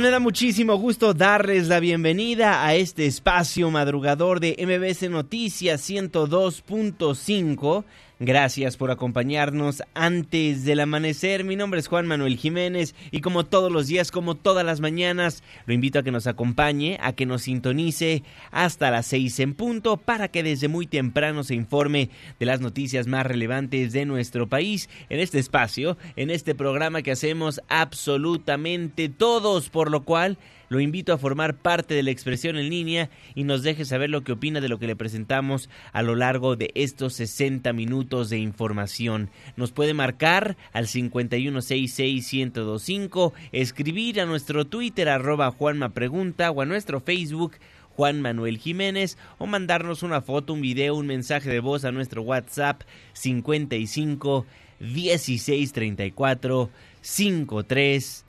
Me 0.00 0.10
da 0.10 0.20
muchísimo 0.20 0.76
gusto 0.76 1.12
darles 1.14 1.66
la 1.66 1.80
bienvenida 1.80 2.64
a 2.64 2.74
este 2.74 3.06
espacio 3.06 3.70
madrugador 3.70 4.38
de 4.38 4.54
MBS 4.58 5.10
Noticias 5.10 5.90
102.5. 5.90 7.84
Gracias 8.20 8.76
por 8.76 8.90
acompañarnos 8.90 9.84
antes 9.94 10.64
del 10.64 10.80
amanecer. 10.80 11.44
Mi 11.44 11.54
nombre 11.54 11.78
es 11.78 11.86
Juan 11.86 12.08
Manuel 12.08 12.36
Jiménez 12.36 12.96
y 13.12 13.20
como 13.20 13.46
todos 13.46 13.70
los 13.70 13.86
días, 13.86 14.10
como 14.10 14.34
todas 14.34 14.66
las 14.66 14.80
mañanas, 14.80 15.44
lo 15.66 15.72
invito 15.74 16.00
a 16.00 16.02
que 16.02 16.10
nos 16.10 16.26
acompañe, 16.26 16.98
a 17.00 17.12
que 17.12 17.26
nos 17.26 17.42
sintonice 17.42 18.24
hasta 18.50 18.90
las 18.90 19.06
seis 19.06 19.38
en 19.38 19.54
punto 19.54 19.98
para 19.98 20.26
que 20.26 20.42
desde 20.42 20.66
muy 20.66 20.88
temprano 20.88 21.44
se 21.44 21.54
informe 21.54 22.10
de 22.40 22.46
las 22.46 22.60
noticias 22.60 23.06
más 23.06 23.24
relevantes 23.24 23.92
de 23.92 24.04
nuestro 24.04 24.48
país 24.48 24.90
en 25.10 25.20
este 25.20 25.38
espacio, 25.38 25.96
en 26.16 26.30
este 26.30 26.56
programa 26.56 27.02
que 27.02 27.12
hacemos 27.12 27.60
absolutamente 27.68 29.08
todos, 29.08 29.70
por 29.70 29.92
lo 29.92 30.02
cual 30.02 30.38
lo 30.68 30.80
invito 30.80 31.12
a 31.12 31.18
formar 31.18 31.56
parte 31.56 31.94
de 31.94 32.02
la 32.02 32.10
expresión 32.10 32.56
en 32.56 32.68
línea 32.68 33.10
y 33.34 33.44
nos 33.44 33.62
deje 33.62 33.84
saber 33.84 34.10
lo 34.10 34.22
que 34.22 34.32
opina 34.32 34.60
de 34.60 34.68
lo 34.68 34.78
que 34.78 34.86
le 34.86 34.96
presentamos 34.96 35.70
a 35.92 36.02
lo 36.02 36.14
largo 36.14 36.56
de 36.56 36.70
estos 36.74 37.14
60 37.14 37.72
minutos 37.72 38.28
de 38.30 38.38
información. 38.38 39.30
Nos 39.56 39.72
puede 39.72 39.94
marcar 39.94 40.56
al 40.72 40.86
5166125, 40.86 43.32
escribir 43.52 44.20
a 44.20 44.26
nuestro 44.26 44.66
Twitter 44.66 45.08
arroba 45.08 45.50
Juanma 45.50 45.88
Pregunta 45.90 46.50
o 46.50 46.60
a 46.60 46.66
nuestro 46.66 47.00
Facebook 47.00 47.52
Juan 47.96 48.20
Manuel 48.20 48.58
Jiménez 48.58 49.16
o 49.38 49.46
mandarnos 49.46 50.02
una 50.04 50.20
foto, 50.20 50.52
un 50.52 50.60
video, 50.60 50.94
un 50.94 51.06
mensaje 51.06 51.50
de 51.50 51.60
voz 51.60 51.84
a 51.84 51.90
nuestro 51.90 52.22
WhatsApp 52.22 52.82
55 53.14 54.46
16 54.78 55.72
34 55.72 56.70
53 57.00 58.24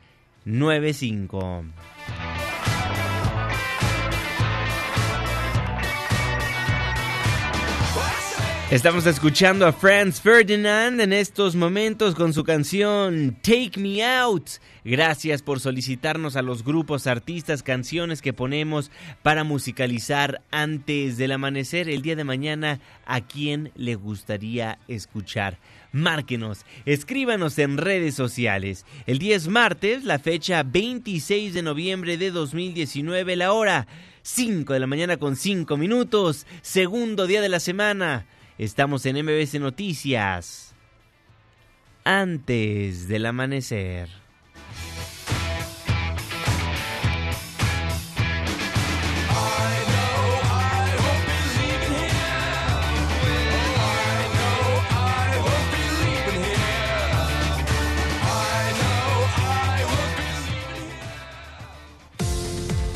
95. 0.45 1.99
Estamos 8.72 9.07
escuchando 9.07 9.66
a 9.66 9.74
Franz 9.74 10.22
Ferdinand 10.22 11.02
en 11.02 11.12
estos 11.12 11.56
momentos 11.56 12.13
con 12.13 12.35
su 12.35 12.44
canción 12.44 13.35
Take 13.41 13.80
Me 13.80 14.06
Out. 14.06 14.47
Gracias 14.85 15.41
por 15.41 15.59
solicitarnos 15.59 16.35
a 16.35 16.44
los 16.44 16.63
grupos, 16.63 17.07
artistas, 17.07 17.63
canciones 17.63 18.22
que 18.22 18.31
ponemos 18.31 18.91
para 19.24 19.44
musicalizar 19.44 20.44
antes 20.52 21.18
del 21.18 21.31
amanecer 21.31 21.90
el 21.90 22.03
día 22.03 22.16
de 22.16 22.24
mañana 22.24 22.80
a 23.07 23.22
quien 23.22 23.72
le 23.75 23.96
gustaría 23.96 24.78
escuchar. 24.88 25.57
Márquenos, 25.91 26.63
escríbanos 26.86 27.57
en 27.57 27.80
redes 27.80 28.13
sociales. 28.13 28.86
El 29.07 29.18
día 29.18 29.36
es 29.36 29.47
martes, 29.47 30.03
la 30.03 30.19
fecha 30.19 30.62
26 30.62 31.56
de 31.56 31.63
noviembre 31.63 32.18
de 32.18 32.30
2019, 32.30 33.36
la 33.36 33.51
hora 33.51 33.88
5 34.22 34.74
de 34.74 34.80
la 34.80 34.86
mañana 34.86 35.18
con 35.18 35.36
5 35.36 35.75
minutos, 35.75 36.46
segundo 36.62 37.25
día 37.25 37.41
de 37.41 37.50
la 37.50 37.59
semana. 37.59 38.28
Estamos 38.59 39.06
en 39.06 39.16
MBS 39.24 39.58
Noticias. 39.58 40.75
Antes 42.03 43.08
del 43.08 43.25
amanecer. 43.25 44.09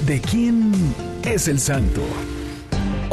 ¿De 0.05 0.19
quién 0.19 0.73
es 1.23 1.47
el 1.47 1.57
santo? 1.57 2.01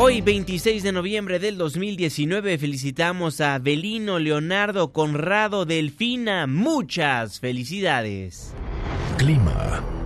Hoy 0.02 0.22
26 0.22 0.82
de 0.82 0.92
noviembre 0.92 1.38
del 1.38 1.58
2019 1.58 2.56
felicitamos 2.56 3.42
a 3.42 3.58
Belino 3.58 4.18
Leonardo 4.18 4.94
Conrado 4.94 5.66
Delfina. 5.66 6.46
Muchas 6.46 7.38
felicidades. 7.38 8.54
Clima. 9.18 9.99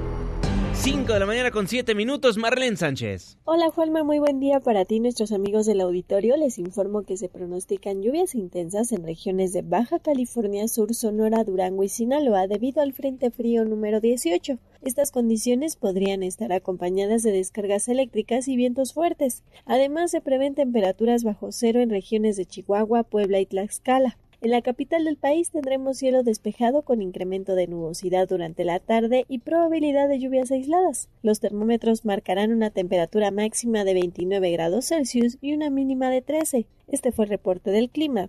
5 0.84 1.14
de 1.14 1.18
la 1.18 1.24
mañana 1.24 1.50
con 1.50 1.66
7 1.66 1.94
minutos, 1.94 2.36
Marlene 2.36 2.76
Sánchez. 2.76 3.38
Hola 3.44 3.70
Juanma, 3.70 4.04
muy 4.04 4.18
buen 4.18 4.38
día 4.38 4.60
para 4.60 4.84
ti, 4.84 5.00
nuestros 5.00 5.32
amigos 5.32 5.64
del 5.64 5.80
auditorio. 5.80 6.36
Les 6.36 6.58
informo 6.58 7.04
que 7.04 7.16
se 7.16 7.30
pronostican 7.30 8.02
lluvias 8.02 8.34
intensas 8.34 8.92
en 8.92 9.02
regiones 9.02 9.54
de 9.54 9.62
Baja 9.62 9.98
California 9.98 10.68
Sur, 10.68 10.92
Sonora, 10.94 11.42
Durango 11.42 11.84
y 11.84 11.88
Sinaloa 11.88 12.48
debido 12.48 12.82
al 12.82 12.92
Frente 12.92 13.30
Frío 13.30 13.64
número 13.64 14.00
18. 14.00 14.58
Estas 14.82 15.10
condiciones 15.10 15.76
podrían 15.76 16.22
estar 16.22 16.52
acompañadas 16.52 17.22
de 17.22 17.32
descargas 17.32 17.88
eléctricas 17.88 18.46
y 18.46 18.54
vientos 18.54 18.92
fuertes. 18.92 19.42
Además, 19.64 20.10
se 20.10 20.20
prevén 20.20 20.54
temperaturas 20.54 21.24
bajo 21.24 21.50
cero 21.50 21.80
en 21.80 21.88
regiones 21.88 22.36
de 22.36 22.44
Chihuahua, 22.44 23.04
Puebla 23.04 23.40
y 23.40 23.46
Tlaxcala. 23.46 24.18
En 24.44 24.50
la 24.50 24.60
capital 24.60 25.04
del 25.04 25.16
país 25.16 25.50
tendremos 25.50 25.96
cielo 25.96 26.22
despejado 26.22 26.82
con 26.82 27.00
incremento 27.00 27.54
de 27.54 27.66
nubosidad 27.66 28.28
durante 28.28 28.64
la 28.64 28.78
tarde 28.78 29.24
y 29.26 29.38
probabilidad 29.38 30.06
de 30.06 30.18
lluvias 30.18 30.50
aisladas. 30.50 31.08
Los 31.22 31.40
termómetros 31.40 32.04
marcarán 32.04 32.52
una 32.52 32.68
temperatura 32.68 33.30
máxima 33.30 33.84
de 33.84 33.94
29 33.94 34.50
grados 34.50 34.88
Celsius 34.88 35.38
y 35.40 35.54
una 35.54 35.70
mínima 35.70 36.10
de 36.10 36.20
13. 36.20 36.66
Este 36.88 37.10
fue 37.10 37.24
el 37.24 37.30
reporte 37.30 37.70
del 37.70 37.88
clima. 37.88 38.28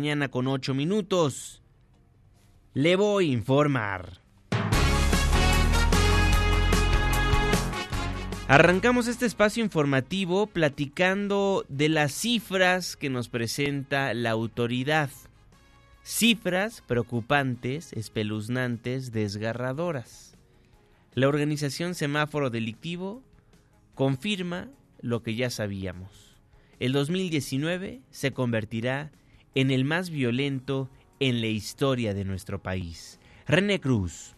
mañana 0.01 0.29
con 0.29 0.47
8 0.47 0.73
minutos. 0.73 1.61
Le 2.73 2.95
voy 2.95 3.29
a 3.29 3.33
informar. 3.33 4.19
Arrancamos 8.47 9.07
este 9.07 9.27
espacio 9.27 9.63
informativo 9.63 10.47
platicando 10.47 11.65
de 11.69 11.87
las 11.87 12.13
cifras 12.13 12.95
que 12.95 13.11
nos 13.11 13.29
presenta 13.29 14.15
la 14.15 14.31
autoridad. 14.31 15.11
Cifras 16.01 16.81
preocupantes, 16.87 17.93
espeluznantes, 17.93 19.11
desgarradoras. 19.11 20.35
La 21.13 21.27
organización 21.27 21.93
Semáforo 21.93 22.49
Delictivo 22.49 23.21
confirma 23.93 24.67
lo 24.99 25.21
que 25.21 25.35
ya 25.35 25.51
sabíamos. 25.51 26.35
El 26.79 26.91
2019 26.91 28.01
se 28.09 28.31
convertirá 28.31 29.11
en 29.55 29.71
el 29.71 29.85
más 29.85 30.09
violento 30.09 30.89
en 31.19 31.41
la 31.41 31.47
historia 31.47 32.13
de 32.13 32.25
nuestro 32.25 32.61
país. 32.61 33.19
René 33.47 33.79
Cruz. 33.79 34.35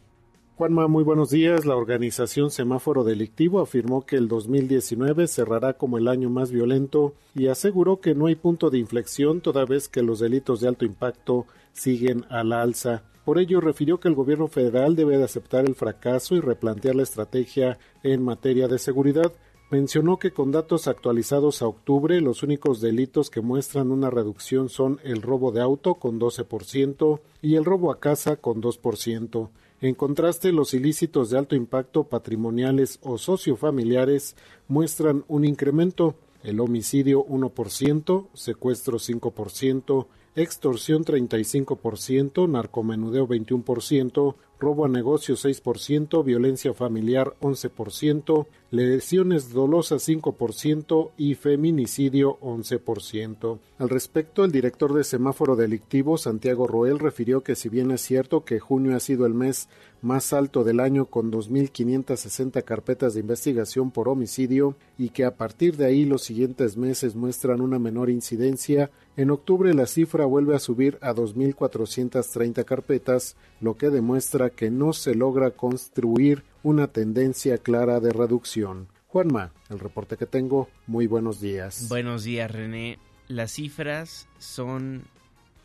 Juanma, 0.55 0.87
muy 0.87 1.03
buenos 1.03 1.31
días. 1.31 1.65
La 1.65 1.75
organización 1.75 2.51
Semáforo 2.51 3.03
Delictivo 3.03 3.59
afirmó 3.59 4.05
que 4.05 4.17
el 4.17 4.27
2019 4.27 5.27
cerrará 5.27 5.73
como 5.73 5.97
el 5.97 6.07
año 6.07 6.29
más 6.29 6.51
violento 6.51 7.15
y 7.33 7.47
aseguró 7.47 7.99
que 7.99 8.13
no 8.13 8.27
hay 8.27 8.35
punto 8.35 8.69
de 8.69 8.77
inflexión 8.77 9.41
toda 9.41 9.65
vez 9.65 9.87
que 9.87 10.03
los 10.03 10.19
delitos 10.19 10.61
de 10.61 10.67
alto 10.67 10.85
impacto 10.85 11.47
siguen 11.73 12.25
a 12.29 12.43
la 12.43 12.61
alza. 12.61 13.03
Por 13.25 13.39
ello, 13.39 13.61
refirió 13.61 13.99
que 13.99 14.09
el 14.09 14.15
gobierno 14.15 14.47
federal 14.47 14.95
debe 14.95 15.17
de 15.17 15.23
aceptar 15.23 15.65
el 15.65 15.75
fracaso 15.75 16.35
y 16.35 16.41
replantear 16.41 16.95
la 16.95 17.03
estrategia 17.03 17.79
en 18.03 18.23
materia 18.23 18.67
de 18.67 18.77
seguridad, 18.77 19.31
mencionó 19.73 20.19
que 20.19 20.29
con 20.29 20.51
datos 20.51 20.87
actualizados 20.87 21.63
a 21.63 21.67
octubre 21.67 22.21
los 22.21 22.43
únicos 22.43 22.79
delitos 22.79 23.31
que 23.31 23.41
muestran 23.41 23.89
una 23.89 24.11
reducción 24.11 24.69
son 24.69 24.99
el 25.03 25.23
robo 25.23 25.51
de 25.51 25.61
auto 25.61 25.95
con 25.95 26.19
12% 26.19 27.21
y 27.41 27.55
el 27.55 27.65
robo 27.65 27.91
a 27.91 27.99
casa 27.99 28.35
con 28.35 28.61
2%. 28.61 29.49
En 29.81 29.95
contraste, 29.95 30.51
los 30.51 30.75
ilícitos 30.75 31.31
de 31.31 31.39
alto 31.39 31.55
impacto 31.55 32.03
patrimoniales 32.03 32.99
o 33.01 33.17
sociofamiliares 33.17 34.35
muestran 34.67 35.25
un 35.27 35.43
incremento, 35.43 36.13
el 36.43 36.59
homicidio 36.59 37.25
1%, 37.25 38.27
secuestro 38.35 38.99
5%, 38.99 40.05
extorsión 40.35 41.03
35%, 41.03 42.47
narcomenudeo 42.47 43.27
21%, 43.27 44.35
robo 44.59 44.85
a 44.85 44.87
negocio 44.87 45.35
6%, 45.35 46.23
violencia 46.23 46.75
familiar 46.75 47.33
11%, 47.41 48.45
lesiones 48.73 49.53
dolosas 49.53 50.09
5% 50.09 51.11
y 51.15 51.35
feminicidio 51.35 52.39
11%. 52.39 53.59
Al 53.77 53.89
respecto, 53.89 54.43
el 54.43 54.51
director 54.51 54.95
de 54.95 55.03
semáforo 55.03 55.55
delictivo, 55.55 56.17
Santiago 56.17 56.65
Roel, 56.65 56.97
refirió 56.97 57.43
que 57.43 57.55
si 57.55 57.69
bien 57.69 57.91
es 57.91 58.01
cierto 58.01 58.45
que 58.45 58.59
junio 58.59 58.95
ha 58.95 58.99
sido 58.99 59.27
el 59.27 59.35
mes 59.35 59.69
más 60.01 60.33
alto 60.33 60.63
del 60.63 60.79
año 60.79 61.05
con 61.05 61.31
2.560 61.31 62.63
carpetas 62.63 63.13
de 63.13 63.19
investigación 63.19 63.91
por 63.91 64.09
homicidio 64.09 64.75
y 64.97 65.09
que 65.09 65.23
a 65.23 65.35
partir 65.35 65.77
de 65.77 65.85
ahí 65.85 66.05
los 66.05 66.23
siguientes 66.23 66.75
meses 66.75 67.13
muestran 67.15 67.61
una 67.61 67.77
menor 67.77 68.09
incidencia, 68.09 68.89
en 69.17 69.29
octubre 69.29 69.71
la 69.75 69.85
cifra 69.85 70.25
vuelve 70.25 70.55
a 70.55 70.59
subir 70.59 70.97
a 71.01 71.13
2.430 71.13 72.65
carpetas, 72.65 73.35
lo 73.61 73.77
que 73.77 73.91
demuestra 73.91 74.49
que 74.49 74.71
no 74.71 74.93
se 74.93 75.13
logra 75.13 75.51
construir 75.51 76.43
una 76.63 76.87
tendencia 76.87 77.57
clara 77.57 77.99
de 77.99 78.11
reducción. 78.11 78.87
Juanma, 79.07 79.51
el 79.69 79.79
reporte 79.79 80.17
que 80.17 80.25
tengo, 80.25 80.69
muy 80.87 81.05
buenos 81.07 81.39
días. 81.39 81.87
Buenos 81.89 82.23
días, 82.23 82.49
René. 82.49 82.97
Las 83.27 83.51
cifras 83.51 84.27
son 84.39 85.03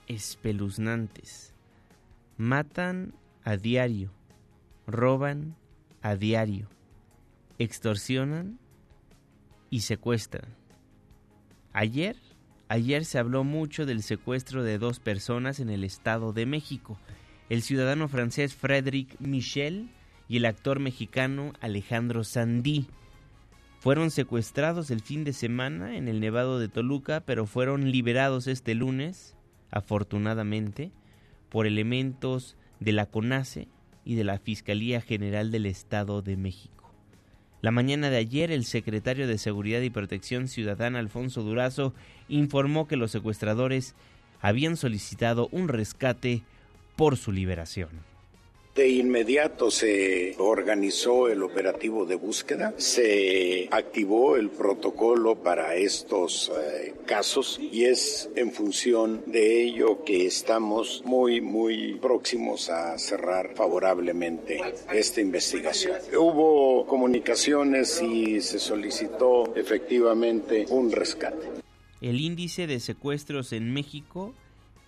espeluznantes. 0.07 1.55
Matan 2.37 3.15
a 3.45 3.57
diario, 3.57 4.11
roban 4.87 5.57
a 6.03 6.17
diario, 6.17 6.69
extorsionan 7.59 8.59
y 9.71 9.81
secuestran. 9.81 10.55
Ayer, 11.73 12.17
ayer 12.69 13.05
se 13.05 13.19
habló 13.19 13.45
mucho 13.45 13.87
del 13.87 14.03
secuestro 14.03 14.63
de 14.63 14.79
dos 14.79 15.01
personas 15.01 15.61
en 15.61 15.71
el 15.71 15.85
Estado 15.85 16.33
de 16.33 16.45
México 16.45 16.99
el 17.49 17.63
ciudadano 17.63 18.09
francés 18.09 18.55
Frédéric 18.55 19.19
Michel 19.21 19.89
y 20.29 20.37
el 20.37 20.45
actor 20.45 20.79
mexicano 20.79 21.53
Alejandro 21.61 22.25
Sandí. 22.25 22.87
Fueron 23.81 24.11
secuestrados 24.11 24.91
el 24.91 25.01
fin 25.01 25.25
de 25.25 25.33
semana 25.33 25.97
en 25.97 26.09
el 26.09 26.21
Nevado 26.21 26.59
de 26.59 26.69
Toluca, 26.69 27.21
pero 27.21 27.47
fueron 27.47 27.91
liberados 27.91 28.47
este 28.47 28.75
lunes, 28.75 29.37
afortunadamente, 29.71 30.91
por 31.49 31.67
elementos 31.67 32.57
de 32.81 32.93
la 32.93 33.07
CONACE 33.07 33.69
y 34.05 34.17
de 34.17 34.25
la 34.25 34.39
Fiscalía 34.39 35.01
General 35.01 35.51
del 35.51 35.67
Estado 35.67 36.23
de 36.23 36.37
México. 36.37 36.93
La 37.61 37.71
mañana 37.71 38.09
de 38.09 38.19
ayer, 38.19 38.53
el 38.53 38.65
secretario 38.65 39.27
de 39.27 39.39
Seguridad 39.39 39.81
y 39.81 39.91
Protección 39.91 40.47
Ciudadana, 40.47 40.99
Alfonso 40.99 41.43
Durazo, 41.43 41.93
informó 42.29 42.87
que 42.87 42.97
los 42.97 43.11
secuestradores 43.11 43.95
habían 44.41 44.77
solicitado 44.77 45.49
un 45.51 45.69
rescate 45.69 46.43
por 46.95 47.17
su 47.17 47.33
liberación. 47.33 48.08
De 48.75 48.89
inmediato 48.89 49.73
se 49.73 50.37
organizó 50.39 51.29
el 51.29 51.43
operativo 51.43 52.07
de 52.07 52.15
búsqueda, 52.15 52.75
se 52.77 53.69
activó 53.73 54.37
el 54.37 54.51
protocolo 54.51 55.35
para 55.35 55.75
estos 55.75 56.53
eh, 56.57 56.95
casos 57.05 57.59
y 57.61 57.87
es 57.87 58.31
en 58.37 58.53
función 58.53 59.23
de 59.27 59.63
ello 59.65 60.05
que 60.05 60.27
estamos 60.27 61.03
muy, 61.05 61.41
muy 61.41 61.95
próximos 61.95 62.71
a 62.71 62.97
cerrar 62.99 63.55
favorablemente 63.57 64.61
esta 64.93 65.21
investigación. 65.21 65.97
Hubo 66.17 66.87
comunicaciones 66.87 68.01
y 68.01 68.41
se 68.41 68.61
solicitó 68.61 69.57
efectivamente 69.57 70.67
un 70.71 70.93
rescate. 70.93 71.49
El 72.01 72.21
índice 72.21 72.69
de 72.69 72.79
secuestros 72.79 73.53
en 73.53 73.73
México 73.73 74.35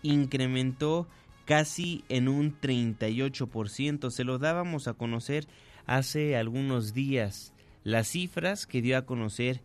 incrementó 0.02 1.08
casi 1.50 2.04
en 2.08 2.28
un 2.28 2.56
38%. 2.60 4.10
Se 4.12 4.22
lo 4.22 4.38
dábamos 4.38 4.86
a 4.86 4.92
conocer 4.92 5.48
hace 5.84 6.36
algunos 6.36 6.94
días. 6.94 7.52
Las 7.82 8.06
cifras 8.06 8.68
que 8.68 8.80
dio 8.80 8.96
a 8.96 9.04
conocer 9.04 9.60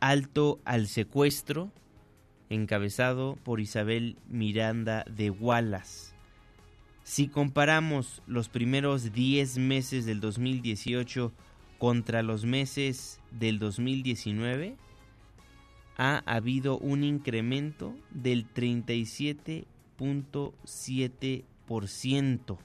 Alto 0.00 0.58
al 0.64 0.88
Secuestro, 0.88 1.70
encabezado 2.50 3.38
por 3.44 3.60
Isabel 3.60 4.16
Miranda 4.28 5.04
de 5.08 5.30
Wallace. 5.30 6.12
Si 7.04 7.28
comparamos 7.28 8.20
los 8.26 8.48
primeros 8.48 9.12
10 9.12 9.58
meses 9.58 10.06
del 10.06 10.18
2018 10.18 11.32
contra 11.78 12.24
los 12.24 12.46
meses 12.46 13.20
del 13.30 13.60
2019, 13.60 14.74
ha 15.98 16.16
habido 16.26 16.78
un 16.78 17.04
incremento 17.04 17.94
del 18.10 18.44
37 18.44 19.68
ciento 21.86 22.58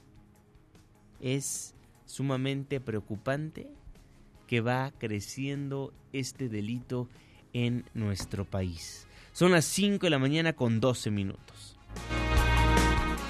Es 1.20 1.74
sumamente 2.06 2.80
preocupante 2.80 3.68
que 4.46 4.60
va 4.60 4.92
creciendo 4.98 5.92
este 6.12 6.48
delito 6.48 7.08
en 7.52 7.84
nuestro 7.94 8.44
país. 8.44 9.06
Son 9.32 9.52
las 9.52 9.64
5 9.64 10.06
de 10.06 10.10
la 10.10 10.18
mañana 10.18 10.52
con 10.52 10.80
12 10.80 11.10
minutos. 11.10 11.76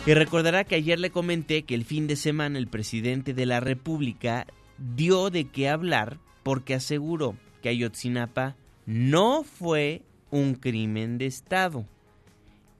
Y 0.06 0.12
recordará 0.12 0.64
que 0.64 0.74
ayer 0.74 1.00
le 1.00 1.10
comenté 1.10 1.62
que 1.62 1.74
el 1.74 1.84
fin 1.84 2.06
de 2.06 2.16
semana 2.16 2.58
el 2.58 2.66
presidente 2.66 3.32
de 3.32 3.46
la 3.46 3.60
República 3.60 4.46
dio 4.76 5.30
de 5.30 5.46
qué 5.46 5.68
hablar 5.68 6.18
porque 6.42 6.74
aseguró 6.74 7.36
que 7.62 7.70
Ayotzinapa 7.70 8.56
no 8.84 9.44
fue 9.44 10.02
un 10.30 10.56
crimen 10.56 11.16
de 11.16 11.24
Estado. 11.26 11.86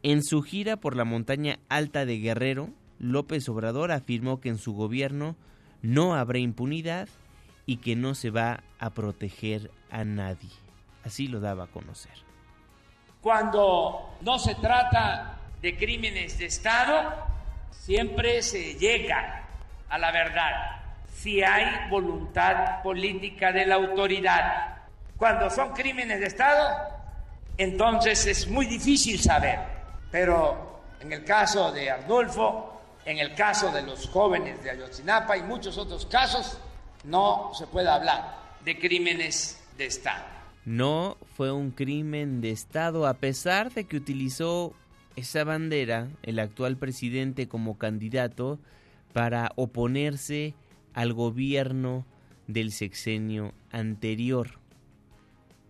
En 0.04 0.22
su 0.22 0.42
gira 0.42 0.76
por 0.76 0.96
la 0.96 1.06
montaña 1.06 1.60
alta 1.70 2.04
de 2.04 2.18
Guerrero, 2.18 2.68
López 2.98 3.48
Obrador 3.48 3.90
afirmó 3.90 4.38
que 4.38 4.50
en 4.50 4.58
su 4.58 4.74
gobierno 4.74 5.34
no 5.80 6.14
habrá 6.14 6.38
impunidad 6.38 7.08
y 7.64 7.78
que 7.78 7.96
no 7.96 8.14
se 8.14 8.28
va 8.28 8.62
a 8.78 8.90
proteger 8.90 9.70
a 9.90 10.04
nadie. 10.04 10.50
Así 11.04 11.26
lo 11.26 11.40
daba 11.40 11.64
a 11.64 11.68
conocer. 11.68 12.12
Cuando 13.22 14.14
no 14.20 14.38
se 14.38 14.54
trata 14.56 15.38
de 15.62 15.74
crímenes 15.74 16.38
de 16.38 16.46
Estado, 16.46 17.14
siempre 17.70 18.42
se 18.42 18.74
llega 18.74 19.48
a 19.88 19.96
la 19.96 20.12
verdad 20.12 20.82
si 21.14 21.42
hay 21.42 21.88
voluntad 21.88 22.82
política 22.82 23.52
de 23.52 23.64
la 23.64 23.76
autoridad. 23.76 24.82
Cuando 25.16 25.48
son 25.48 25.72
crímenes 25.72 26.20
de 26.20 26.26
Estado, 26.26 26.76
entonces 27.56 28.26
es 28.26 28.46
muy 28.48 28.66
difícil 28.66 29.18
saber. 29.18 29.73
Pero 30.14 30.80
en 31.00 31.12
el 31.12 31.24
caso 31.24 31.72
de 31.72 31.90
Arnulfo, 31.90 32.80
en 33.04 33.18
el 33.18 33.34
caso 33.34 33.72
de 33.72 33.82
los 33.82 34.06
jóvenes 34.06 34.62
de 34.62 34.70
Ayotzinapa 34.70 35.36
y 35.36 35.42
muchos 35.42 35.76
otros 35.76 36.06
casos, 36.06 36.56
no 37.02 37.50
se 37.52 37.66
puede 37.66 37.88
hablar 37.88 38.38
de 38.64 38.78
crímenes 38.78 39.60
de 39.76 39.86
Estado. 39.86 40.22
No 40.64 41.16
fue 41.34 41.50
un 41.50 41.72
crimen 41.72 42.40
de 42.40 42.50
Estado 42.52 43.08
a 43.08 43.14
pesar 43.14 43.72
de 43.72 43.86
que 43.88 43.96
utilizó 43.96 44.72
esa 45.16 45.42
bandera 45.42 46.06
el 46.22 46.38
actual 46.38 46.76
presidente 46.76 47.48
como 47.48 47.76
candidato 47.76 48.60
para 49.12 49.50
oponerse 49.56 50.54
al 50.92 51.12
gobierno 51.12 52.06
del 52.46 52.70
sexenio 52.70 53.52
anterior. 53.72 54.60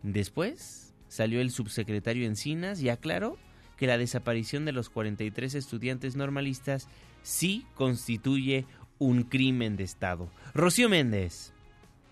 Después 0.02 0.92
salió 1.08 1.40
el 1.40 1.50
subsecretario 1.50 2.26
Encinas 2.26 2.82
y 2.82 2.90
aclaró 2.90 3.38
que 3.76 3.86
la 3.86 3.98
desaparición 3.98 4.64
de 4.64 4.72
los 4.72 4.90
43 4.90 5.54
estudiantes 5.54 6.16
normalistas 6.16 6.88
sí 7.22 7.66
constituye 7.74 8.66
un 8.98 9.22
crimen 9.22 9.76
de 9.76 9.84
Estado. 9.84 10.28
Rocío 10.54 10.88
Méndez. 10.88 11.53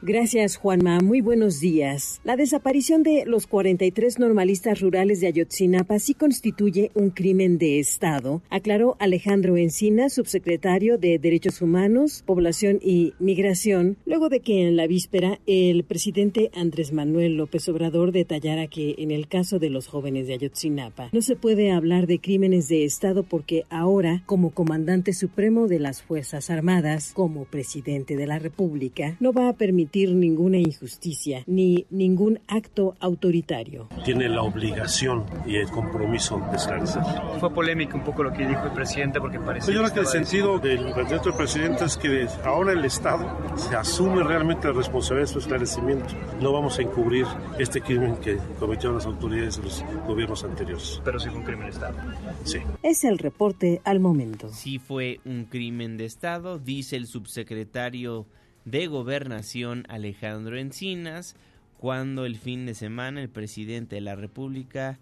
Gracias, 0.05 0.57
Juanma. 0.57 0.99
Muy 0.99 1.21
buenos 1.21 1.61
días. 1.61 2.21
La 2.25 2.35
desaparición 2.35 3.05
de 3.05 3.23
los 3.25 3.47
43 3.47 4.19
normalistas 4.19 4.81
rurales 4.81 5.21
de 5.21 5.29
Ayotzinapa 5.29 6.01
sí 6.01 6.15
constituye 6.15 6.91
un 6.95 7.11
crimen 7.11 7.57
de 7.57 7.79
Estado, 7.79 8.43
aclaró 8.51 8.97
Alejandro 8.99 9.57
Encina, 9.57 10.09
subsecretario 10.09 10.99
de 10.99 11.21
Derechos 11.21 11.63
Humanos, 11.63 12.25
Población 12.27 12.81
y 12.83 13.15
Migración, 13.21 13.97
luego 14.05 14.29
de 14.29 14.41
que 14.41 14.67
en 14.67 14.75
la 14.75 14.89
víspera 14.89 15.39
el 15.47 15.85
presidente 15.85 16.51
Andrés 16.53 16.93
Manuel 16.93 17.37
López 17.37 17.69
Obrador 17.69 18.11
detallara 18.11 18.67
que 18.67 18.97
en 18.99 19.13
el 19.13 19.29
caso 19.29 19.61
de 19.61 19.71
los 19.71 19.87
jóvenes 19.87 20.27
de 20.27 20.35
Ayotzinapa 20.35 21.11
no 21.13 21.23
se 21.23 21.37
puede 21.37 21.71
hablar 21.71 22.09
de 22.09 22.19
crímenes 22.19 22.67
de 22.67 22.85
Estado 22.85 23.23
porque 23.23 23.67
ahora, 23.71 24.25
como 24.27 24.51
comandante 24.51 25.13
supremo 25.13 25.69
de 25.69 25.79
las 25.79 26.03
Fuerzas 26.03 26.51
Armadas, 26.51 27.13
como 27.15 27.45
presidente 27.45 28.17
de 28.17 28.27
la 28.27 28.41
República, 28.41 29.17
no 29.21 29.33
va 29.33 29.49
a 29.49 29.53
permitir 29.53 29.92
ninguna 29.93 30.59
injusticia 30.59 31.45
ni 31.47 31.87
ningún 31.91 32.41
acto 32.49 32.95
autoritario. 32.99 33.89
Tiene 34.05 34.29
la 34.29 34.43
obligación 34.43 35.25
y 35.47 35.57
el 35.57 35.69
compromiso 35.69 36.41
de 36.51 36.57
esclarecer. 36.57 37.03
Fue 37.39 37.53
polémico 37.53 37.97
un 37.97 38.05
poco 38.05 38.23
lo 38.23 38.33
que 38.33 38.47
dijo 38.47 38.65
el 38.65 38.73
presidente 38.73 39.21
porque 39.21 39.39
parece. 39.39 39.73
Yo 39.73 39.81
creo 39.83 39.95
que 39.95 40.01
el 40.01 40.07
sentido 40.07 40.59
del 40.59 40.79
planteamiento 40.79 41.29
del 41.29 41.37
presidente 41.37 41.85
es 41.85 41.97
que 41.97 42.27
ahora 42.45 42.73
el 42.73 42.85
Estado 42.85 43.27
se 43.57 43.77
asume 43.77 44.23
realmente 44.23 44.69
la 44.69 44.75
responsabilidad 44.75 45.29
de 45.29 45.33
su 45.33 45.39
esclarecimiento. 45.39 46.15
No 46.41 46.53
vamos 46.53 46.79
a 46.79 46.83
encubrir 46.83 47.27
este 47.59 47.81
crimen 47.81 48.17
que 48.17 48.39
cometieron 48.59 48.97
las 48.97 49.07
autoridades 49.07 49.59
de 49.59 49.65
los 49.65 49.85
gobiernos 50.07 50.45
anteriores. 50.45 51.01
Pero 51.05 51.21
sí 51.21 51.29
fue 51.29 51.39
un 51.39 51.45
crimen 51.45 51.67
de 51.67 51.71
Estado. 51.71 51.97
Sí. 52.45 52.59
Es 52.83 53.05
el 53.05 53.19
reporte 53.19 53.81
al 53.85 54.01
momento. 54.01 54.49
Sí 54.49 54.79
fue 54.79 55.21
un 55.25 55.45
crimen 55.45 55.97
de 55.97 56.07
Estado, 56.07 56.59
dice 56.59 56.97
el 56.97 57.07
subsecretario 57.07 58.27
de 58.65 58.87
Gobernación 58.87 59.85
Alejandro 59.89 60.59
Encinas, 60.59 61.37
cuando 61.79 62.27
el 62.27 62.37
fin 62.37 62.67
de 62.67 62.75
semana 62.75 63.21
el 63.21 63.29
presidente 63.29 63.97
de 63.97 64.03
la 64.03 64.15
República 64.15 64.99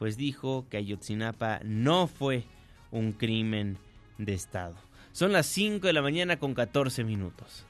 pues 0.00 0.16
dijo 0.16 0.66
que 0.70 0.78
Ayotzinapa 0.78 1.60
no 1.62 2.06
fue 2.06 2.44
un 2.90 3.12
crimen 3.12 3.76
de 4.16 4.32
Estado. 4.32 4.74
Son 5.12 5.30
las 5.30 5.44
5 5.44 5.86
de 5.86 5.92
la 5.92 6.00
mañana 6.00 6.38
con 6.38 6.54
14 6.54 7.04
minutos. 7.04 7.66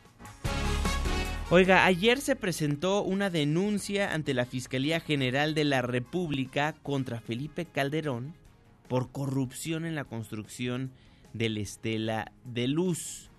Oiga, 1.50 1.84
ayer 1.86 2.20
se 2.20 2.36
presentó 2.36 3.02
una 3.02 3.30
denuncia 3.30 4.14
ante 4.14 4.32
la 4.32 4.46
Fiscalía 4.46 5.00
General 5.00 5.54
de 5.54 5.64
la 5.64 5.82
República 5.82 6.76
contra 6.84 7.20
Felipe 7.20 7.64
Calderón 7.64 8.32
por 8.86 9.10
corrupción 9.10 9.84
en 9.84 9.96
la 9.96 10.04
construcción 10.04 10.92
del 11.32 11.58
Estela 11.58 12.30
de 12.44 12.68
Luz. 12.68 13.29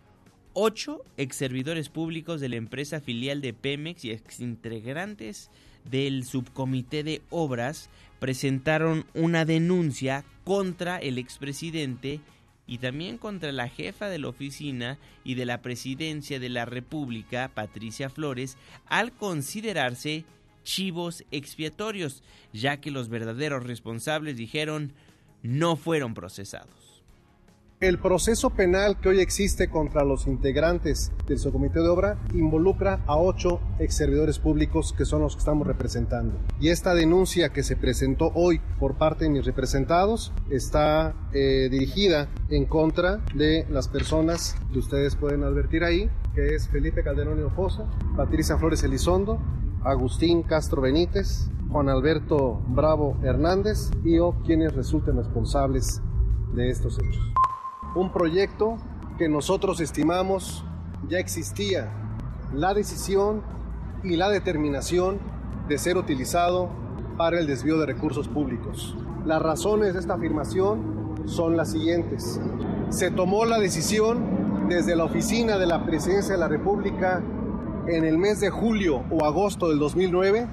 Ocho 0.53 1.05
ex 1.15 1.38
servidores 1.38 1.88
públicos 1.88 2.41
de 2.41 2.50
la 2.50 2.58
empresa 2.58 3.00
filial 3.00 3.39
de 3.39 3.53
Pemex 3.53 4.03
y 4.03 4.12
exintegrantes 4.12 5.50
del 5.89 6.25
subcomité 6.25 7.03
de 7.03 7.22
obras 7.29 7.89
presentaron 8.20 9.05
una 9.13 9.46
denuncia 9.46 10.25
contra 10.43 10.98
el 10.98 11.17
expresidente 11.17 12.20
y 12.67 12.79
también 12.79 13.17
contra 13.17 13.53
la 13.53 13.70
jefa 13.70 14.10
de 14.10 14.20
la 14.20 14.27
oficina 14.27 15.00
y 15.24 15.36
de 15.36 15.46
la 15.46 15.62
presidencia 15.62 16.38
de 16.38 16.50
la 16.50 16.65
República, 16.65 17.50
Patricia 17.53 18.10
Flores, 18.10 18.58
al 18.88 19.13
considerarse 19.13 20.25
chivos 20.63 21.24
expiatorios, 21.31 22.24
ya 22.51 22.81
que 22.81 22.91
los 22.91 23.08
verdaderos 23.08 23.63
responsables 23.63 24.36
dijeron 24.36 24.91
no 25.43 25.77
fueron 25.77 26.13
procesados. 26.13 26.80
El 27.81 27.97
proceso 27.97 28.51
penal 28.51 29.00
que 29.00 29.09
hoy 29.09 29.21
existe 29.21 29.67
contra 29.67 30.03
los 30.03 30.27
integrantes 30.27 31.11
del 31.25 31.39
subcomité 31.39 31.79
de 31.79 31.89
obra 31.89 32.19
involucra 32.31 33.03
a 33.07 33.17
ocho 33.17 33.59
ex 33.79 33.95
servidores 33.95 34.38
públicos 34.38 34.93
que 34.95 35.03
son 35.03 35.23
los 35.23 35.33
que 35.33 35.39
estamos 35.39 35.65
representando. 35.65 36.38
Y 36.59 36.69
esta 36.69 36.93
denuncia 36.93 37.50
que 37.50 37.63
se 37.63 37.75
presentó 37.75 38.31
hoy 38.35 38.61
por 38.79 39.00
parte 39.00 39.23
de 39.23 39.31
mis 39.31 39.45
representados 39.45 40.31
está 40.51 41.15
eh, 41.33 41.69
dirigida 41.71 42.29
en 42.51 42.65
contra 42.65 43.17
de 43.33 43.65
las 43.67 43.88
personas 43.88 44.55
que 44.71 44.77
ustedes 44.77 45.15
pueden 45.15 45.43
advertir 45.43 45.83
ahí, 45.83 46.07
que 46.35 46.53
es 46.53 46.67
Felipe 46.67 47.01
Calderón 47.01 47.39
Hinojosa, 47.39 47.89
Patricia 48.15 48.59
Flores 48.59 48.83
Elizondo, 48.83 49.39
Agustín 49.83 50.43
Castro 50.43 50.83
Benítez, 50.83 51.50
Juan 51.71 51.89
Alberto 51.89 52.61
Bravo 52.67 53.17
Hernández 53.23 53.89
y 54.03 54.19
o 54.19 54.33
quienes 54.45 54.75
resulten 54.75 55.17
responsables 55.17 56.00
de 56.53 56.69
estos 56.69 57.00
hechos 57.00 57.33
un 57.95 58.12
proyecto 58.12 58.77
que 59.17 59.27
nosotros 59.27 59.79
estimamos 59.79 60.63
ya 61.07 61.19
existía 61.19 61.91
la 62.53 62.74
decisión 62.74 63.41
y 64.03 64.15
la 64.15 64.29
determinación 64.29 65.19
de 65.67 65.77
ser 65.77 65.98
utilizado 65.98 66.69
para 67.17 67.39
el 67.39 67.48
desvío 67.48 67.77
de 67.77 67.86
recursos 67.86 68.27
públicos. 68.27 68.95
Las 69.25 69.41
razones 69.41 69.93
de 69.93 70.00
esta 70.00 70.15
afirmación 70.15 71.15
son 71.25 71.55
las 71.55 71.71
siguientes. 71.71 72.39
Se 72.89 73.12
tomó 73.12 73.45
la 73.45 73.60
decisión 73.60 74.67
desde 74.69 74.95
la 74.95 75.03
oficina 75.03 75.57
de 75.57 75.65
la 75.65 75.86
Presidencia 75.86 76.33
de 76.33 76.39
la 76.39 76.48
República 76.48 77.21
en 77.88 78.05
el 78.05 78.17
mes 78.17 78.39
de 78.39 78.50
julio 78.50 79.03
o 79.12 79.25
agosto 79.25 79.69
del 79.69 79.79
2009 79.79 80.48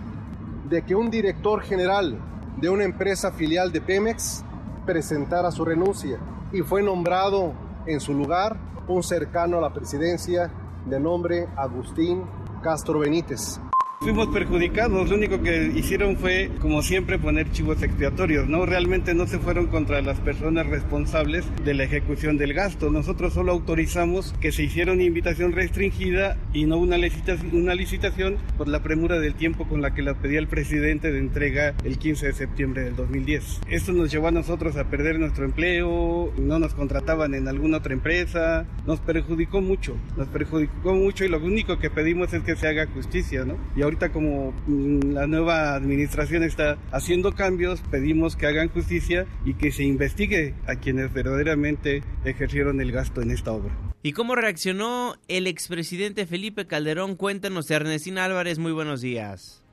de 0.69 0.83
que 0.83 0.95
un 0.95 1.11
director 1.11 1.63
general 1.63 2.19
de 2.61 2.69
una 2.69 2.85
empresa 2.85 3.33
filial 3.33 3.73
de 3.73 3.81
Pemex 3.81 4.45
presentara 4.85 5.51
su 5.51 5.65
renuncia 5.65 6.19
y 6.53 6.63
fue 6.63 6.83
nombrado 6.83 7.53
en 7.87 8.01
su 8.01 8.15
lugar 8.15 8.57
un 8.89 9.03
cercano 9.03 9.59
a 9.59 9.61
la 9.61 9.73
presidencia 9.73 10.51
de 10.87 10.99
nombre 10.99 11.49
Agustín 11.57 12.25
Castro 12.63 13.01
Benítez. 13.01 13.61
Fuimos 14.01 14.29
perjudicados, 14.29 15.11
lo 15.11 15.17
único 15.17 15.43
que 15.43 15.73
hicieron 15.75 16.17
fue, 16.17 16.53
como 16.61 16.83
siempre, 16.83 17.19
poner 17.19 17.51
chivos 17.51 17.83
expiatorios, 17.83 18.49
¿no? 18.49 18.65
Realmente 18.65 19.13
no 19.13 19.27
se 19.27 19.41
fueron 19.41 19.67
contra 19.67 20.01
las 20.03 20.21
personas 20.21 20.69
responsables 20.69 21.45
de 21.65 21.75
la 21.75 21.83
ejecución 21.83 22.39
del 22.39 22.55
gasto. 22.55 22.91
Nosotros 22.91 23.35
solo 23.35 23.51
autorizamos 23.51 24.37
que 24.41 24.53
se 24.53 24.63
hiciera 24.63 24.93
una 24.93 25.03
invitación 25.03 25.51
restringida 25.51 26.39
y 26.53 26.65
no 26.65 26.79
una 26.79 26.97
licitación, 26.97 27.51
una 27.53 27.75
licitación 27.75 28.37
por 28.57 28.69
la 28.69 28.85
premura 28.85 29.19
del 29.19 29.35
tiempo 29.35 29.67
con 29.67 29.83
la 29.83 29.93
que 29.93 30.03
la 30.03 30.15
pedía 30.15 30.39
el 30.39 30.47
presidente 30.47 31.11
de 31.11 31.19
entrega 31.19 31.75
el 31.83 31.99
15 31.99 32.29
de 32.29 32.33
septiembre 32.35 32.85
del 32.85 32.95
2010. 32.95 33.63
Esto 33.69 33.93
nos 33.93 34.13
llevó 34.13 34.29
a 34.29 34.31
nosotros 34.33 34.77
a 34.77 34.85
perder 34.85 35.19
nuestro 35.19 35.45
empleo, 35.45 36.33
no 36.39 36.61
nos 36.61 36.73
contrataban 36.73 37.35
en 37.35 37.49
alguna 37.49 37.79
otra 37.79 37.95
empresa, 37.95 38.65
nos 38.87 39.01
perjudicó 39.01 39.61
mucho, 39.61 39.97
nos 40.17 40.29
perjudicó 40.29 40.95
mucho 40.95 41.25
y 41.25 41.29
lo 41.29 41.39
único 41.39 41.81
que 41.81 41.91
pedimos 41.91 42.33
es 42.33 42.45
que 42.45 42.55
se 42.55 42.69
haga 42.69 42.87
justicia, 42.87 43.45
¿no? 43.45 43.57
Ahorita 43.89 44.13
como 44.13 44.53
la 44.67 45.27
nueva 45.27 45.75
administración 45.75 46.43
está 46.43 46.77
haciendo 46.93 47.35
cambios, 47.35 47.81
pedimos 47.91 48.37
que 48.37 48.47
hagan 48.47 48.69
justicia 48.69 49.27
y 49.47 49.55
que 49.55 49.73
se 49.73 49.83
investigue 49.83 50.55
a 50.67 50.77
quienes 50.77 51.13
verdaderamente 51.13 52.03
ejercieron 52.25 52.83
el 52.83 52.93
gasto 52.93 53.23
en 53.23 53.31
esta 53.31 53.53
obra. 53.53 53.75
¿Y 54.03 54.13
cómo 54.13 54.35
reaccionó 54.35 55.17
el 55.27 55.47
expresidente 55.47 56.27
Felipe 56.27 56.67
Calderón? 56.67 57.17
Cuéntanos, 57.17 57.71
Ernestina 57.71 58.25
Álvarez, 58.25 58.59
muy 58.59 58.73
buenos 58.73 59.01
días. 59.01 59.65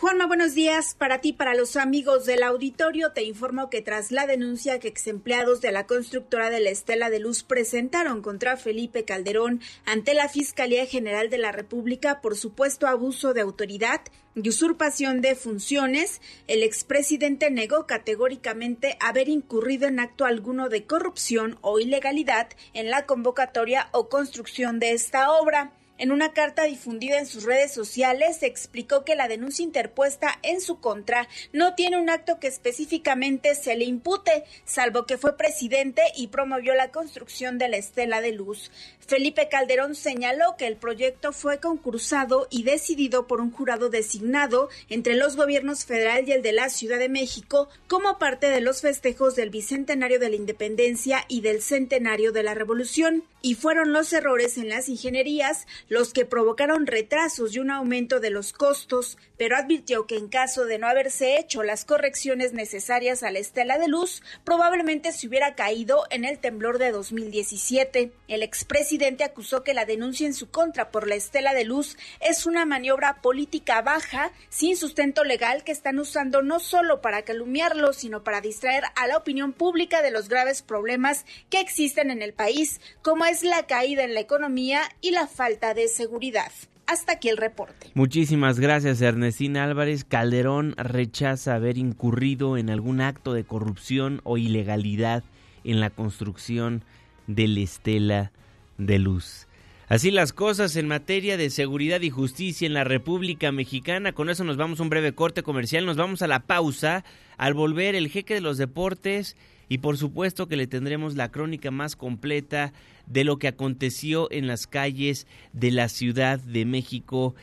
Juanma, 0.00 0.26
buenos 0.26 0.54
días. 0.54 0.96
Para 0.98 1.20
ti, 1.20 1.32
para 1.32 1.54
los 1.54 1.76
amigos 1.76 2.26
del 2.26 2.42
auditorio, 2.42 3.12
te 3.12 3.22
informo 3.22 3.70
que 3.70 3.80
tras 3.80 4.10
la 4.10 4.26
denuncia 4.26 4.80
que 4.80 4.88
ex 4.88 5.06
empleados 5.06 5.60
de 5.60 5.70
la 5.70 5.86
constructora 5.86 6.50
de 6.50 6.58
la 6.58 6.70
Estela 6.70 7.10
de 7.10 7.20
Luz 7.20 7.44
presentaron 7.44 8.20
contra 8.20 8.56
Felipe 8.56 9.04
Calderón 9.04 9.60
ante 9.86 10.12
la 10.12 10.28
Fiscalía 10.28 10.84
General 10.86 11.30
de 11.30 11.38
la 11.38 11.52
República 11.52 12.20
por 12.20 12.36
supuesto 12.36 12.88
abuso 12.88 13.34
de 13.34 13.42
autoridad 13.42 14.00
y 14.34 14.48
usurpación 14.48 15.20
de 15.20 15.36
funciones, 15.36 16.20
el 16.48 16.64
expresidente 16.64 17.52
negó 17.52 17.86
categóricamente 17.86 18.96
haber 18.98 19.28
incurrido 19.28 19.86
en 19.86 20.00
acto 20.00 20.24
alguno 20.24 20.68
de 20.68 20.86
corrupción 20.86 21.56
o 21.60 21.78
ilegalidad 21.78 22.48
en 22.72 22.90
la 22.90 23.06
convocatoria 23.06 23.90
o 23.92 24.08
construcción 24.08 24.80
de 24.80 24.90
esta 24.90 25.30
obra. 25.30 25.72
En 25.96 26.10
una 26.10 26.32
carta 26.32 26.64
difundida 26.64 27.20
en 27.20 27.26
sus 27.26 27.44
redes 27.44 27.72
sociales, 27.72 28.42
explicó 28.42 29.04
que 29.04 29.14
la 29.14 29.28
denuncia 29.28 29.62
interpuesta 29.62 30.40
en 30.42 30.60
su 30.60 30.80
contra 30.80 31.28
no 31.52 31.76
tiene 31.76 32.00
un 32.00 32.10
acto 32.10 32.40
que 32.40 32.48
específicamente 32.48 33.54
se 33.54 33.76
le 33.76 33.84
impute, 33.84 34.42
salvo 34.64 35.06
que 35.06 35.18
fue 35.18 35.36
presidente 35.36 36.02
y 36.16 36.26
promovió 36.26 36.74
la 36.74 36.90
construcción 36.90 37.58
de 37.58 37.68
la 37.68 37.76
estela 37.76 38.20
de 38.20 38.32
luz. 38.32 38.72
Felipe 39.06 39.48
Calderón 39.48 39.94
señaló 39.94 40.56
que 40.56 40.66
el 40.66 40.76
proyecto 40.76 41.32
fue 41.32 41.60
concursado 41.60 42.48
y 42.50 42.64
decidido 42.64 43.28
por 43.28 43.40
un 43.40 43.52
jurado 43.52 43.88
designado 43.88 44.70
entre 44.88 45.14
los 45.14 45.36
gobiernos 45.36 45.84
federal 45.84 46.28
y 46.28 46.32
el 46.32 46.42
de 46.42 46.52
la 46.52 46.70
Ciudad 46.70 46.98
de 46.98 47.08
México 47.08 47.68
como 47.86 48.18
parte 48.18 48.48
de 48.48 48.60
los 48.60 48.80
festejos 48.80 49.36
del 49.36 49.50
Bicentenario 49.50 50.18
de 50.18 50.30
la 50.30 50.36
Independencia 50.36 51.24
y 51.28 51.42
del 51.42 51.62
Centenario 51.62 52.32
de 52.32 52.42
la 52.42 52.54
Revolución, 52.54 53.22
y 53.42 53.56
fueron 53.56 53.92
los 53.92 54.10
errores 54.14 54.56
en 54.56 54.70
las 54.70 54.88
ingenierías 54.88 55.66
los 55.94 56.12
que 56.12 56.24
provocaron 56.24 56.86
retrasos 56.86 57.54
y 57.54 57.58
un 57.58 57.70
aumento 57.70 58.20
de 58.20 58.30
los 58.30 58.52
costos, 58.52 59.18
pero 59.38 59.56
advirtió 59.56 60.06
que 60.06 60.16
en 60.16 60.28
caso 60.28 60.66
de 60.66 60.78
no 60.78 60.86
haberse 60.86 61.38
hecho 61.38 61.62
las 61.62 61.84
correcciones 61.84 62.52
necesarias 62.52 63.22
a 63.22 63.30
la 63.30 63.38
estela 63.38 63.78
de 63.78 63.88
luz, 63.88 64.22
probablemente 64.44 65.10
se 65.12 65.26
hubiera 65.26 65.54
caído 65.54 66.04
en 66.10 66.24
el 66.24 66.38
temblor 66.38 66.78
de 66.78 66.92
2017. 66.92 68.12
El 68.28 68.42
expresidente 68.42 68.84
presidente 68.84 69.24
acusó 69.24 69.64
que 69.64 69.74
la 69.74 69.84
denuncia 69.84 70.26
en 70.26 70.34
su 70.34 70.50
contra 70.50 70.90
por 70.90 71.08
la 71.08 71.14
estela 71.14 71.54
de 71.54 71.64
luz 71.64 71.96
es 72.20 72.46
una 72.46 72.64
maniobra 72.64 73.20
política 73.22 73.82
baja, 73.82 74.30
sin 74.48 74.76
sustento 74.76 75.24
legal, 75.24 75.64
que 75.64 75.72
están 75.72 75.98
usando 75.98 76.42
no 76.42 76.60
solo 76.60 77.00
para 77.00 77.22
calumniarlo, 77.22 77.92
sino 77.92 78.22
para 78.22 78.40
distraer 78.40 78.84
a 78.96 79.06
la 79.06 79.16
opinión 79.16 79.52
pública 79.52 80.02
de 80.02 80.10
los 80.10 80.28
graves 80.28 80.62
problemas 80.62 81.24
que 81.50 81.60
existen 81.60 82.10
en 82.10 82.22
el 82.22 82.34
país, 82.34 82.80
como 83.02 83.24
es 83.24 83.42
la 83.42 83.66
caída 83.66 84.04
en 84.04 84.14
la 84.14 84.20
economía 84.20 84.82
y 85.00 85.10
la 85.10 85.26
falta 85.26 85.73
de 85.74 85.88
seguridad. 85.88 86.52
Hasta 86.86 87.12
aquí 87.12 87.28
el 87.28 87.36
reporte. 87.36 87.90
Muchísimas 87.94 88.60
gracias, 88.60 89.00
Ernestina 89.00 89.64
Álvarez. 89.64 90.04
Calderón 90.04 90.74
rechaza 90.76 91.54
haber 91.54 91.78
incurrido 91.78 92.58
en 92.58 92.68
algún 92.68 93.00
acto 93.00 93.32
de 93.32 93.44
corrupción 93.44 94.20
o 94.24 94.36
ilegalidad 94.36 95.24
en 95.64 95.80
la 95.80 95.90
construcción 95.90 96.84
de 97.26 97.48
la 97.48 97.60
estela 97.60 98.32
de 98.76 98.98
luz. 98.98 99.46
Así 99.88 100.10
las 100.10 100.32
cosas 100.32 100.76
en 100.76 100.88
materia 100.88 101.36
de 101.36 101.50
seguridad 101.50 102.00
y 102.00 102.10
justicia 102.10 102.66
en 102.66 102.74
la 102.74 102.84
República 102.84 103.52
Mexicana. 103.52 104.12
Con 104.12 104.30
eso 104.30 104.44
nos 104.44 104.56
vamos 104.56 104.80
a 104.80 104.82
un 104.82 104.88
breve 104.88 105.14
corte 105.14 105.42
comercial, 105.42 105.86
nos 105.86 105.96
vamos 105.96 106.22
a 106.22 106.26
la 106.26 106.40
pausa. 106.40 107.04
Al 107.36 107.54
volver 107.54 107.94
el 107.94 108.08
jeque 108.08 108.34
de 108.34 108.40
los 108.40 108.58
deportes 108.58 109.36
y 109.68 109.78
por 109.78 109.96
supuesto 109.96 110.46
que 110.46 110.56
le 110.56 110.66
tendremos 110.66 111.16
la 111.16 111.30
crónica 111.30 111.70
más 111.70 111.96
completa 111.96 112.72
de 113.06 113.24
lo 113.24 113.38
que 113.38 113.48
aconteció 113.48 114.30
en 114.30 114.46
las 114.46 114.66
calles 114.66 115.26
de 115.52 115.70
la 115.70 115.88
Ciudad 115.88 116.38
de 116.38 116.64
México 116.64 117.34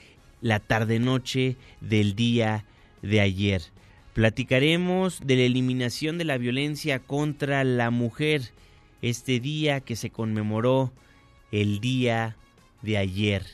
la 0.42 0.60
tarde-noche 0.60 1.56
del 1.82 2.16
día 2.16 2.66
de 3.02 3.22
ayer. 3.22 3.62
Platicaremos 4.14 5.22
de 5.26 5.36
la 5.36 5.44
eliminación 5.44 6.18
de 6.18 6.26
la 6.26 6.38
violencia 6.38 7.00
contra 7.00 7.64
la 7.64 7.92
mujer, 7.92 8.52
este 9.02 9.40
día 9.40 9.80
que 9.80 9.96
se 9.96 10.10
conmemoró 10.10 10.92
el 11.52 11.80
día 11.80 12.36
de 12.82 12.98
ayer. 12.98 13.46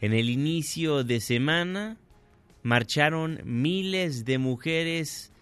En 0.00 0.12
el 0.12 0.28
inicio 0.28 1.04
de 1.04 1.20
semana 1.20 1.96
marcharon 2.62 3.40
miles 3.44 4.24
de 4.24 4.38
mujeres 4.38 5.32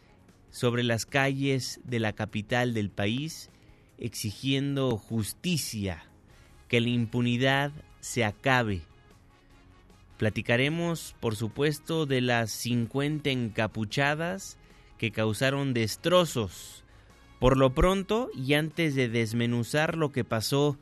sobre 0.52 0.84
las 0.84 1.06
calles 1.06 1.80
de 1.82 1.98
la 1.98 2.12
capital 2.12 2.74
del 2.74 2.90
país 2.90 3.50
exigiendo 3.98 4.96
justicia, 4.96 6.04
que 6.68 6.80
la 6.80 6.90
impunidad 6.90 7.72
se 8.00 8.24
acabe. 8.24 8.82
Platicaremos, 10.18 11.16
por 11.20 11.36
supuesto, 11.36 12.06
de 12.06 12.20
las 12.20 12.52
50 12.52 13.30
encapuchadas 13.30 14.58
que 14.98 15.10
causaron 15.10 15.74
destrozos. 15.74 16.84
Por 17.40 17.56
lo 17.56 17.74
pronto, 17.74 18.30
y 18.34 18.54
antes 18.54 18.94
de 18.94 19.08
desmenuzar 19.08 19.96
lo 19.96 20.12
que 20.12 20.24
pasó 20.24 20.78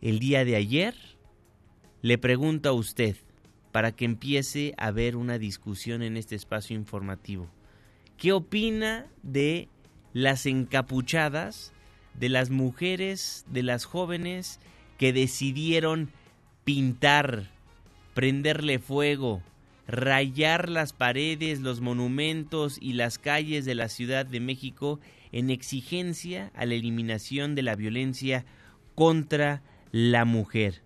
el 0.00 0.18
día 0.20 0.44
de 0.44 0.56
ayer, 0.56 0.94
le 2.02 2.18
pregunto 2.18 2.68
a 2.68 2.72
usted, 2.72 3.16
para 3.72 3.92
que 3.92 4.06
empiece 4.06 4.74
a 4.78 4.86
haber 4.86 5.16
una 5.16 5.38
discusión 5.38 6.02
en 6.02 6.16
este 6.16 6.34
espacio 6.34 6.76
informativo, 6.76 7.50
¿qué 8.16 8.32
opina 8.32 9.06
de 9.22 9.68
las 10.12 10.46
encapuchadas, 10.46 11.72
de 12.14 12.28
las 12.28 12.50
mujeres, 12.50 13.44
de 13.48 13.62
las 13.62 13.84
jóvenes 13.84 14.60
que 14.98 15.12
decidieron 15.12 16.10
pintar, 16.64 17.50
prenderle 18.14 18.78
fuego, 18.78 19.42
rayar 19.86 20.68
las 20.68 20.92
paredes, 20.92 21.60
los 21.60 21.80
monumentos 21.80 22.78
y 22.80 22.94
las 22.94 23.18
calles 23.18 23.64
de 23.64 23.74
la 23.74 23.88
Ciudad 23.88 24.26
de 24.26 24.40
México 24.40 25.00
en 25.32 25.50
exigencia 25.50 26.50
a 26.54 26.64
la 26.66 26.74
eliminación 26.74 27.54
de 27.54 27.62
la 27.62 27.76
violencia 27.76 28.44
contra 28.94 29.62
la 29.92 30.24
mujer. 30.24 30.82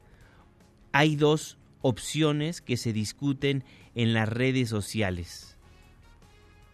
Hay 0.93 1.17
dos 1.17 1.57
opciones 1.83 2.61
que 2.61 2.77
se 2.77 2.93
discuten 2.93 3.65
en 3.95 4.13
las 4.13 4.29
redes 4.29 4.69
sociales. 4.69 5.50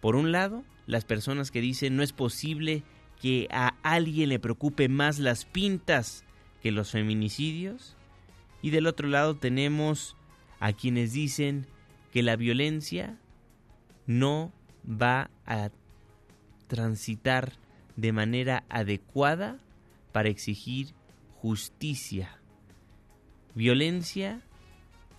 Por 0.07 0.15
un 0.15 0.31
lado, 0.31 0.63
las 0.85 1.03
personas 1.03 1.51
que 1.51 1.59
dicen 1.59 1.97
no 1.97 2.01
es 2.01 2.13
posible 2.13 2.83
que 3.21 3.49
a 3.51 3.75
alguien 3.83 4.29
le 4.29 4.39
preocupe 4.39 4.87
más 4.87 5.19
las 5.19 5.43
pintas 5.43 6.23
que 6.61 6.71
los 6.71 6.91
feminicidios. 6.91 7.97
Y 8.61 8.69
del 8.69 8.87
otro 8.87 9.09
lado 9.09 9.35
tenemos 9.35 10.15
a 10.61 10.71
quienes 10.71 11.11
dicen 11.11 11.67
que 12.13 12.23
la 12.23 12.37
violencia 12.37 13.19
no 14.05 14.53
va 14.89 15.29
a 15.45 15.71
transitar 16.67 17.51
de 17.97 18.13
manera 18.13 18.63
adecuada 18.69 19.59
para 20.13 20.29
exigir 20.29 20.93
justicia. 21.41 22.39
Violencia 23.55 24.41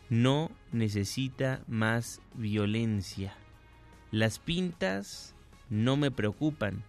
no 0.08 0.50
necesita 0.72 1.62
más 1.66 2.22
violencia. 2.32 3.36
Las 4.10 4.38
pintas 4.38 5.34
no 5.68 5.98
me 5.98 6.10
preocupan, 6.10 6.82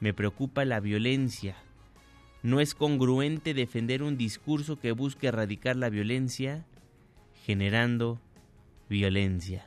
me 0.00 0.12
preocupa 0.12 0.66
la 0.66 0.80
violencia. 0.80 1.56
No 2.42 2.60
es 2.60 2.74
congruente 2.74 3.54
defender 3.54 4.02
un 4.02 4.18
discurso 4.18 4.78
que 4.78 4.92
busque 4.92 5.28
erradicar 5.28 5.76
la 5.76 5.88
violencia 5.88 6.66
generando 7.46 8.20
violencia. 8.90 9.66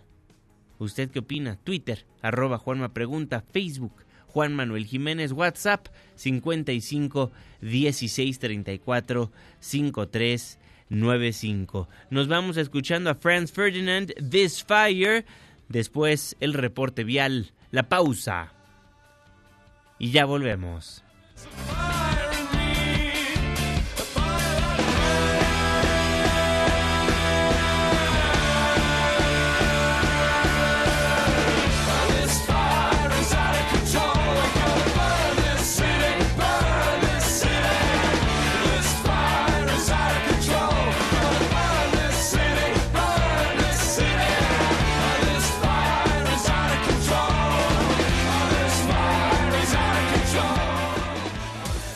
¿Usted 0.78 1.10
qué 1.10 1.20
opina? 1.20 1.58
Twitter, 1.64 2.06
arroba 2.22 2.60
Juanma 2.60 2.94
Pregunta, 2.94 3.44
Facebook, 3.52 3.94
Juan 4.28 4.54
Manuel 4.54 4.86
Jiménez, 4.86 5.32
WhatsApp 5.32 5.88
55 6.16 7.32
16 7.62 8.40
34 8.40 9.32
53 9.60 10.60
95. 10.90 11.90
Nos 12.12 12.28
vamos 12.28 12.58
escuchando 12.58 13.10
a 13.10 13.16
Franz 13.16 13.52
Ferdinand, 13.52 14.14
This 14.30 14.64
Fire, 14.64 15.26
después 15.70 16.36
el 16.40 16.54
reporte 16.54 17.04
vial, 17.04 17.54
la 17.72 17.90
pausa. 17.90 18.54
Y 19.98 20.12
ya 20.12 20.26
volvemos. 20.26 21.04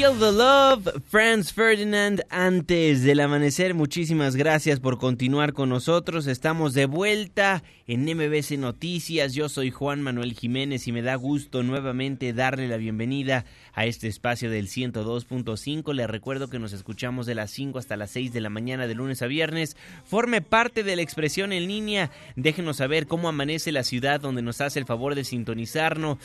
Feel 0.00 0.18
the 0.18 0.32
Love, 0.32 1.02
Franz 1.10 1.52
Ferdinand, 1.52 2.22
antes 2.30 3.02
del 3.02 3.20
amanecer. 3.20 3.74
Muchísimas 3.74 4.34
gracias 4.34 4.80
por 4.80 4.96
continuar 4.96 5.52
con 5.52 5.68
nosotros. 5.68 6.26
Estamos 6.26 6.72
de 6.72 6.86
vuelta 6.86 7.62
en 7.86 8.04
MBC 8.04 8.52
Noticias. 8.52 9.34
Yo 9.34 9.50
soy 9.50 9.70
Juan 9.70 10.00
Manuel 10.00 10.32
Jiménez 10.32 10.88
y 10.88 10.92
me 10.92 11.02
da 11.02 11.16
gusto 11.16 11.62
nuevamente 11.62 12.32
darle 12.32 12.66
la 12.66 12.78
bienvenida 12.78 13.44
a 13.74 13.84
este 13.84 14.08
espacio 14.08 14.50
del 14.50 14.68
102.5. 14.68 15.92
Le 15.92 16.06
recuerdo 16.06 16.48
que 16.48 16.58
nos 16.58 16.72
escuchamos 16.72 17.26
de 17.26 17.34
las 17.34 17.50
5 17.50 17.78
hasta 17.78 17.98
las 17.98 18.10
6 18.12 18.32
de 18.32 18.40
la 18.40 18.48
mañana 18.48 18.86
de 18.86 18.94
lunes 18.94 19.20
a 19.20 19.26
viernes. 19.26 19.76
Forme 20.06 20.40
parte 20.40 20.82
de 20.82 20.96
la 20.96 21.02
expresión 21.02 21.52
en 21.52 21.68
línea. 21.68 22.10
Déjenos 22.36 22.78
saber 22.78 23.06
cómo 23.06 23.28
amanece 23.28 23.70
la 23.70 23.84
ciudad 23.84 24.18
donde 24.18 24.40
nos 24.40 24.62
hace 24.62 24.78
el 24.78 24.86
favor 24.86 25.14
de 25.14 25.24
sintonizarnos 25.24 26.16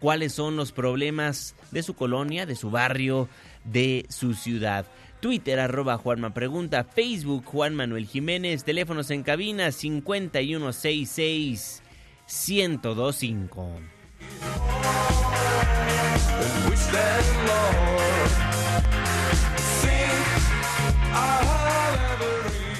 cuáles 0.00 0.32
son 0.32 0.56
los 0.56 0.72
problemas 0.72 1.54
de 1.70 1.82
su 1.82 1.92
colonia, 1.94 2.46
de 2.46 2.56
su 2.56 2.70
barrio, 2.70 3.28
de 3.64 4.06
su 4.08 4.32
ciudad. 4.34 4.86
Twitter 5.20 5.58
arroba 5.58 5.98
Juanma 5.98 6.32
Pregunta, 6.34 6.84
Facebook 6.84 7.44
Juan 7.46 7.74
Manuel 7.74 8.06
Jiménez, 8.06 8.64
teléfonos 8.64 9.10
en 9.10 9.22
cabina 9.22 9.72
5166 9.72 11.82
1025. 12.26 13.70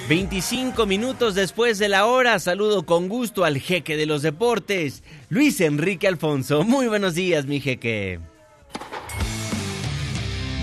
25 0.09 0.87
minutos 0.87 1.35
después 1.35 1.79
de 1.79 1.89
la 1.89 2.07
hora, 2.07 2.39
saludo 2.39 2.87
con 2.87 3.09
gusto 3.09 3.45
al 3.45 3.59
jeque 3.59 3.97
de 3.97 4.07
los 4.07 4.23
deportes, 4.23 5.03
Luis 5.31 5.61
Enrique 5.61 6.07
Alfonso. 6.07 6.63
Muy 6.63 6.87
buenos 6.87 7.15
días, 7.15 7.47
mi 7.47 7.61
jeque. 7.61 8.21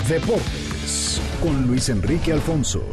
Deportes 0.08 1.22
con 1.42 1.68
Luis 1.68 1.90
Enrique 1.90 2.32
Alfonso. 2.32 2.86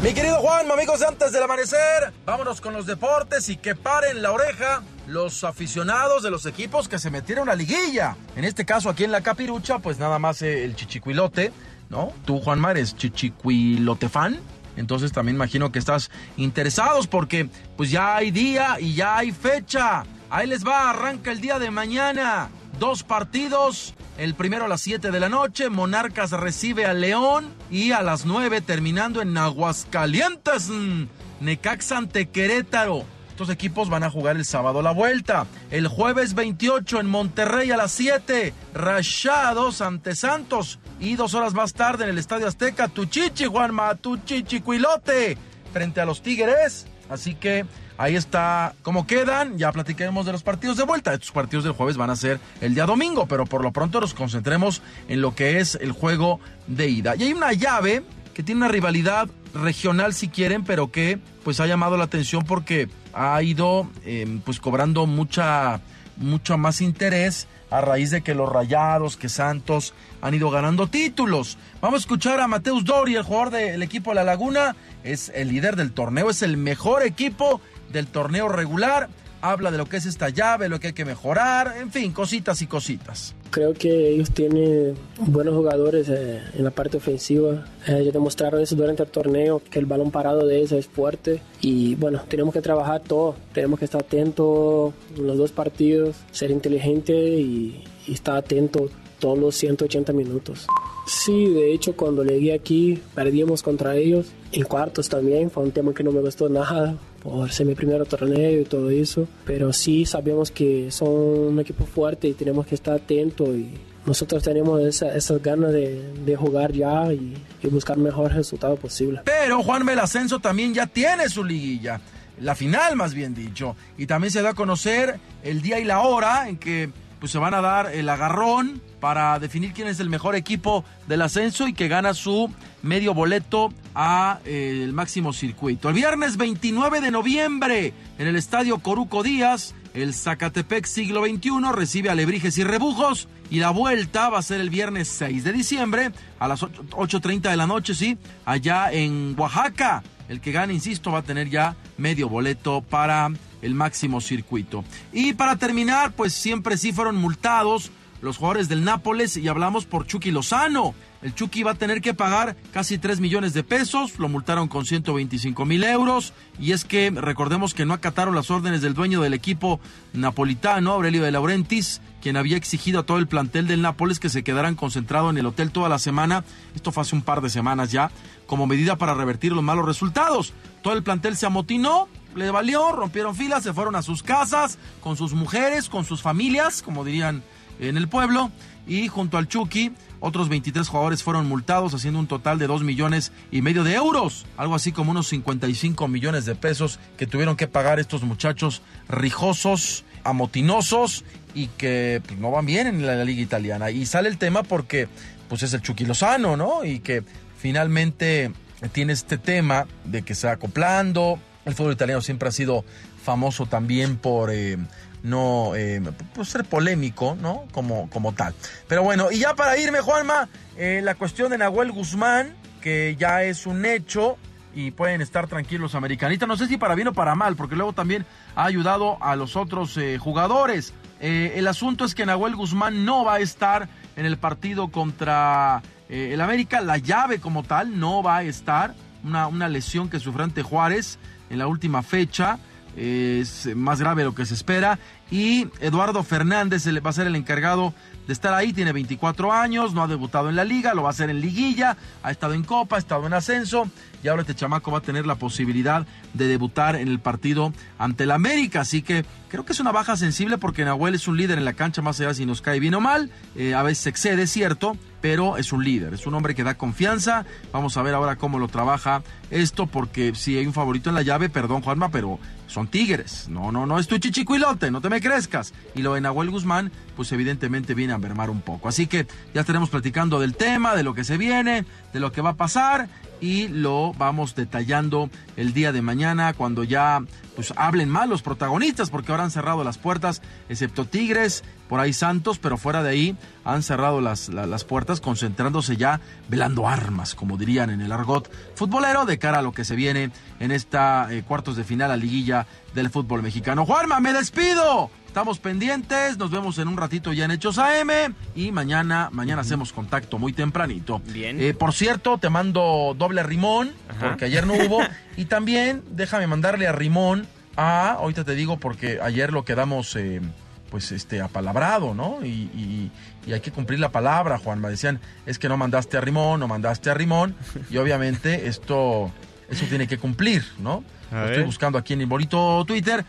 Mi 0.00 0.12
querido 0.12 0.36
Juan, 0.36 0.70
amigos 0.70 1.00
de 1.00 1.06
antes 1.06 1.32
del 1.32 1.42
amanecer, 1.42 2.12
vámonos 2.24 2.60
con 2.60 2.72
los 2.72 2.86
deportes 2.86 3.48
y 3.48 3.56
que 3.56 3.74
paren 3.74 4.22
la 4.22 4.30
oreja 4.30 4.82
los 5.06 5.44
aficionados 5.44 6.22
de 6.22 6.30
los 6.30 6.46
equipos 6.46 6.88
que 6.88 6.98
se 6.98 7.10
metieron 7.10 7.48
a 7.48 7.54
liguilla. 7.54 8.16
En 8.36 8.44
este 8.44 8.64
caso 8.64 8.88
aquí 8.88 9.04
en 9.04 9.12
la 9.12 9.22
Capirucha, 9.22 9.78
pues 9.80 9.98
nada 9.98 10.18
más 10.18 10.42
eh, 10.42 10.64
el 10.64 10.76
chichicuilote, 10.76 11.52
¿no? 11.94 12.12
Tú, 12.24 12.40
Juanma, 12.40 12.72
eres 12.72 12.96
chichicuilote 12.96 14.08
fan. 14.08 14.40
Entonces 14.76 15.12
también 15.12 15.36
imagino 15.36 15.70
que 15.70 15.78
estás 15.78 16.10
interesados 16.36 17.06
porque 17.06 17.48
pues 17.76 17.92
ya 17.92 18.16
hay 18.16 18.32
día 18.32 18.80
y 18.80 18.94
ya 18.94 19.16
hay 19.16 19.30
fecha. 19.30 20.02
Ahí 20.28 20.48
les 20.48 20.66
va, 20.66 20.90
arranca 20.90 21.30
el 21.30 21.40
día 21.40 21.60
de 21.60 21.70
mañana. 21.70 22.48
Dos 22.80 23.04
partidos. 23.04 23.94
El 24.18 24.34
primero 24.34 24.64
a 24.64 24.68
las 24.68 24.80
7 24.80 25.12
de 25.12 25.20
la 25.20 25.28
noche, 25.28 25.70
Monarcas 25.70 26.32
recibe 26.32 26.86
a 26.86 26.94
León 26.94 27.52
y 27.70 27.92
a 27.92 28.02
las 28.02 28.26
9 28.26 28.60
terminando 28.60 29.22
en 29.22 29.36
Aguascalientes, 29.36 30.68
mm, 30.70 31.04
Necaxa 31.40 31.98
ante 31.98 32.28
Querétaro. 32.28 33.04
Estos 33.30 33.50
equipos 33.50 33.90
van 33.90 34.04
a 34.04 34.10
jugar 34.10 34.36
el 34.36 34.44
sábado 34.44 34.82
la 34.82 34.92
vuelta. 34.92 35.46
El 35.72 35.88
jueves 35.88 36.34
28 36.34 37.00
en 37.00 37.06
Monterrey 37.06 37.70
a 37.72 37.76
las 37.76 37.92
7, 37.92 38.52
Rayados 38.72 39.80
ante 39.80 40.14
Santos. 40.14 40.78
Y 41.00 41.16
dos 41.16 41.34
horas 41.34 41.54
más 41.54 41.72
tarde 41.72 42.04
en 42.04 42.10
el 42.10 42.18
Estadio 42.18 42.46
Azteca, 42.46 42.88
Tuchichi, 42.88 43.46
Juanma, 43.46 43.94
Tuchichi, 43.96 44.60
Cuilote, 44.60 45.36
frente 45.72 46.00
a 46.00 46.04
los 46.04 46.22
Tigres. 46.22 46.86
Así 47.10 47.34
que 47.34 47.66
ahí 47.98 48.16
está 48.16 48.74
cómo 48.82 49.06
quedan. 49.06 49.58
Ya 49.58 49.72
platicaremos 49.72 50.24
de 50.26 50.32
los 50.32 50.42
partidos 50.42 50.76
de 50.76 50.84
vuelta. 50.84 51.12
Estos 51.12 51.32
partidos 51.32 51.64
del 51.64 51.74
jueves 51.74 51.96
van 51.96 52.10
a 52.10 52.16
ser 52.16 52.40
el 52.60 52.74
día 52.74 52.86
domingo, 52.86 53.26
pero 53.26 53.44
por 53.44 53.62
lo 53.62 53.72
pronto 53.72 54.00
nos 54.00 54.14
concentremos 54.14 54.82
en 55.08 55.20
lo 55.20 55.34
que 55.34 55.60
es 55.60 55.74
el 55.80 55.92
juego 55.92 56.40
de 56.66 56.88
ida. 56.88 57.16
Y 57.16 57.24
hay 57.24 57.32
una 57.32 57.52
llave 57.52 58.02
que 58.32 58.42
tiene 58.42 58.60
una 58.60 58.68
rivalidad 58.68 59.28
regional 59.54 60.14
si 60.14 60.28
quieren, 60.28 60.64
pero 60.64 60.90
que 60.90 61.18
pues 61.44 61.60
ha 61.60 61.66
llamado 61.66 61.96
la 61.96 62.04
atención 62.04 62.44
porque 62.44 62.88
ha 63.12 63.40
ido 63.42 63.88
eh, 64.04 64.40
pues 64.44 64.58
cobrando 64.58 65.06
mucha 65.06 65.80
mucho 66.16 66.58
más 66.58 66.80
interés 66.80 67.48
a 67.74 67.80
raíz 67.80 68.12
de 68.12 68.22
que 68.22 68.36
los 68.36 68.48
Rayados, 68.48 69.16
que 69.16 69.28
Santos 69.28 69.94
han 70.22 70.32
ido 70.32 70.48
ganando 70.48 70.86
títulos. 70.86 71.58
Vamos 71.80 71.98
a 71.98 72.02
escuchar 72.02 72.38
a 72.38 72.46
Mateus 72.46 72.84
Dori, 72.84 73.16
el 73.16 73.24
jugador 73.24 73.50
del 73.50 73.82
equipo 73.82 74.12
de 74.12 74.14
La 74.14 74.22
Laguna, 74.22 74.76
es 75.02 75.32
el 75.34 75.48
líder 75.48 75.74
del 75.74 75.90
torneo, 75.90 76.30
es 76.30 76.42
el 76.42 76.56
mejor 76.56 77.02
equipo 77.02 77.60
del 77.90 78.06
torneo 78.06 78.48
regular. 78.48 79.08
Habla 79.42 79.72
de 79.72 79.78
lo 79.78 79.86
que 79.86 79.96
es 79.96 80.06
esta 80.06 80.28
llave, 80.28 80.68
lo 80.68 80.78
que 80.78 80.88
hay 80.88 80.92
que 80.92 81.04
mejorar, 81.04 81.74
en 81.76 81.90
fin, 81.90 82.12
cositas 82.12 82.62
y 82.62 82.68
cositas. 82.68 83.34
Creo 83.54 83.72
que 83.72 84.08
ellos 84.08 84.32
tienen 84.32 84.96
buenos 85.28 85.54
jugadores 85.54 86.08
eh, 86.08 86.42
en 86.58 86.64
la 86.64 86.72
parte 86.72 86.96
ofensiva. 86.96 87.64
Eh, 87.86 87.98
ellos 88.00 88.12
demostraron 88.12 88.60
eso 88.60 88.74
durante 88.74 89.04
el 89.04 89.08
torneo, 89.08 89.62
que 89.70 89.78
el 89.78 89.86
balón 89.86 90.10
parado 90.10 90.44
de 90.44 90.56
ellos 90.56 90.72
es 90.72 90.88
fuerte. 90.88 91.40
Y 91.60 91.94
bueno, 91.94 92.22
tenemos 92.26 92.52
que 92.52 92.60
trabajar 92.60 93.02
todo. 93.02 93.36
Tenemos 93.52 93.78
que 93.78 93.84
estar 93.84 94.00
atentos 94.00 94.92
en 95.16 95.28
los 95.28 95.38
dos 95.38 95.52
partidos, 95.52 96.16
ser 96.32 96.50
inteligente 96.50 97.12
y, 97.14 97.84
y 98.08 98.12
estar 98.12 98.38
atento 98.38 98.88
todos 99.20 99.38
los 99.38 99.54
180 99.54 100.12
minutos. 100.12 100.66
Sí, 101.06 101.46
de 101.46 101.72
hecho 101.72 101.94
cuando 101.94 102.24
llegué 102.24 102.54
aquí 102.54 103.00
perdimos 103.14 103.62
contra 103.62 103.94
ellos. 103.94 104.32
En 104.50 104.64
cuartos 104.64 105.08
también, 105.08 105.48
fue 105.48 105.62
un 105.62 105.70
tema 105.70 105.94
que 105.94 106.02
no 106.02 106.10
me 106.10 106.22
gustó 106.22 106.48
nada 106.48 106.98
por 107.24 107.50
ser 107.50 107.66
mi 107.66 107.74
primer 107.74 108.04
torneo 108.06 108.60
y 108.60 108.64
todo 108.64 108.90
eso. 108.90 109.26
Pero 109.46 109.72
sí 109.72 110.04
sabemos 110.04 110.50
que 110.50 110.90
son 110.90 111.08
un 111.08 111.58
equipo 111.58 111.86
fuerte 111.86 112.28
y 112.28 112.34
tenemos 112.34 112.66
que 112.66 112.74
estar 112.74 112.94
atentos 112.94 113.48
y 113.48 113.74
nosotros 114.06 114.42
tenemos 114.42 114.82
esa, 114.82 115.16
esas 115.16 115.42
ganas 115.42 115.72
de, 115.72 116.12
de 116.24 116.36
jugar 116.36 116.72
ya 116.72 117.10
y, 117.12 117.34
y 117.62 117.66
buscar 117.68 117.96
mejor 117.96 118.32
resultado 118.32 118.76
posible. 118.76 119.22
Pero 119.24 119.62
Juan 119.62 119.84
Mel 119.84 119.98
Ascenso 119.98 120.38
también 120.38 120.74
ya 120.74 120.86
tiene 120.86 121.28
su 121.30 121.42
liguilla. 121.42 122.00
La 122.40 122.54
final, 122.54 122.96
más 122.96 123.14
bien 123.14 123.34
dicho. 123.34 123.76
Y 123.96 124.06
también 124.06 124.30
se 124.30 124.42
da 124.42 124.50
a 124.50 124.54
conocer 124.54 125.18
el 125.42 125.62
día 125.62 125.78
y 125.78 125.84
la 125.84 126.00
hora 126.00 126.48
en 126.48 126.58
que 126.58 126.90
pues, 127.20 127.32
se 127.32 127.38
van 127.38 127.54
a 127.54 127.62
dar 127.62 127.94
el 127.94 128.06
agarrón 128.10 128.82
para 129.00 129.38
definir 129.38 129.72
quién 129.72 129.88
es 129.88 129.98
el 130.00 130.10
mejor 130.10 130.34
equipo 130.34 130.84
del 131.06 131.22
ascenso 131.22 131.66
y 131.66 131.72
que 131.72 131.88
gana 131.88 132.12
su 132.12 132.50
medio 132.82 133.14
boleto 133.14 133.72
a 133.94 134.40
eh, 134.44 134.80
el 134.82 134.92
máximo 134.92 135.32
circuito. 135.32 135.88
El 135.88 135.94
viernes 135.94 136.36
29 136.36 137.00
de 137.00 137.10
noviembre 137.10 137.92
en 138.18 138.26
el 138.26 138.36
estadio 138.36 138.78
Coruco 138.78 139.22
Díaz, 139.22 139.74
el 139.94 140.12
Zacatepec 140.12 140.86
siglo 140.86 141.24
XXI 141.24 141.50
recibe 141.72 142.10
a 142.10 142.14
Lebrijes 142.14 142.58
y 142.58 142.64
Rebujos 142.64 143.28
y 143.50 143.60
la 143.60 143.70
vuelta 143.70 144.28
va 144.30 144.38
a 144.38 144.42
ser 144.42 144.60
el 144.60 144.70
viernes 144.70 145.08
6 145.08 145.44
de 145.44 145.52
diciembre 145.52 146.12
a 146.38 146.48
las 146.48 146.62
8.30 146.62 147.50
de 147.50 147.56
la 147.56 147.66
noche, 147.66 147.94
sí, 147.94 148.18
allá 148.44 148.90
en 148.92 149.34
Oaxaca. 149.38 150.02
El 150.28 150.40
que 150.40 150.52
gane, 150.52 150.72
insisto, 150.72 151.12
va 151.12 151.18
a 151.18 151.22
tener 151.22 151.50
ya 151.50 151.76
medio 151.98 152.28
boleto 152.28 152.80
para 152.80 153.30
el 153.62 153.74
máximo 153.74 154.20
circuito. 154.20 154.84
Y 155.12 155.34
para 155.34 155.56
terminar, 155.56 156.12
pues 156.12 156.32
siempre 156.32 156.76
sí 156.76 156.92
fueron 156.92 157.16
multados 157.16 157.90
los 158.24 158.38
jugadores 158.38 158.68
del 158.68 158.84
Nápoles 158.84 159.36
y 159.36 159.46
hablamos 159.48 159.84
por 159.84 160.06
Chucky 160.06 160.30
Lozano. 160.30 160.94
El 161.22 161.34
Chucky 161.34 161.62
va 161.62 161.72
a 161.72 161.74
tener 161.76 162.00
que 162.00 162.14
pagar 162.14 162.56
casi 162.72 162.98
3 162.98 163.20
millones 163.20 163.54
de 163.54 163.62
pesos, 163.62 164.18
lo 164.18 164.28
multaron 164.28 164.68
con 164.68 164.84
125 164.84 165.64
mil 165.64 165.84
euros 165.84 166.32
y 166.58 166.72
es 166.72 166.84
que 166.84 167.10
recordemos 167.10 167.74
que 167.74 167.86
no 167.86 167.94
acataron 167.94 168.34
las 168.34 168.50
órdenes 168.50 168.82
del 168.82 168.94
dueño 168.94 169.20
del 169.20 169.34
equipo 169.34 169.78
napolitano, 170.12 170.92
Aurelio 170.92 171.22
de 171.22 171.32
Laurentiis, 171.32 172.00
quien 172.20 172.36
había 172.36 172.56
exigido 172.56 173.00
a 173.00 173.02
todo 173.06 173.18
el 173.18 173.28
plantel 173.28 173.66
del 173.66 173.82
Nápoles 173.82 174.18
que 174.18 174.30
se 174.30 174.42
quedaran 174.42 174.74
concentrado 174.74 175.30
en 175.30 175.38
el 175.38 175.46
hotel 175.46 175.70
toda 175.70 175.88
la 175.88 175.98
semana, 175.98 176.44
esto 176.74 176.92
fue 176.92 177.02
hace 177.02 177.14
un 177.14 177.22
par 177.22 177.42
de 177.42 177.50
semanas 177.50 177.92
ya, 177.92 178.10
como 178.46 178.66
medida 178.66 178.96
para 178.96 179.14
revertir 179.14 179.52
los 179.52 179.62
malos 179.62 179.84
resultados. 179.84 180.54
Todo 180.82 180.94
el 180.94 181.02
plantel 181.02 181.36
se 181.36 181.46
amotinó, 181.46 182.08
le 182.34 182.50
valió, 182.50 182.92
rompieron 182.92 183.34
filas, 183.34 183.62
se 183.62 183.72
fueron 183.72 183.96
a 183.96 184.02
sus 184.02 184.22
casas, 184.22 184.78
con 185.00 185.16
sus 185.16 185.34
mujeres, 185.34 185.88
con 185.88 186.04
sus 186.04 186.22
familias, 186.22 186.82
como 186.82 187.04
dirían 187.04 187.42
en 187.78 187.96
el 187.96 188.08
pueblo 188.08 188.50
y 188.86 189.08
junto 189.08 189.38
al 189.38 189.48
Chucky, 189.48 189.92
otros 190.20 190.48
23 190.48 190.86
jugadores 190.88 191.22
fueron 191.22 191.46
multados, 191.46 191.94
haciendo 191.94 192.18
un 192.18 192.26
total 192.26 192.58
de 192.58 192.66
2 192.66 192.82
millones 192.82 193.32
y 193.50 193.62
medio 193.62 193.84
de 193.84 193.94
euros, 193.94 194.46
algo 194.56 194.74
así 194.74 194.92
como 194.92 195.10
unos 195.10 195.28
55 195.28 196.08
millones 196.08 196.44
de 196.44 196.54
pesos 196.54 196.98
que 197.16 197.26
tuvieron 197.26 197.56
que 197.56 197.66
pagar 197.66 197.98
estos 197.98 198.22
muchachos 198.22 198.82
rijosos, 199.08 200.04
amotinosos 200.22 201.24
y 201.54 201.68
que 201.68 202.22
pues, 202.26 202.38
no 202.38 202.50
van 202.50 202.66
bien 202.66 202.86
en 202.86 203.06
la, 203.06 203.24
liga 203.24 203.42
italiana. 203.42 203.90
Y 203.90 204.06
sale 204.06 204.28
el 204.28 204.38
tema 204.38 204.62
porque 204.62 205.08
pues 205.48 205.62
es 205.62 205.72
el 205.74 205.82
Chucky 205.82 206.04
Lozano, 206.04 206.56
¿no? 206.56 206.84
Y 206.84 207.00
que 207.00 207.22
finalmente 207.58 208.50
tiene 208.92 209.12
este 209.12 209.38
tema 209.38 209.86
de 210.04 210.22
que 210.22 210.34
se 210.34 210.46
va 210.46 210.54
acoplando. 210.54 211.38
El 211.64 211.74
fútbol 211.74 211.92
italiano 211.92 212.20
siempre 212.20 212.48
ha 212.48 212.52
sido 212.52 212.84
famoso 213.22 213.66
también 213.66 214.16
por 214.16 214.50
eh, 214.50 214.76
no 215.24 215.74
eh, 215.74 216.00
por 216.32 216.46
ser 216.46 216.64
polémico, 216.64 217.36
¿no? 217.40 217.64
Como, 217.72 218.08
como 218.10 218.32
tal. 218.32 218.54
Pero 218.86 219.02
bueno, 219.02 219.32
y 219.32 219.40
ya 219.40 219.54
para 219.54 219.76
irme, 219.76 220.00
Juanma, 220.00 220.48
eh, 220.76 221.00
la 221.02 221.16
cuestión 221.16 221.50
de 221.50 221.58
Nahuel 221.58 221.90
Guzmán, 221.90 222.54
que 222.80 223.16
ya 223.18 223.42
es 223.42 223.66
un 223.66 223.84
hecho 223.84 224.36
y 224.74 224.90
pueden 224.90 225.20
estar 225.20 225.46
tranquilos 225.46 225.80
los 225.80 225.94
americanistas. 225.94 226.48
No 226.48 226.56
sé 226.56 226.66
si 226.66 226.76
para 226.76 226.94
bien 226.94 227.08
o 227.08 227.12
para 227.12 227.34
mal, 227.34 227.56
porque 227.56 227.76
luego 227.76 227.92
también 227.92 228.26
ha 228.54 228.64
ayudado 228.64 229.22
a 229.22 229.36
los 229.36 229.56
otros 229.56 229.96
eh, 229.96 230.18
jugadores. 230.18 230.92
Eh, 231.20 231.54
el 231.56 231.66
asunto 231.68 232.04
es 232.04 232.14
que 232.14 232.26
Nahuel 232.26 232.56
Guzmán 232.56 233.04
no 233.04 233.24
va 233.24 233.34
a 233.34 233.40
estar 233.40 233.88
en 234.16 234.26
el 234.26 234.36
partido 234.36 234.88
contra 234.88 235.82
eh, 236.08 236.30
el 236.32 236.40
América. 236.40 236.80
La 236.80 236.98
llave 236.98 237.40
como 237.40 237.62
tal 237.62 237.98
no 237.98 238.22
va 238.22 238.38
a 238.38 238.42
estar. 238.42 238.94
Una, 239.22 239.46
una 239.46 239.68
lesión 239.68 240.10
que 240.10 240.20
sufrió 240.20 240.44
ante 240.44 240.62
Juárez 240.62 241.18
en 241.48 241.58
la 241.58 241.66
última 241.66 242.02
fecha. 242.02 242.58
Es 242.96 243.68
más 243.74 244.00
grave 244.00 244.24
lo 244.24 244.34
que 244.34 244.46
se 244.46 244.54
espera. 244.54 244.98
Y 245.30 245.68
Eduardo 245.80 246.22
Fernández 246.22 246.86
va 247.04 247.10
a 247.10 247.12
ser 247.12 247.26
el 247.26 247.34
encargado 247.36 247.94
de 248.26 248.32
estar 248.32 248.54
ahí. 248.54 248.72
Tiene 248.72 248.92
24 248.92 249.52
años, 249.52 249.94
no 249.94 250.02
ha 250.02 250.06
debutado 250.06 250.48
en 250.48 250.56
la 250.56 250.64
liga, 250.64 250.94
lo 250.94 251.02
va 251.02 251.08
a 251.08 251.12
hacer 251.12 251.30
en 251.30 251.40
liguilla. 251.40 251.96
Ha 252.22 252.30
estado 252.30 252.54
en 252.54 252.62
Copa, 252.62 252.96
ha 252.96 252.98
estado 252.98 253.26
en 253.26 253.32
ascenso. 253.32 253.88
Y 254.22 254.28
ahora 254.28 254.42
este 254.42 254.54
chamaco 254.54 254.90
va 254.90 254.98
a 254.98 255.02
tener 255.02 255.26
la 255.26 255.34
posibilidad 255.34 256.06
de 256.32 256.46
debutar 256.46 256.96
en 256.96 257.08
el 257.08 257.18
partido 257.20 257.72
ante 257.98 258.24
el 258.24 258.30
América. 258.30 258.82
Así 258.82 259.02
que 259.02 259.24
creo 259.48 259.64
que 259.64 259.72
es 259.72 259.80
una 259.80 259.92
baja 259.92 260.16
sensible 260.16 260.58
porque 260.58 260.84
Nahuel 260.84 261.14
es 261.14 261.26
un 261.26 261.36
líder 261.36 261.58
en 261.58 261.64
la 261.64 261.74
cancha, 261.74 262.00
más 262.00 262.20
allá 262.20 262.32
si 262.34 262.46
nos 262.46 262.62
cae 262.62 262.80
bien 262.80 262.94
o 262.94 263.00
mal. 263.00 263.30
Eh, 263.56 263.74
a 263.74 263.82
veces 263.82 264.06
excede, 264.06 264.46
cierto, 264.46 264.96
pero 265.20 265.56
es 265.56 265.72
un 265.72 265.84
líder, 265.84 266.14
es 266.14 266.26
un 266.26 266.34
hombre 266.34 266.54
que 266.54 266.64
da 266.64 266.74
confianza. 266.74 267.44
Vamos 267.72 267.96
a 267.96 268.02
ver 268.02 268.14
ahora 268.14 268.36
cómo 268.36 268.58
lo 268.58 268.68
trabaja 268.68 269.22
esto, 269.50 269.86
porque 269.86 270.34
si 270.34 270.56
hay 270.56 270.66
un 270.66 270.72
favorito 270.72 271.08
en 271.08 271.16
la 271.16 271.22
llave, 271.22 271.48
perdón 271.48 271.82
Juanma, 271.82 272.10
pero 272.10 272.38
son 272.74 272.88
tigres. 272.88 273.48
No, 273.48 273.70
no, 273.70 273.86
no 273.86 273.98
es 274.00 274.08
tu 274.08 274.18
chichicuilote, 274.18 274.90
no 274.90 275.00
te 275.00 275.08
me 275.08 275.20
crezcas. 275.20 275.72
Y 275.94 276.02
lo 276.02 276.14
de 276.14 276.20
Nahuel 276.20 276.50
Guzmán, 276.50 276.90
pues 277.14 277.30
evidentemente 277.30 277.94
viene 277.94 278.12
a 278.12 278.18
mermar 278.18 278.50
un 278.50 278.60
poco. 278.60 278.88
Así 278.88 279.06
que 279.06 279.26
ya 279.54 279.60
estaremos 279.60 279.90
platicando 279.90 280.40
del 280.40 280.56
tema, 280.56 280.96
de 280.96 281.04
lo 281.04 281.14
que 281.14 281.22
se 281.22 281.38
viene, 281.38 281.84
de 282.12 282.20
lo 282.20 282.32
que 282.32 282.42
va 282.42 282.50
a 282.50 282.56
pasar 282.56 283.08
y 283.40 283.68
lo 283.68 284.12
vamos 284.14 284.54
detallando 284.54 285.28
el 285.56 285.72
día 285.74 285.92
de 285.92 286.02
mañana 286.02 286.52
cuando 286.54 286.84
ya 286.84 287.20
pues 287.56 287.72
hablen 287.76 288.08
mal 288.08 288.28
los 288.30 288.42
protagonistas 288.42 289.10
porque 289.10 289.30
ahora 289.32 289.44
han 289.44 289.50
cerrado 289.50 289.84
las 289.84 289.98
puertas 289.98 290.42
excepto 290.68 291.04
Tigres 291.04 291.62
por 291.88 292.00
ahí 292.00 292.12
Santos 292.12 292.58
pero 292.58 292.78
fuera 292.78 293.02
de 293.02 293.10
ahí 293.10 293.36
han 293.64 293.82
cerrado 293.82 294.20
las, 294.20 294.48
la- 294.48 294.66
las 294.66 294.84
puertas 294.84 295.20
concentrándose 295.20 295.96
ya 295.96 296.20
velando 296.48 296.88
armas 296.88 297.34
como 297.34 297.56
dirían 297.56 297.90
en 297.90 298.00
el 298.00 298.10
argot 298.12 298.50
futbolero 298.74 299.24
de 299.26 299.38
cara 299.38 299.58
a 299.58 299.62
lo 299.62 299.72
que 299.72 299.84
se 299.84 299.94
viene 299.96 300.30
en 300.60 300.70
esta 300.72 301.32
eh, 301.32 301.42
cuartos 301.46 301.76
de 301.76 301.84
final 301.84 302.10
a 302.10 302.16
liguilla 302.16 302.66
del 302.94 303.10
fútbol 303.10 303.42
mexicano. 303.42 303.84
Juanma 303.86 304.20
me 304.20 304.32
despido 304.32 305.10
Estamos 305.34 305.58
pendientes, 305.58 306.38
nos 306.38 306.52
vemos 306.52 306.78
en 306.78 306.86
un 306.86 306.96
ratito 306.96 307.32
ya 307.32 307.44
en 307.46 307.50
Hechos 307.50 307.76
AM 307.78 308.08
y 308.54 308.70
mañana, 308.70 309.30
mañana 309.32 309.62
hacemos 309.62 309.92
contacto 309.92 310.38
muy 310.38 310.52
tempranito. 310.52 311.20
Bien. 311.26 311.60
Eh, 311.60 311.74
por 311.74 311.92
cierto, 311.92 312.38
te 312.38 312.50
mando 312.50 313.16
doble 313.18 313.42
rimón, 313.42 313.90
Ajá. 314.08 314.28
porque 314.28 314.44
ayer 314.44 314.64
no 314.64 314.74
hubo. 314.74 315.00
y 315.36 315.46
también 315.46 316.04
déjame 316.12 316.46
mandarle 316.46 316.86
a 316.86 316.92
rimón 316.92 317.48
a, 317.76 318.12
ahorita 318.12 318.44
te 318.44 318.54
digo 318.54 318.78
porque 318.78 319.18
ayer 319.20 319.52
lo 319.52 319.64
quedamos, 319.64 320.14
eh, 320.14 320.40
pues, 320.88 321.10
este, 321.10 321.40
apalabrado, 321.40 322.14
¿no? 322.14 322.38
Y, 322.44 322.70
y- 322.72 323.10
y 323.44 323.52
hay 323.54 323.60
que 323.60 323.72
cumplir 323.72 323.98
la 323.98 324.12
palabra, 324.12 324.58
Juan. 324.58 324.78
Me 324.80 324.88
decían, 324.88 325.18
es 325.46 325.58
que 325.58 325.68
no 325.68 325.76
mandaste 325.76 326.16
a 326.16 326.20
rimón, 326.20 326.60
no 326.60 326.68
mandaste 326.68 327.10
a 327.10 327.14
rimón. 327.14 327.56
Y 327.90 327.96
obviamente 327.96 328.68
esto, 328.68 329.32
eso 329.68 329.86
tiene 329.86 330.06
que 330.06 330.18
cumplir, 330.18 330.64
¿no? 330.78 331.04
A 331.30 331.36
Lo 331.36 331.46
estoy 331.46 331.64
buscando 331.64 331.98
aquí 331.98 332.12
en 332.12 332.20
el 332.20 332.26
bonito 332.26 332.84
Twitter. 332.86 333.24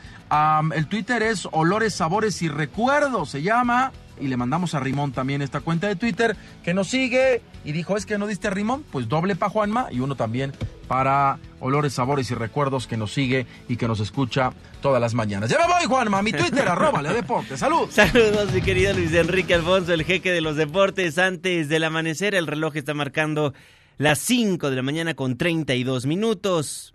El 0.76 0.88
Twitter 0.88 1.24
es 1.24 1.48
Olores, 1.52 1.93
Sabores 1.93 2.41
y 2.41 2.50
Recuerdos, 2.50 3.30
se 3.30 3.41
llama. 3.41 3.91
Y 4.19 4.30
le 4.30 4.38
mandamos 4.38 4.74
a 4.76 4.80
Rimón 4.80 5.12
también 5.12 5.41
esta 5.41 5.60
cuenta 5.60 5.88
de 5.88 5.98
Twitter 5.98 6.38
que 6.63 6.74
nos 6.74 6.88
sigue 6.88 7.41
y 7.65 7.74
dijo, 7.74 7.98
es 7.98 8.06
que 8.06 8.17
no 8.17 8.28
diste 8.28 8.48
a 8.48 8.52
Rimón, 8.52 8.86
pues 8.89 9.10
doble 9.10 9.36
para 9.36 9.50
Juanma 9.50 9.88
y 9.91 10.00
uno 10.00 10.15
también 10.15 10.54
para 10.88 11.38
Olores, 11.60 11.93
Sabores 11.93 12.32
y 12.32 12.36
Recuerdos 12.36 12.88
que 12.88 12.95
nos 12.95 13.12
sigue 13.12 13.45
y 13.67 13.76
que 13.76 13.89
nos 13.89 14.00
escucha 14.00 14.54
todas 14.82 15.02
las 15.02 15.13
mañanas. 15.15 15.50
Ya 15.50 15.58
me 15.58 15.65
voy, 15.67 15.84
Juanma, 15.86 16.21
mi 16.21 16.32
Twitter, 16.32 16.65
arroba 16.69 17.02
Leo 17.02 17.13
Deporte. 17.13 17.58
Salud. 17.58 17.89
Saludos, 17.89 18.54
mi 18.54 18.62
querido 18.62 18.93
Luis 18.93 19.13
Enrique 19.13 19.54
Alfonso, 19.54 19.91
el 19.91 20.04
jeque 20.06 20.32
de 20.32 20.39
los 20.39 20.56
deportes. 20.56 21.17
Antes 21.17 21.67
del 21.67 21.84
amanecer, 21.84 22.36
el 22.36 22.48
reloj 22.48 22.78
está 22.78 22.93
marcando 22.93 23.54
las 23.97 24.19
5 24.19 24.69
de 24.69 24.75
la 24.75 24.81
mañana 24.81 25.13
con 25.13 25.38
32 25.38 26.05
minutos. 26.05 26.93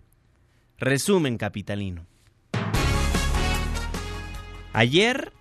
Resumen 0.77 1.37
capitalino. 1.37 2.05
Ayer, 4.73 5.33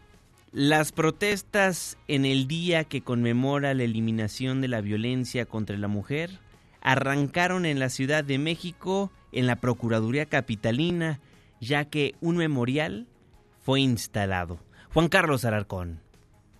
las 0.53 0.92
protestas 0.92 1.99
en 2.09 2.25
el 2.25 2.49
día 2.49 2.85
que 2.85 3.03
conmemora 3.03 3.75
la 3.75 3.85
eliminación 3.85 4.61
de 4.61 4.68
la 4.68 4.81
violencia 4.81 5.46
contra 5.46 5.77
la 5.77 5.88
mujer 5.88 6.38
arrancaron 6.81 7.66
en 7.66 7.79
la 7.79 7.90
Ciudad 7.90 8.25
de 8.25 8.38
México, 8.38 9.12
en 9.33 9.46
la 9.46 9.57
Procuraduría 9.57 10.27
Capitalina, 10.27 11.20
ya 11.61 11.85
que 11.85 12.14
un 12.20 12.38
memorial 12.38 13.07
fue 13.62 13.81
instalado. 13.81 14.59
Juan 14.92 15.09
Carlos 15.09 15.44
Alarcón. 15.44 16.01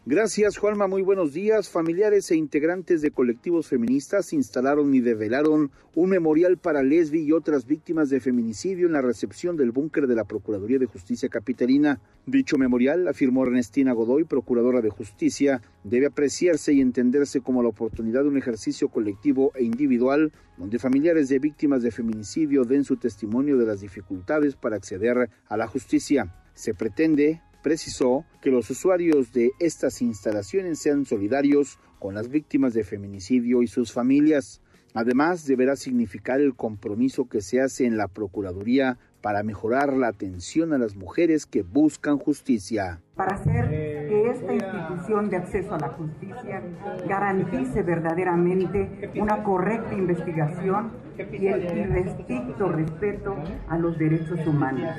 Gracias, 0.06 0.56
Juanma. 0.56 0.86
Muy 0.86 1.02
buenos 1.02 1.34
días. 1.34 1.68
Familiares 1.68 2.30
e 2.30 2.34
integrantes 2.34 3.02
de 3.02 3.10
colectivos 3.10 3.68
feministas 3.68 4.32
instalaron 4.32 4.94
y 4.94 5.00
develaron 5.00 5.70
un 5.94 6.08
memorial 6.08 6.56
para 6.56 6.82
Lesbi 6.82 7.20
y 7.20 7.32
otras 7.32 7.66
víctimas 7.66 8.08
de 8.08 8.18
feminicidio 8.18 8.86
en 8.86 8.94
la 8.94 9.02
recepción 9.02 9.58
del 9.58 9.72
búnker 9.72 10.06
de 10.06 10.14
la 10.14 10.24
Procuraduría 10.24 10.78
de 10.78 10.86
Justicia 10.86 11.28
Capitalina. 11.28 12.00
Dicho 12.24 12.56
memorial, 12.56 13.08
afirmó 13.08 13.44
Ernestina 13.44 13.92
Godoy, 13.92 14.24
Procuradora 14.24 14.80
de 14.80 14.88
Justicia, 14.88 15.60
debe 15.84 16.06
apreciarse 16.06 16.72
y 16.72 16.80
entenderse 16.80 17.42
como 17.42 17.62
la 17.62 17.68
oportunidad 17.68 18.22
de 18.22 18.30
un 18.30 18.38
ejercicio 18.38 18.88
colectivo 18.88 19.52
e 19.54 19.64
individual 19.64 20.32
donde 20.56 20.78
familiares 20.78 21.28
de 21.28 21.40
víctimas 21.40 21.82
de 21.82 21.90
feminicidio 21.90 22.64
den 22.64 22.84
su 22.84 22.96
testimonio 22.96 23.58
de 23.58 23.66
las 23.66 23.82
dificultades 23.82 24.56
para 24.56 24.76
acceder 24.76 25.28
a 25.46 25.56
la 25.58 25.66
justicia. 25.66 26.34
Se 26.54 26.72
pretende 26.72 27.42
precisó 27.62 28.25
que 28.40 28.51
los 28.51 28.70
usuarios 28.70 29.33
de 29.33 29.53
estas 29.59 30.03
instalaciones 30.03 30.79
sean 30.81 31.05
solidarios 31.05 31.79
con 31.99 32.14
las 32.14 32.29
víctimas 32.29 32.75
de 32.75 32.85
feminicidio 32.85 33.62
y 33.62 33.66
sus 33.66 33.92
familias. 33.92 34.61
Además, 34.94 35.46
deberá 35.46 35.77
significar 35.77 36.40
el 36.40 36.55
compromiso 36.55 37.29
que 37.29 37.42
se 37.42 37.61
hace 37.61 37.87
en 37.87 37.96
la 37.96 38.09
Procuraduría 38.09 38.99
para 39.20 39.42
mejorar 39.42 39.92
la 39.96 40.09
atención 40.09 40.73
a 40.73 40.79
las 40.79 40.96
mujeres 40.96 41.46
que 41.46 41.62
buscan 41.62 42.18
justicia. 42.18 43.01
para 43.14 43.37
hacer 43.37 43.99
que 44.11 44.29
esta 44.29 44.53
institución 44.53 45.31
de 45.31 45.37
acceso 45.37 45.73
a 45.73 45.79
la 45.79 45.88
justicia 45.90 46.61
garantice 47.07 47.85
verdaderamente 47.85 49.09
una 49.14 49.44
correcta 49.44 49.94
investigación 49.94 50.90
y 51.16 51.46
el 51.46 51.79
irrestricto 51.79 52.73
respeto 52.73 53.37
a 53.68 53.79
los 53.79 53.96
derechos 53.99 54.44
humanos. 54.44 54.96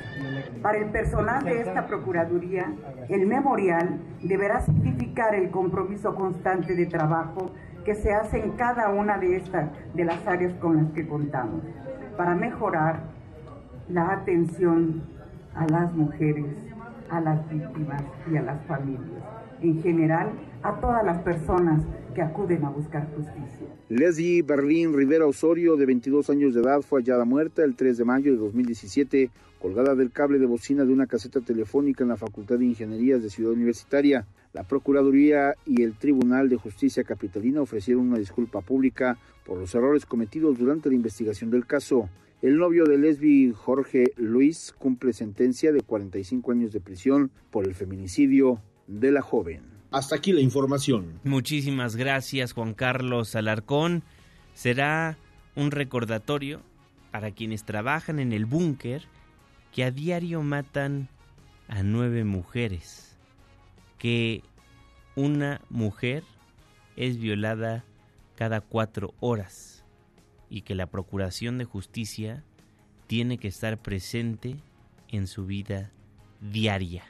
Para 0.62 0.78
el 0.78 0.86
personal 0.86 1.44
de 1.44 1.60
esta 1.60 1.86
Procuraduría, 1.86 2.72
el 3.10 3.26
memorial 3.26 4.00
deberá 4.22 4.62
significar 4.62 5.34
el 5.34 5.50
compromiso 5.50 6.14
constante 6.14 6.74
de 6.74 6.86
trabajo 6.86 7.50
que 7.84 7.94
se 7.94 8.14
hace 8.14 8.38
en 8.38 8.52
cada 8.52 8.88
una 8.88 9.18
de 9.18 9.36
estas 9.36 9.68
de 9.92 10.06
las 10.06 10.26
áreas 10.26 10.54
con 10.54 10.78
las 10.78 10.90
que 10.92 11.06
contamos 11.06 11.60
para 12.16 12.34
mejorar 12.34 13.00
la 13.90 14.10
atención 14.10 15.02
a 15.54 15.66
las 15.66 15.92
mujeres, 15.92 16.71
a 17.12 17.20
las 17.20 17.48
víctimas 17.50 18.02
y 18.32 18.36
a 18.36 18.42
las 18.42 18.66
familias. 18.66 19.22
En 19.60 19.82
general, 19.82 20.32
a 20.62 20.80
todas 20.80 21.04
las 21.04 21.20
personas 21.22 21.82
que 22.14 22.22
acuden 22.22 22.64
a 22.64 22.70
buscar 22.70 23.06
justicia. 23.14 23.68
Leslie 23.90 24.42
Berlín 24.42 24.94
Rivera 24.94 25.26
Osorio, 25.26 25.76
de 25.76 25.86
22 25.86 26.30
años 26.30 26.54
de 26.54 26.62
edad, 26.62 26.80
fue 26.80 27.00
hallada 27.00 27.24
muerta 27.24 27.62
el 27.64 27.76
3 27.76 27.98
de 27.98 28.04
mayo 28.04 28.32
de 28.32 28.38
2017, 28.38 29.30
colgada 29.60 29.94
del 29.94 30.10
cable 30.10 30.38
de 30.38 30.46
bocina 30.46 30.84
de 30.84 30.92
una 30.92 31.06
caseta 31.06 31.40
telefónica 31.40 32.02
en 32.02 32.08
la 32.08 32.16
Facultad 32.16 32.58
de 32.58 32.64
Ingenierías 32.64 33.22
de 33.22 33.30
Ciudad 33.30 33.52
Universitaria. 33.52 34.26
La 34.54 34.64
Procuraduría 34.64 35.54
y 35.66 35.82
el 35.82 35.94
Tribunal 35.94 36.48
de 36.48 36.56
Justicia 36.56 37.04
Capitalina 37.04 37.60
ofrecieron 37.60 38.08
una 38.08 38.18
disculpa 38.18 38.62
pública 38.62 39.18
por 39.44 39.58
los 39.58 39.74
errores 39.74 40.06
cometidos 40.06 40.58
durante 40.58 40.88
la 40.88 40.94
investigación 40.94 41.50
del 41.50 41.66
caso. 41.66 42.08
El 42.42 42.58
novio 42.58 42.86
de 42.86 42.98
Lesbi, 42.98 43.52
Jorge 43.52 44.12
Luis, 44.16 44.74
cumple 44.76 45.12
sentencia 45.12 45.70
de 45.70 45.80
45 45.80 46.50
años 46.50 46.72
de 46.72 46.80
prisión 46.80 47.30
por 47.52 47.68
el 47.68 47.74
feminicidio 47.76 48.60
de 48.88 49.12
la 49.12 49.22
joven. 49.22 49.62
Hasta 49.92 50.16
aquí 50.16 50.32
la 50.32 50.40
información. 50.40 51.20
Muchísimas 51.22 51.94
gracias 51.94 52.52
Juan 52.52 52.74
Carlos 52.74 53.36
Alarcón. 53.36 54.02
Será 54.54 55.18
un 55.54 55.70
recordatorio 55.70 56.62
para 57.12 57.30
quienes 57.30 57.62
trabajan 57.62 58.18
en 58.18 58.32
el 58.32 58.44
búnker 58.44 59.02
que 59.70 59.84
a 59.84 59.92
diario 59.92 60.42
matan 60.42 61.08
a 61.68 61.84
nueve 61.84 62.24
mujeres, 62.24 63.16
que 63.98 64.42
una 65.14 65.60
mujer 65.70 66.24
es 66.96 67.18
violada 67.18 67.84
cada 68.34 68.60
cuatro 68.60 69.14
horas 69.20 69.81
y 70.52 70.62
que 70.62 70.74
la 70.74 70.86
Procuración 70.86 71.56
de 71.56 71.64
Justicia 71.64 72.44
tiene 73.06 73.38
que 73.38 73.48
estar 73.48 73.78
presente 73.78 74.56
en 75.08 75.26
su 75.26 75.46
vida 75.46 75.90
diaria. 76.42 77.04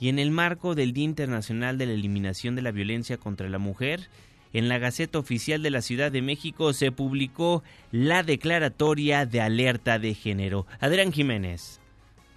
Y 0.00 0.08
en 0.08 0.18
el 0.18 0.32
marco 0.32 0.74
del 0.74 0.92
Día 0.92 1.04
Internacional 1.04 1.78
de 1.78 1.86
la 1.86 1.92
Eliminación 1.92 2.56
de 2.56 2.62
la 2.62 2.72
Violencia 2.72 3.18
contra 3.18 3.48
la 3.48 3.58
Mujer, 3.58 4.08
en 4.52 4.68
la 4.68 4.78
Gaceta 4.78 5.20
Oficial 5.20 5.62
de 5.62 5.70
la 5.70 5.80
Ciudad 5.80 6.10
de 6.10 6.22
México 6.22 6.72
se 6.72 6.90
publicó 6.90 7.62
la 7.92 8.24
declaratoria 8.24 9.26
de 9.26 9.40
alerta 9.40 10.00
de 10.00 10.14
género. 10.14 10.66
Adrián 10.80 11.12
Jiménez. 11.12 11.79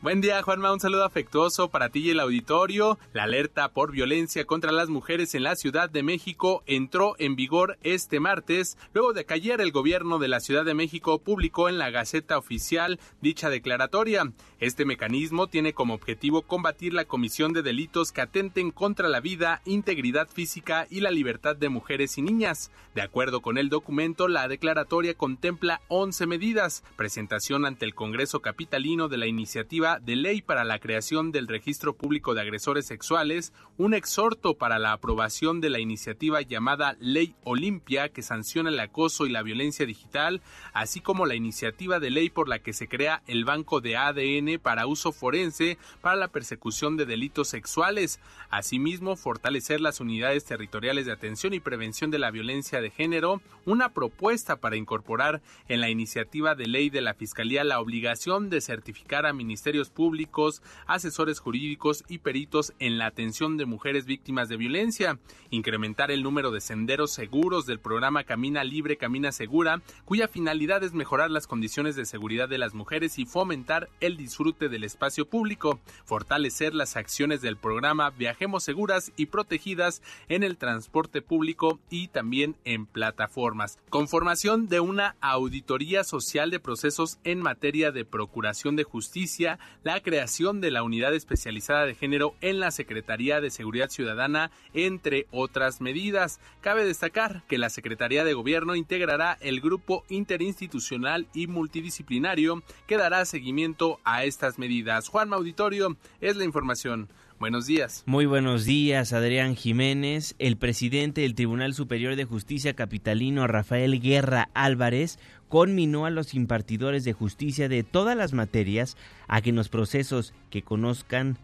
Buen 0.03 0.19
día, 0.19 0.43
Juanma. 0.43 0.73
Un 0.73 0.81
saludo 0.81 1.05
afectuoso 1.05 1.69
para 1.69 1.87
ti 1.87 1.99
y 1.99 2.09
el 2.09 2.19
auditorio. 2.19 2.99
La 3.13 3.23
alerta 3.23 3.69
por 3.69 3.93
violencia 3.93 4.43
contra 4.43 4.73
las 4.73 4.89
mujeres 4.89 5.33
en 5.33 5.43
la 5.43 5.55
Ciudad 5.55 5.89
de 5.89 6.03
México 6.03 6.61
entró 6.65 7.15
en 7.19 7.37
vigor 7.37 7.77
este 7.83 8.19
martes, 8.19 8.77
luego 8.93 9.13
de 9.13 9.23
que 9.23 9.35
ayer 9.35 9.61
el 9.61 9.71
gobierno 9.71 10.19
de 10.19 10.27
la 10.27 10.41
Ciudad 10.41 10.65
de 10.65 10.73
México 10.73 11.19
publicó 11.19 11.69
en 11.69 11.77
la 11.77 11.89
Gaceta 11.89 12.37
Oficial 12.37 12.99
dicha 13.21 13.49
declaratoria. 13.49 14.33
Este 14.59 14.83
mecanismo 14.83 15.47
tiene 15.47 15.71
como 15.71 15.93
objetivo 15.93 16.41
combatir 16.41 16.93
la 16.93 17.05
comisión 17.05 17.53
de 17.53 17.61
delitos 17.61 18.11
que 18.11 18.19
atenten 18.19 18.71
contra 18.71 19.07
la 19.07 19.21
vida, 19.21 19.61
integridad 19.63 20.27
física 20.27 20.85
y 20.89 20.99
la 20.99 21.11
libertad 21.11 21.55
de 21.55 21.69
mujeres 21.69 22.17
y 22.17 22.23
niñas. 22.23 22.71
De 22.93 23.01
acuerdo 23.01 23.41
con 23.41 23.57
el 23.57 23.69
documento, 23.69 24.27
la 24.27 24.49
declaratoria 24.49 25.13
contempla 25.13 25.79
11 25.87 26.27
medidas, 26.27 26.83
presentación 26.97 27.65
ante 27.65 27.85
el 27.85 27.95
Congreso 27.95 28.41
Capitalino 28.41 29.07
de 29.07 29.15
la 29.15 29.27
iniciativa 29.27 29.92
de 29.99 30.15
ley 30.15 30.41
para 30.41 30.63
la 30.63 30.79
creación 30.79 31.31
del 31.31 31.47
registro 31.47 31.95
público 31.95 32.33
de 32.33 32.41
agresores 32.41 32.85
sexuales, 32.85 33.53
un 33.77 33.93
exhorto 33.93 34.55
para 34.55 34.79
la 34.79 34.93
aprobación 34.93 35.61
de 35.61 35.69
la 35.69 35.79
iniciativa 35.79 36.41
llamada 36.41 36.95
Ley 36.99 37.35
Olimpia 37.43 38.09
que 38.09 38.21
sanciona 38.21 38.69
el 38.69 38.79
acoso 38.79 39.25
y 39.25 39.29
la 39.29 39.43
violencia 39.43 39.85
digital, 39.85 40.41
así 40.73 41.01
como 41.01 41.25
la 41.25 41.35
iniciativa 41.35 41.99
de 41.99 42.11
ley 42.11 42.29
por 42.29 42.49
la 42.49 42.59
que 42.59 42.73
se 42.73 42.87
crea 42.87 43.23
el 43.27 43.45
Banco 43.45 43.81
de 43.81 43.97
ADN 43.97 44.59
para 44.61 44.87
uso 44.87 45.11
forense 45.11 45.77
para 46.01 46.15
la 46.15 46.27
persecución 46.27 46.97
de 46.97 47.05
delitos 47.05 47.49
sexuales. 47.49 48.19
Asimismo, 48.49 49.15
fortalecer 49.15 49.81
las 49.81 49.99
unidades 49.99 50.45
territoriales 50.45 51.05
de 51.05 51.11
atención 51.11 51.53
y 51.53 51.59
prevención 51.59 52.11
de 52.11 52.19
la 52.19 52.31
violencia 52.31 52.81
de 52.81 52.91
género, 52.91 53.41
una 53.65 53.89
propuesta 53.89 54.57
para 54.57 54.75
incorporar 54.75 55.41
en 55.67 55.81
la 55.81 55.89
iniciativa 55.89 56.55
de 56.55 56.67
ley 56.67 56.89
de 56.89 57.01
la 57.01 57.13
Fiscalía 57.13 57.63
la 57.63 57.79
obligación 57.79 58.49
de 58.49 58.61
certificar 58.61 59.25
a 59.25 59.33
ministerios 59.33 59.82
públicos, 59.89 60.61
asesores 60.87 61.39
jurídicos 61.39 62.03
y 62.07 62.19
peritos 62.19 62.73
en 62.79 62.97
la 62.97 63.07
atención 63.07 63.57
de 63.57 63.65
mujeres 63.65 64.05
víctimas 64.05 64.49
de 64.49 64.57
violencia, 64.57 65.19
incrementar 65.49 66.11
el 66.11 66.23
número 66.23 66.51
de 66.51 66.61
senderos 66.61 67.11
seguros 67.11 67.65
del 67.65 67.79
programa 67.79 68.23
Camina 68.23 68.63
Libre, 68.63 68.97
Camina 68.97 69.31
Segura, 69.31 69.81
cuya 70.05 70.27
finalidad 70.27 70.83
es 70.83 70.93
mejorar 70.93 71.31
las 71.31 71.47
condiciones 71.47 71.95
de 71.95 72.05
seguridad 72.05 72.49
de 72.49 72.57
las 72.57 72.73
mujeres 72.73 73.19
y 73.19 73.25
fomentar 73.25 73.89
el 73.99 74.17
disfrute 74.17 74.69
del 74.69 74.83
espacio 74.83 75.27
público, 75.27 75.79
fortalecer 76.05 76.73
las 76.73 76.95
acciones 76.95 77.41
del 77.41 77.57
programa 77.57 78.09
Viajemos 78.09 78.63
Seguras 78.63 79.11
y 79.15 79.27
Protegidas 79.27 80.01
en 80.27 80.43
el 80.43 80.57
transporte 80.57 81.21
público 81.21 81.79
y 81.89 82.07
también 82.07 82.55
en 82.65 82.85
plataformas, 82.85 83.79
conformación 83.89 84.67
de 84.67 84.79
una 84.79 85.15
auditoría 85.21 86.03
social 86.03 86.51
de 86.51 86.59
procesos 86.59 87.19
en 87.23 87.39
materia 87.39 87.91
de 87.91 88.05
procuración 88.05 88.75
de 88.75 88.83
justicia, 88.83 89.59
la 89.83 90.01
creación 90.01 90.61
de 90.61 90.71
la 90.71 90.83
unidad 90.83 91.13
especializada 91.13 91.85
de 91.85 91.95
género 91.95 92.35
en 92.41 92.59
la 92.59 92.71
Secretaría 92.71 93.41
de 93.41 93.49
Seguridad 93.49 93.89
Ciudadana, 93.89 94.51
entre 94.73 95.27
otras 95.31 95.81
medidas. 95.81 96.39
Cabe 96.61 96.85
destacar 96.85 97.43
que 97.47 97.57
la 97.57 97.69
Secretaría 97.69 98.23
de 98.23 98.33
Gobierno 98.33 98.75
integrará 98.75 99.37
el 99.41 99.61
grupo 99.61 100.03
interinstitucional 100.09 101.27
y 101.33 101.47
multidisciplinario 101.47 102.63
que 102.87 102.97
dará 102.97 103.25
seguimiento 103.25 103.99
a 104.03 104.23
estas 104.23 104.59
medidas. 104.59 105.07
Juan 105.07 105.33
Auditorio 105.33 105.97
es 106.21 106.35
la 106.35 106.43
información. 106.43 107.09
Buenos 107.39 107.65
días. 107.65 108.03
Muy 108.05 108.25
buenos 108.25 108.63
días, 108.63 109.11
Adrián 109.11 109.57
Jiménez. 109.57 110.33
El 110.39 110.55
presidente 110.55 111.21
del 111.21 111.35
Tribunal 111.35 111.73
Superior 111.73 112.15
de 112.15 112.23
Justicia 112.23 112.73
Capitalino, 112.73 113.47
Rafael 113.47 113.99
Guerra 113.99 114.49
Álvarez, 114.53 115.19
conminó 115.53 116.07
a 116.07 116.09
los 116.09 116.33
impartidores 116.33 117.03
de 117.03 117.13
justicia 117.13 117.69
de 117.69 117.83
todas 117.83 118.17
las 118.17 118.33
materias 118.33 118.97
a 119.27 119.39
que 119.39 119.51
en 119.51 119.55
los 119.55 119.69
procesos 119.69 120.33
que 120.49 120.63
conozcan, 120.63 121.37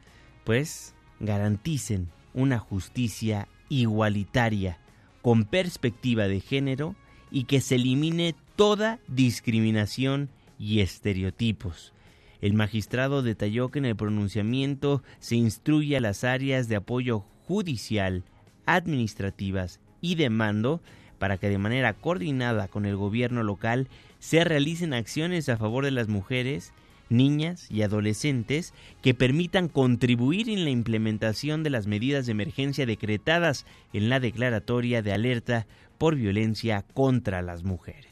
pues, 0.46 0.96
garanticen 1.20 2.08
una 2.34 2.58
justicia 2.58 3.48
igualitaria, 3.70 4.80
con 5.22 5.44
perspectiva 5.44 6.28
de 6.28 6.40
género 6.40 6.96
y 7.30 7.44
que 7.44 7.62
se 7.62 7.76
elimine 7.76 8.34
toda 8.56 8.98
discriminación 9.08 10.32
y 10.58 10.80
estereotipos. 10.80 11.94
El 12.42 12.56
magistrado 12.56 13.22
detalló 13.22 13.70
que 13.70 13.78
en 13.78 13.86
el 13.86 13.96
pronunciamiento 13.96 15.04
se 15.20 15.36
instruye 15.36 15.96
a 15.98 16.02
las 16.02 16.24
áreas 16.24 16.68
de 16.68 16.78
apoyo 16.78 17.26
judicial, 17.46 18.24
administrativas 18.66 19.80
y 20.02 20.16
de 20.16 20.32
mando 20.32 20.82
para 21.20 21.38
que 21.38 21.50
de 21.50 21.58
manera 21.58 21.94
coordinada 21.94 22.68
con 22.68 22.86
el 22.86 22.96
gobierno 22.96 23.44
local 23.44 23.88
se 24.20 24.44
realicen 24.44 24.94
acciones 24.94 25.48
a 25.50 25.58
favor 25.58 25.86
de 25.86 25.92
las 25.92 26.08
mujeres, 26.08 26.74
niñas 27.10 27.70
y 27.70 27.82
adolescentes 27.82 28.74
que 29.02 29.14
permitan 29.14 29.68
contribuir 29.68 30.50
en 30.50 30.64
la 30.64 30.70
implementación 30.70 31.64
de 31.64 31.70
las 31.70 31.88
medidas 31.88 32.26
de 32.26 32.32
emergencia 32.32 32.86
decretadas 32.86 33.66
en 33.94 34.10
la 34.10 34.20
declaratoria 34.20 35.02
de 35.02 35.14
alerta 35.14 35.68
por 35.98 36.16
violencia 36.16 36.86
contra 36.94 37.42
las 37.42 37.64
mujeres. 37.64 38.09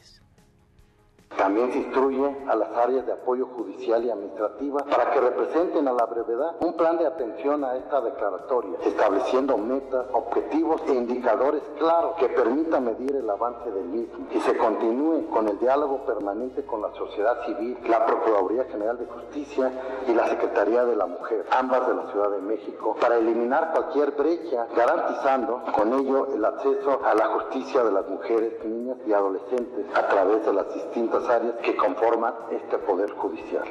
También 1.36 1.70
se 1.72 1.78
instruye 1.78 2.36
a 2.48 2.56
las 2.56 2.70
áreas 2.76 3.06
de 3.06 3.12
apoyo 3.12 3.46
judicial 3.46 4.04
y 4.04 4.10
administrativa 4.10 4.84
para 4.84 5.10
que 5.12 5.20
representen 5.20 5.86
a 5.86 5.92
la 5.92 6.06
brevedad 6.06 6.56
un 6.60 6.74
plan 6.74 6.98
de 6.98 7.06
atención 7.06 7.64
a 7.64 7.76
esta 7.76 8.00
declaratoria, 8.00 8.78
estableciendo 8.84 9.56
metas, 9.56 10.06
objetivos 10.12 10.80
e 10.88 10.94
indicadores 10.94 11.62
claros 11.78 12.16
que 12.18 12.28
permitan 12.28 12.84
medir 12.84 13.14
el 13.14 13.28
avance 13.28 13.70
del 13.70 13.84
mismo 13.84 14.26
y 14.30 14.40
se 14.40 14.56
continúe 14.56 15.26
con 15.30 15.48
el 15.48 15.58
diálogo 15.58 16.04
permanente 16.06 16.64
con 16.64 16.82
la 16.82 16.92
sociedad 16.94 17.44
civil, 17.44 17.78
la 17.88 18.04
Procuraduría 18.04 18.64
General 18.64 18.98
de 18.98 19.06
Justicia 19.06 19.70
y 20.06 20.14
la 20.14 20.28
Secretaría 20.28 20.84
de 20.84 20.96
la 20.96 21.06
Mujer, 21.06 21.46
ambas 21.50 21.86
de 21.86 21.94
la 21.94 22.10
Ciudad 22.10 22.30
de 22.30 22.40
México, 22.40 22.96
para 23.00 23.16
eliminar 23.16 23.72
cualquier 23.72 24.12
brecha, 24.12 24.66
garantizando 24.74 25.62
con 25.74 25.92
ello 25.92 26.28
el 26.34 26.44
acceso 26.44 27.00
a 27.04 27.14
la 27.14 27.26
justicia 27.26 27.84
de 27.84 27.92
las 27.92 28.08
mujeres, 28.08 28.52
niñas 28.64 28.98
y 29.06 29.12
adolescentes 29.12 29.86
a 29.94 30.08
través 30.08 30.44
de 30.44 30.52
las 30.52 30.72
distintas 30.74 31.17
áreas 31.24 31.54
que 31.64 31.74
conforman 31.76 32.34
este 32.52 32.78
Poder 32.78 33.10
Judicial. 33.10 33.66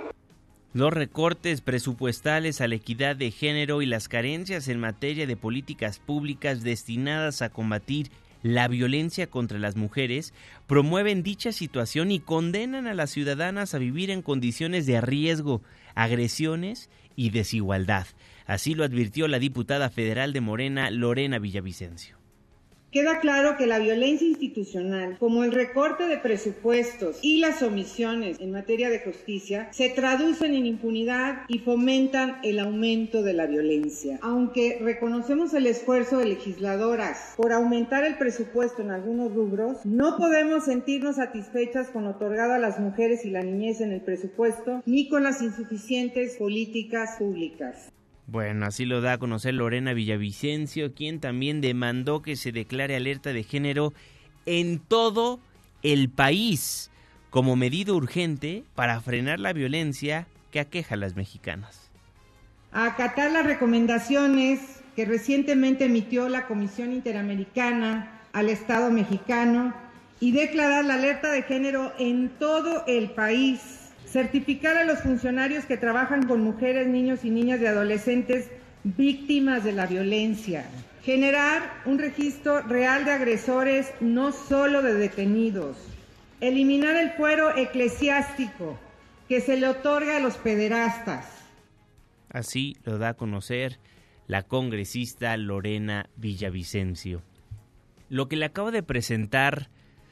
Los 0.73 0.93
recortes 0.93 1.61
presupuestales 1.61 2.61
a 2.61 2.67
la 2.67 2.75
equidad 2.75 3.15
de 3.15 3.31
género 3.31 3.81
y 3.81 3.85
las 3.85 4.07
carencias 4.09 4.67
en 4.67 4.79
materia 4.79 5.25
de 5.25 5.37
políticas 5.37 5.99
públicas 5.99 6.63
destinadas 6.63 7.41
a 7.41 7.49
combatir 7.49 8.11
la 8.43 8.67
violencia 8.67 9.27
contra 9.27 9.57
las 9.57 9.75
mujeres 9.75 10.33
promueven 10.67 11.23
dicha 11.23 11.51
situación 11.51 12.11
y 12.11 12.19
condenan 12.19 12.87
a 12.87 12.93
las 12.93 13.09
ciudadanas 13.09 13.73
a 13.73 13.79
vivir 13.79 14.11
en 14.11 14.21
condiciones 14.21 14.85
de 14.85 15.01
riesgo, 15.01 15.61
agresiones 15.95 16.89
y 17.15 17.31
desigualdad. 17.31 18.05
Así 18.45 18.75
lo 18.75 18.83
advirtió 18.83 19.27
la 19.27 19.39
diputada 19.39 19.89
federal 19.89 20.31
de 20.33 20.41
Morena, 20.41 20.91
Lorena 20.91 21.39
Villavicencio. 21.39 22.16
Queda 22.97 23.19
claro 23.19 23.57
que 23.57 23.67
la 23.67 23.77
violencia 23.77 24.27
institucional, 24.27 25.17
como 25.19 25.43
el 25.43 25.51
recorte 25.51 26.07
de 26.07 26.17
presupuestos 26.17 27.19
y 27.21 27.37
las 27.37 27.61
omisiones 27.61 28.39
en 28.39 28.49
materia 28.49 28.89
de 28.89 29.01
justicia, 29.01 29.67
se 29.71 29.89
traducen 29.89 30.55
en 30.55 30.65
impunidad 30.65 31.43
y 31.47 31.59
fomentan 31.59 32.39
el 32.41 32.57
aumento 32.57 33.21
de 33.21 33.33
la 33.33 33.45
violencia. 33.45 34.17
Aunque 34.23 34.79
reconocemos 34.81 35.53
el 35.53 35.67
esfuerzo 35.67 36.17
de 36.17 36.25
legisladoras 36.25 37.35
por 37.37 37.53
aumentar 37.53 38.03
el 38.03 38.17
presupuesto 38.17 38.81
en 38.81 38.89
algunos 38.89 39.31
rubros, 39.31 39.85
no 39.85 40.17
podemos 40.17 40.65
sentirnos 40.65 41.17
satisfechas 41.17 41.89
con 41.89 42.05
lo 42.05 42.09
otorgado 42.09 42.53
a 42.53 42.57
las 42.57 42.79
mujeres 42.79 43.25
y 43.25 43.29
la 43.29 43.43
niñez 43.43 43.79
en 43.79 43.91
el 43.91 44.01
presupuesto, 44.01 44.81
ni 44.87 45.07
con 45.07 45.21
las 45.21 45.43
insuficientes 45.43 46.35
políticas 46.37 47.17
públicas. 47.19 47.91
Bueno, 48.27 48.65
así 48.65 48.85
lo 48.85 48.99
da 48.99 49.13
a 49.13 49.17
conocer 49.17 49.53
Lorena 49.53 49.93
Villavicencio, 49.93 50.93
quien 50.93 51.21
también 51.21 51.61
demandó 51.61 52.21
que 52.21 52.35
se 52.35 52.51
declare 52.51 52.97
alerta 52.97 53.31
de 53.31 53.43
género 53.43 53.93
en 54.45 54.79
todo 54.79 55.39
el 55.81 56.09
país 56.09 56.91
como 57.29 57.55
medida 57.55 57.93
urgente 57.93 58.65
para 58.75 58.99
frenar 58.99 59.39
la 59.39 59.53
violencia 59.53 60.27
que 60.51 60.59
aqueja 60.59 60.95
a 60.95 60.97
las 60.97 61.15
mexicanas. 61.15 61.89
A 62.73 62.85
acatar 62.87 63.31
las 63.31 63.45
recomendaciones 63.45 64.81
que 64.97 65.05
recientemente 65.05 65.85
emitió 65.85 66.27
la 66.27 66.47
Comisión 66.47 66.91
Interamericana 66.91 68.19
al 68.33 68.49
Estado 68.49 68.91
mexicano 68.91 69.73
y 70.19 70.33
declarar 70.33 70.83
la 70.83 70.95
alerta 70.95 71.31
de 71.31 71.43
género 71.43 71.93
en 71.97 72.29
todo 72.39 72.83
el 72.87 73.11
país, 73.11 73.86
certificar 74.17 74.77
a 74.77 74.83
los 74.83 75.01
funcionarios 75.01 75.65
que 75.65 75.77
trabajan 75.77 76.25
con 76.25 76.41
mujeres, 76.41 76.87
niños 76.87 77.23
y 77.23 77.29
niñas 77.29 77.59
de 77.59 77.67
adolescentes 77.67 78.49
víctimas 78.83 79.63
de 79.63 79.73
la 79.73 79.85
violencia, 79.85 80.65
generar 81.03 81.83
un 81.85 81.99
registro 81.99 82.61
real 82.63 83.05
de 83.05 83.11
agresores, 83.11 83.91
no 84.01 84.31
solo 84.31 84.81
de 84.81 84.95
detenidos, 84.95 85.77
eliminar 86.41 86.95
el 86.95 87.11
fuero 87.11 87.55
eclesiástico 87.55 88.79
que 89.29 89.39
se 89.39 89.55
le 89.55 89.67
otorga 89.67 90.17
a 90.17 90.19
los 90.19 90.37
pederastas. 90.37 91.27
Así 92.29 92.75
lo 92.85 92.97
da 92.97 93.09
a 93.09 93.13
conocer 93.13 93.77
la 94.25 94.41
congresista 94.41 95.37
Lorena 95.37 96.09
Villavicencio. 96.15 97.21
Lo 98.09 98.27
que 98.27 98.35
le 98.35 98.45
acabo 98.45 98.71
de 98.71 98.81
presentar 98.81 99.69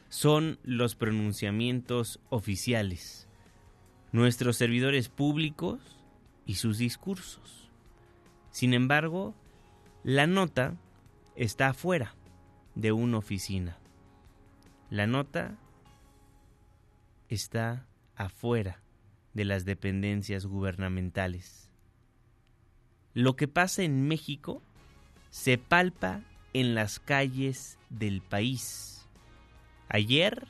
son 0.09 0.59
los 0.61 0.93
pronunciamientos 0.93 2.19
oficiales, 2.29 3.24
nuestros 4.15 4.55
servidores 4.55 5.09
públicos 5.09 5.81
y 6.45 6.55
sus 6.55 6.77
discursos. 6.77 7.69
Sin 8.49 8.73
embargo, 8.73 9.35
la 10.03 10.25
nota 10.25 10.77
está 11.35 11.67
afuera 11.67 12.15
de 12.75 12.93
una 12.93 13.17
oficina. 13.17 13.77
La 14.89 15.05
nota 15.05 15.57
está 17.27 17.85
afuera 18.15 18.79
de 19.33 19.43
las 19.43 19.65
dependencias 19.65 20.45
gubernamentales. 20.45 21.69
Lo 23.13 23.35
que 23.35 23.49
pasa 23.49 23.83
en 23.83 24.07
México 24.07 24.61
se 25.29 25.57
palpa 25.57 26.21
en 26.53 26.73
las 26.73 26.99
calles 26.99 27.77
del 27.89 28.21
país. 28.21 29.09
Ayer, 29.89 30.47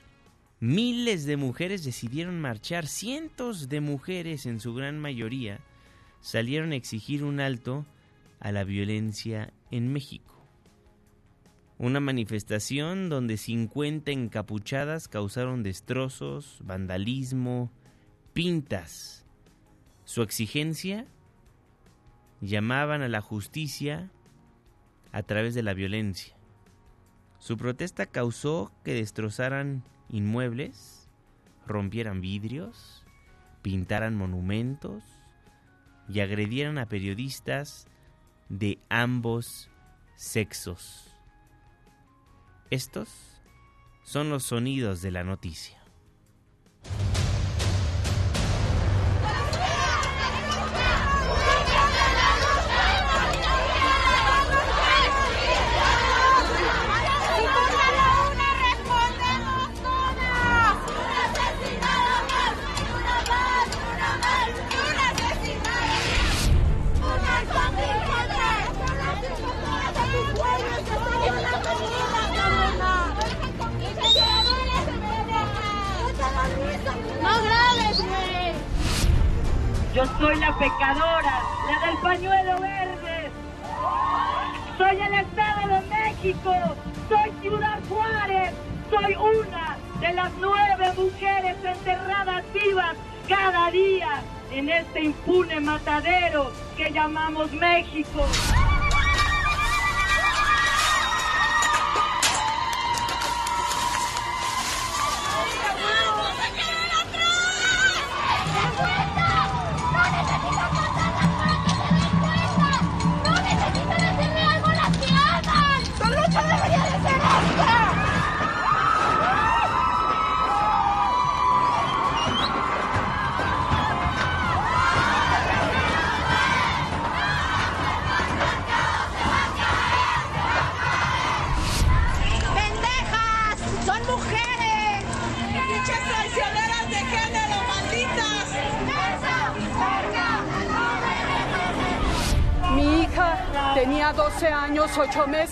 miles 0.59 1.25
de 1.25 1.37
mujeres 1.37 1.83
decidieron 1.83 2.39
marchar, 2.39 2.87
cientos 2.87 3.69
de 3.69 3.81
mujeres 3.81 4.45
en 4.45 4.59
su 4.59 4.73
gran 4.73 4.99
mayoría 4.99 5.59
salieron 6.21 6.71
a 6.71 6.75
exigir 6.75 7.23
un 7.23 7.39
alto 7.39 7.85
a 8.39 8.51
la 8.51 8.63
violencia 8.63 9.53
en 9.71 9.91
México. 9.91 10.35
Una 11.77 11.99
manifestación 11.99 13.09
donde 13.09 13.37
50 13.37 14.11
encapuchadas 14.11 15.07
causaron 15.07 15.61
destrozos, 15.61 16.59
vandalismo, 16.63 17.69
pintas. 18.33 19.25
Su 20.05 20.21
exigencia 20.21 21.05
llamaban 22.41 23.01
a 23.01 23.09
la 23.09 23.21
justicia 23.21 24.09
a 25.11 25.23
través 25.23 25.53
de 25.53 25.63
la 25.63 25.73
violencia. 25.73 26.35
Su 27.39 27.57
protesta 27.57 28.05
causó 28.05 28.71
que 28.83 28.93
destrozaran 28.93 29.83
inmuebles, 30.09 31.09
rompieran 31.67 32.21
vidrios, 32.21 33.03
pintaran 33.61 34.15
monumentos 34.15 35.03
y 36.07 36.19
agredieran 36.19 36.77
a 36.77 36.85
periodistas 36.87 37.87
de 38.49 38.79
ambos 38.89 39.69
sexos. 40.15 41.11
Estos 42.69 43.09
son 44.03 44.29
los 44.29 44.43
sonidos 44.43 45.01
de 45.01 45.11
la 45.11 45.23
noticia. 45.23 45.84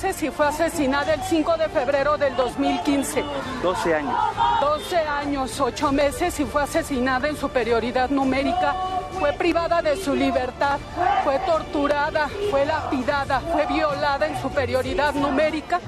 Meses 0.03 0.23
y 0.23 0.29
fue 0.31 0.47
asesinada 0.47 1.13
el 1.13 1.21
5 1.21 1.57
de 1.57 1.69
febrero 1.69 2.17
del 2.17 2.35
2015. 2.35 3.23
12 3.61 3.95
años. 3.95 4.15
12 4.59 4.97
años, 4.97 5.59
8 5.61 5.91
meses 5.93 6.39
y 6.41 6.45
fue 6.45 6.63
asesinada 6.63 7.29
en 7.29 7.37
superioridad 7.37 8.09
numérica. 8.09 8.75
Fue 9.17 9.31
privada 9.33 9.81
de 9.81 9.95
su 9.95 10.13
libertad, 10.13 10.79
fue 11.23 11.39
torturada, 11.39 12.29
fue 12.51 12.65
lapidada, 12.65 13.39
fue 13.39 13.65
violada 13.67 14.27
en 14.27 14.41
superioridad 14.41 15.13
numérica 15.13 15.79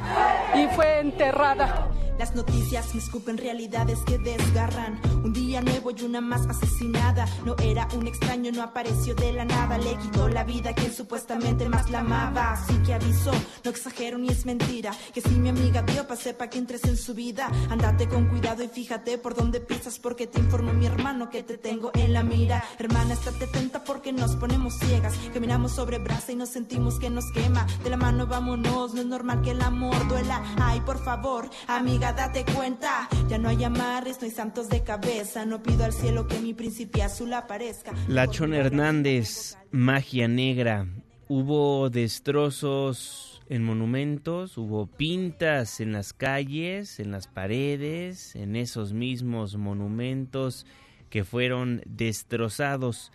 y 0.54 0.68
fue 0.68 1.00
enterrada. 1.00 1.95
Las 2.18 2.34
noticias 2.34 2.96
me 2.96 3.02
escupen 3.02 3.38
realidades 3.38 4.00
que 4.06 4.18
desgarran. 4.18 5.00
Un 5.24 5.34
día 5.34 5.62
nuevo 5.62 5.92
y 5.92 6.02
una 6.04 6.22
más 6.22 6.48
asesinada. 6.48 7.28
No 7.44 7.56
era 7.62 7.88
un 7.94 8.08
extraño, 8.08 8.52
no 8.54 8.64
apareció 8.64 9.14
de 9.16 9.34
la 9.34 9.44
nada. 9.44 9.78
Le 9.78 9.98
quitó 9.98 10.30
la 10.30 10.44
vida 10.44 10.70
a 10.70 10.74
quien 10.74 10.94
supuestamente 10.94 11.68
más 11.68 11.90
la 11.90 12.00
amaba. 12.00 12.54
Así 12.54 12.74
que 12.86 12.94
aviso, 12.94 13.32
no 13.64 13.70
exagero 13.70 14.18
ni 14.18 14.30
es 14.30 14.46
mentira. 14.46 14.92
Que 15.14 15.22
si 15.22 15.30
mi 15.32 15.50
amiga 15.50 15.82
dio, 15.82 16.08
pa' 16.08 16.16
sepa 16.16 16.48
que 16.50 16.58
entres 16.58 16.86
en 16.86 16.96
su 16.96 17.14
vida. 17.14 17.50
Andate 17.70 18.08
con 18.08 18.30
cuidado 18.30 18.64
y 18.64 18.70
fíjate 18.70 19.18
por 19.18 19.36
dónde 19.36 19.60
pisas. 19.60 20.00
Porque 20.00 20.26
te 20.28 20.40
informó 20.40 20.74
mi 20.74 20.86
hermano 20.86 21.30
que 21.30 21.44
te 21.44 21.58
tengo 21.58 21.92
en 21.96 22.14
la 22.14 22.24
mira. 22.24 22.64
Hermana, 22.80 23.14
estate 23.14 23.46
atenta 23.46 23.84
porque 23.84 24.14
nos 24.14 24.36
ponemos 24.38 24.76
ciegas. 24.80 25.14
Caminamos 25.34 25.74
sobre 25.74 26.00
brasa 26.00 26.32
y 26.32 26.36
nos 26.36 26.50
sentimos 26.50 26.98
que 26.98 27.10
nos 27.10 27.26
quema. 27.32 27.68
De 27.84 27.90
la 27.90 27.98
mano 27.98 28.26
vámonos, 28.26 28.94
no 28.94 29.02
es 29.02 29.08
normal 29.08 29.42
que 29.42 29.52
el 29.52 29.62
amor 29.62 30.08
duela. 30.08 30.42
Ay, 30.58 30.80
por 30.82 31.04
favor, 31.04 31.50
amiga, 31.68 32.05
date 32.14 32.46
cuenta. 32.56 33.08
Ya 33.28 33.38
no 33.38 33.50
hay 33.50 33.64
amarres, 33.64 34.20
no 34.20 34.26
hay 34.26 34.32
santos 34.32 34.70
de 34.70 34.84
cabeza. 34.84 35.46
No 35.46 35.62
pido 35.62 35.86
al 35.86 35.94
cielo 35.94 36.28
que 36.28 36.40
mi 36.40 36.54
príncipe 36.54 37.04
azul 37.04 37.34
aparezca. 37.34 37.94
Lachón 38.08 38.54
Hernández, 38.54 39.58
Magia 39.72 40.28
Negra. 40.28 40.88
Hubo 41.28 41.90
destrozos 41.90 43.42
en 43.50 43.64
monumentos, 43.64 44.58
hubo 44.58 44.88
pintas 44.88 45.80
en 45.80 45.92
las 45.92 46.14
calles, 46.14 47.00
en 47.00 47.12
las 47.12 47.28
paredes, 47.28 48.36
en 48.36 48.56
esos 48.56 48.94
mismos 48.94 49.56
monumentos 49.56 50.66
que 51.10 51.24
fueron 51.24 51.82
destrozados. 51.86 53.12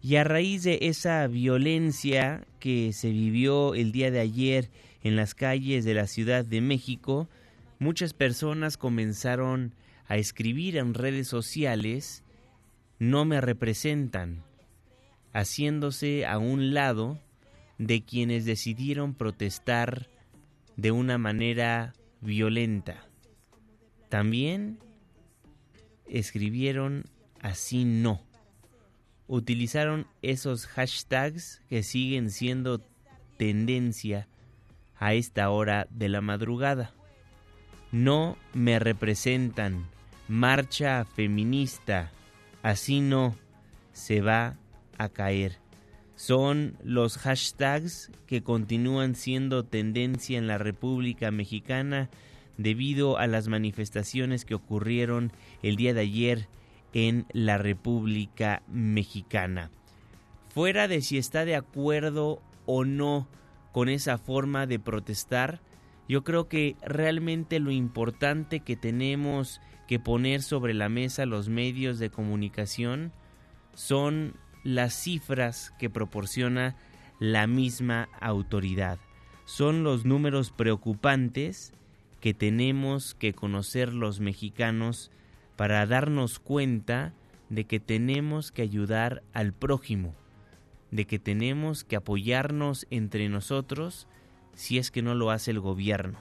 Y 0.00 0.16
a 0.16 0.24
raíz 0.24 0.64
de 0.64 0.78
esa 0.82 1.26
violencia 1.28 2.44
que 2.58 2.92
se 2.92 3.10
vivió 3.10 3.74
el 3.74 3.92
día 3.92 4.10
de 4.10 4.20
ayer 4.20 4.70
en 5.04 5.16
las 5.16 5.34
calles 5.34 5.84
de 5.84 5.94
la 5.94 6.06
Ciudad 6.06 6.44
de 6.44 6.60
México, 6.60 7.28
muchas 7.82 8.14
personas 8.14 8.76
comenzaron 8.76 9.74
a 10.06 10.16
escribir 10.16 10.76
en 10.76 10.94
redes 10.94 11.26
sociales, 11.26 12.22
no 13.00 13.24
me 13.24 13.40
representan, 13.40 14.44
haciéndose 15.32 16.24
a 16.24 16.38
un 16.38 16.74
lado 16.74 17.18
de 17.78 18.04
quienes 18.04 18.44
decidieron 18.44 19.14
protestar 19.14 20.08
de 20.76 20.92
una 20.92 21.18
manera 21.18 21.92
violenta. 22.20 23.08
También 24.08 24.78
escribieron 26.06 27.04
así 27.40 27.84
no. 27.84 28.22
Utilizaron 29.26 30.06
esos 30.20 30.66
hashtags 30.66 31.62
que 31.68 31.82
siguen 31.82 32.30
siendo 32.30 32.78
tendencia 33.38 34.28
a 34.96 35.14
esta 35.14 35.50
hora 35.50 35.88
de 35.90 36.08
la 36.08 36.20
madrugada. 36.20 36.94
No 37.92 38.38
me 38.54 38.78
representan. 38.78 39.86
Marcha 40.26 41.04
feminista. 41.04 42.10
Así 42.62 43.00
no 43.00 43.36
se 43.92 44.22
va 44.22 44.56
a 44.96 45.10
caer. 45.10 45.58
Son 46.16 46.76
los 46.82 47.18
hashtags 47.18 48.10
que 48.26 48.42
continúan 48.42 49.14
siendo 49.14 49.64
tendencia 49.64 50.38
en 50.38 50.46
la 50.46 50.56
República 50.56 51.30
Mexicana 51.30 52.08
debido 52.56 53.18
a 53.18 53.26
las 53.26 53.48
manifestaciones 53.48 54.44
que 54.44 54.54
ocurrieron 54.54 55.32
el 55.62 55.76
día 55.76 55.92
de 55.92 56.00
ayer 56.00 56.48
en 56.94 57.26
la 57.32 57.58
República 57.58 58.62
Mexicana. 58.68 59.70
Fuera 60.54 60.88
de 60.88 61.02
si 61.02 61.18
está 61.18 61.44
de 61.44 61.56
acuerdo 61.56 62.42
o 62.66 62.84
no 62.84 63.28
con 63.72 63.88
esa 63.88 64.18
forma 64.18 64.66
de 64.66 64.78
protestar, 64.78 65.60
yo 66.12 66.24
creo 66.24 66.46
que 66.46 66.76
realmente 66.82 67.58
lo 67.58 67.70
importante 67.70 68.60
que 68.60 68.76
tenemos 68.76 69.62
que 69.88 69.98
poner 69.98 70.42
sobre 70.42 70.74
la 70.74 70.90
mesa 70.90 71.24
los 71.24 71.48
medios 71.48 71.98
de 71.98 72.10
comunicación 72.10 73.12
son 73.72 74.34
las 74.62 74.92
cifras 74.92 75.72
que 75.78 75.88
proporciona 75.88 76.76
la 77.18 77.46
misma 77.46 78.10
autoridad. 78.20 78.98
Son 79.46 79.84
los 79.84 80.04
números 80.04 80.52
preocupantes 80.52 81.72
que 82.20 82.34
tenemos 82.34 83.14
que 83.14 83.32
conocer 83.32 83.94
los 83.94 84.20
mexicanos 84.20 85.10
para 85.56 85.86
darnos 85.86 86.40
cuenta 86.40 87.14
de 87.48 87.64
que 87.64 87.80
tenemos 87.80 88.52
que 88.52 88.60
ayudar 88.60 89.22
al 89.32 89.54
prójimo, 89.54 90.14
de 90.90 91.06
que 91.06 91.18
tenemos 91.18 91.84
que 91.84 91.96
apoyarnos 91.96 92.86
entre 92.90 93.30
nosotros 93.30 94.06
si 94.54 94.78
es 94.78 94.90
que 94.90 95.02
no 95.02 95.14
lo 95.14 95.30
hace 95.30 95.50
el 95.50 95.60
gobierno. 95.60 96.18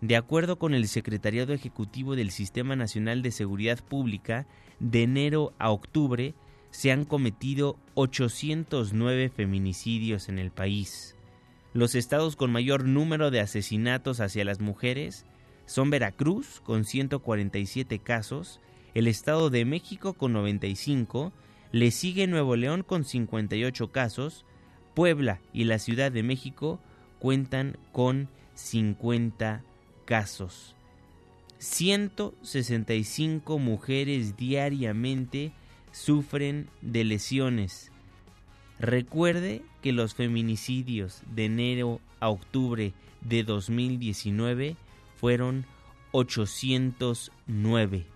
De 0.00 0.16
acuerdo 0.16 0.58
con 0.58 0.74
el 0.74 0.88
Secretariado 0.88 1.52
Ejecutivo 1.52 2.16
del 2.16 2.30
Sistema 2.30 2.76
Nacional 2.76 3.22
de 3.22 3.30
Seguridad 3.30 3.82
Pública, 3.82 4.46
de 4.78 5.04
enero 5.04 5.54
a 5.58 5.70
octubre 5.70 6.34
se 6.70 6.92
han 6.92 7.06
cometido 7.06 7.78
809 7.94 9.30
feminicidios 9.30 10.28
en 10.28 10.38
el 10.38 10.50
país. 10.50 11.16
Los 11.72 11.94
estados 11.94 12.36
con 12.36 12.52
mayor 12.52 12.84
número 12.84 13.30
de 13.30 13.40
asesinatos 13.40 14.20
hacia 14.20 14.44
las 14.44 14.60
mujeres 14.60 15.24
son 15.64 15.90
Veracruz 15.90 16.60
con 16.60 16.84
147 16.84 17.98
casos, 17.98 18.60
el 18.94 19.08
Estado 19.08 19.50
de 19.50 19.64
México 19.64 20.14
con 20.14 20.32
95, 20.32 21.32
le 21.72 21.90
sigue 21.90 22.26
Nuevo 22.26 22.56
León 22.56 22.82
con 22.82 23.04
58 23.04 23.90
casos, 23.90 24.44
Puebla 24.94 25.40
y 25.52 25.64
la 25.64 25.78
Ciudad 25.78 26.12
de 26.12 26.22
México 26.22 26.80
cuentan 27.26 27.76
con 27.90 28.28
50 28.54 29.64
casos. 30.04 30.76
165 31.58 33.58
mujeres 33.58 34.36
diariamente 34.36 35.50
sufren 35.90 36.68
de 36.82 37.02
lesiones 37.02 37.90
Recuerde 38.78 39.62
que 39.82 39.92
los 39.92 40.14
feminicidios 40.14 41.22
de 41.34 41.46
enero 41.46 42.00
a 42.20 42.28
octubre 42.28 42.92
de 43.22 43.42
2019 43.42 44.76
fueron 45.18 45.66
809. 46.12 48.06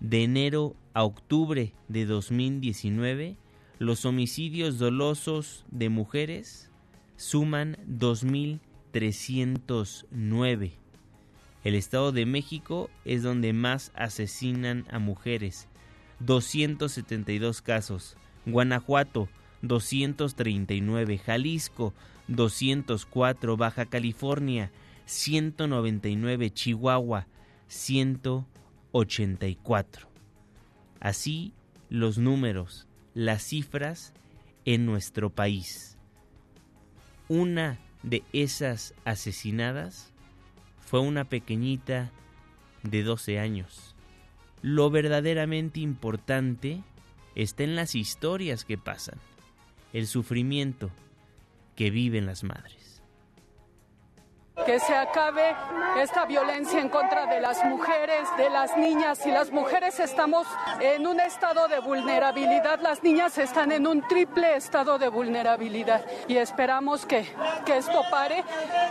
De 0.00 0.22
enero 0.22 0.74
a 0.94 1.04
octubre 1.04 1.74
de 1.88 2.06
2019, 2.06 3.36
los 3.78 4.06
homicidios 4.06 4.78
dolosos 4.78 5.66
de 5.70 5.90
mujeres 5.90 6.71
suman 7.22 7.78
2.309. 7.86 10.72
El 11.62 11.76
Estado 11.76 12.10
de 12.10 12.26
México 12.26 12.90
es 13.04 13.22
donde 13.22 13.52
más 13.52 13.92
asesinan 13.94 14.84
a 14.90 14.98
mujeres, 14.98 15.68
272 16.18 17.62
casos. 17.62 18.16
Guanajuato, 18.44 19.28
239, 19.62 21.18
Jalisco 21.18 21.94
204, 22.26 23.56
Baja 23.56 23.86
California 23.86 24.72
199, 25.04 26.50
Chihuahua 26.50 27.28
184. 27.68 30.08
Así 30.98 31.52
los 31.88 32.18
números, 32.18 32.88
las 33.14 33.44
cifras 33.44 34.12
en 34.64 34.86
nuestro 34.86 35.30
país. 35.30 35.91
Una 37.34 37.78
de 38.02 38.24
esas 38.34 38.92
asesinadas 39.06 40.12
fue 40.84 41.00
una 41.00 41.24
pequeñita 41.24 42.10
de 42.82 43.02
12 43.02 43.38
años. 43.38 43.94
Lo 44.60 44.90
verdaderamente 44.90 45.80
importante 45.80 46.82
está 47.34 47.62
en 47.62 47.74
las 47.74 47.94
historias 47.94 48.66
que 48.66 48.76
pasan 48.76 49.18
el 49.94 50.08
sufrimiento 50.08 50.90
que 51.74 51.90
viven 51.90 52.26
las 52.26 52.44
madres. 52.44 52.91
Que 54.66 54.78
se 54.78 54.94
acabe 54.94 55.54
esta 56.00 56.24
violencia 56.24 56.80
en 56.80 56.88
contra 56.88 57.26
de 57.26 57.40
las 57.40 57.64
mujeres, 57.64 58.28
de 58.36 58.48
las 58.50 58.76
niñas. 58.76 59.24
Y 59.26 59.30
las 59.30 59.50
mujeres 59.50 59.98
estamos 60.00 60.46
en 60.80 61.06
un 61.06 61.20
estado 61.20 61.68
de 61.68 61.80
vulnerabilidad, 61.80 62.80
las 62.80 63.02
niñas 63.02 63.38
están 63.38 63.72
en 63.72 63.86
un 63.86 64.02
triple 64.02 64.56
estado 64.56 64.98
de 64.98 65.08
vulnerabilidad. 65.08 66.04
Y 66.28 66.36
esperamos 66.36 67.06
que, 67.06 67.26
que 67.64 67.76
esto 67.78 68.02
pare. 68.10 68.44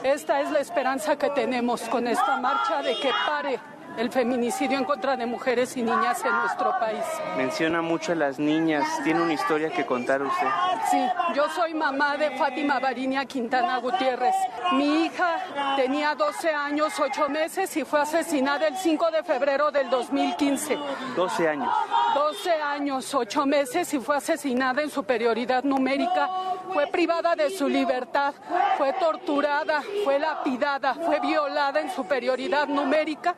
Esta 0.03 0.41
es 0.41 0.51
la 0.51 0.59
esperanza 0.59 1.17
que 1.17 1.29
tenemos 1.29 1.81
con 1.83 2.07
esta 2.07 2.37
marcha 2.37 2.81
de 2.81 2.95
que 2.99 3.11
pare 3.25 3.59
el 3.97 4.09
feminicidio 4.09 4.77
en 4.77 4.85
contra 4.85 5.15
de 5.15 5.25
mujeres 5.25 5.75
y 5.77 5.81
niñas 5.81 6.23
en 6.23 6.31
nuestro 6.31 6.73
país. 6.79 7.03
Menciona 7.37 7.81
mucho 7.81 8.11
a 8.13 8.15
las 8.15 8.39
niñas, 8.39 8.85
tiene 9.03 9.21
una 9.21 9.33
historia 9.33 9.69
que 9.69 9.85
contar 9.85 10.21
usted. 10.21 10.47
Sí, 10.89 11.05
yo 11.35 11.49
soy 11.49 11.73
mamá 11.73 12.17
de 12.17 12.31
Fátima 12.31 12.79
Barinia 12.79 13.25
Quintana 13.25 13.77
Gutiérrez. 13.77 14.35
Mi 14.73 15.05
hija 15.05 15.75
tenía 15.75 16.15
12 16.15 16.49
años, 16.49 16.93
8 16.99 17.29
meses 17.29 17.75
y 17.77 17.83
fue 17.83 18.01
asesinada 18.01 18.67
el 18.67 18.77
5 18.77 19.11
de 19.11 19.23
febrero 19.23 19.71
del 19.71 19.89
2015. 19.89 20.77
12 21.15 21.47
años. 21.47 21.73
12 22.13 22.51
años, 22.51 23.13
8 23.13 23.45
meses 23.45 23.93
y 23.93 23.99
fue 23.99 24.17
asesinada 24.17 24.81
en 24.81 24.89
superioridad 24.89 25.63
numérica. 25.63 26.29
Fue 26.73 26.87
privada 26.87 27.35
de 27.35 27.49
su 27.49 27.67
libertad, 27.67 28.33
fue 28.77 28.93
torturada, 28.93 29.81
fue 30.05 30.17
lapidada, 30.19 30.93
fue 30.93 31.19
violada 31.19 31.81
en 31.81 31.91
superioridad 31.91 32.67
numérica 32.67 33.35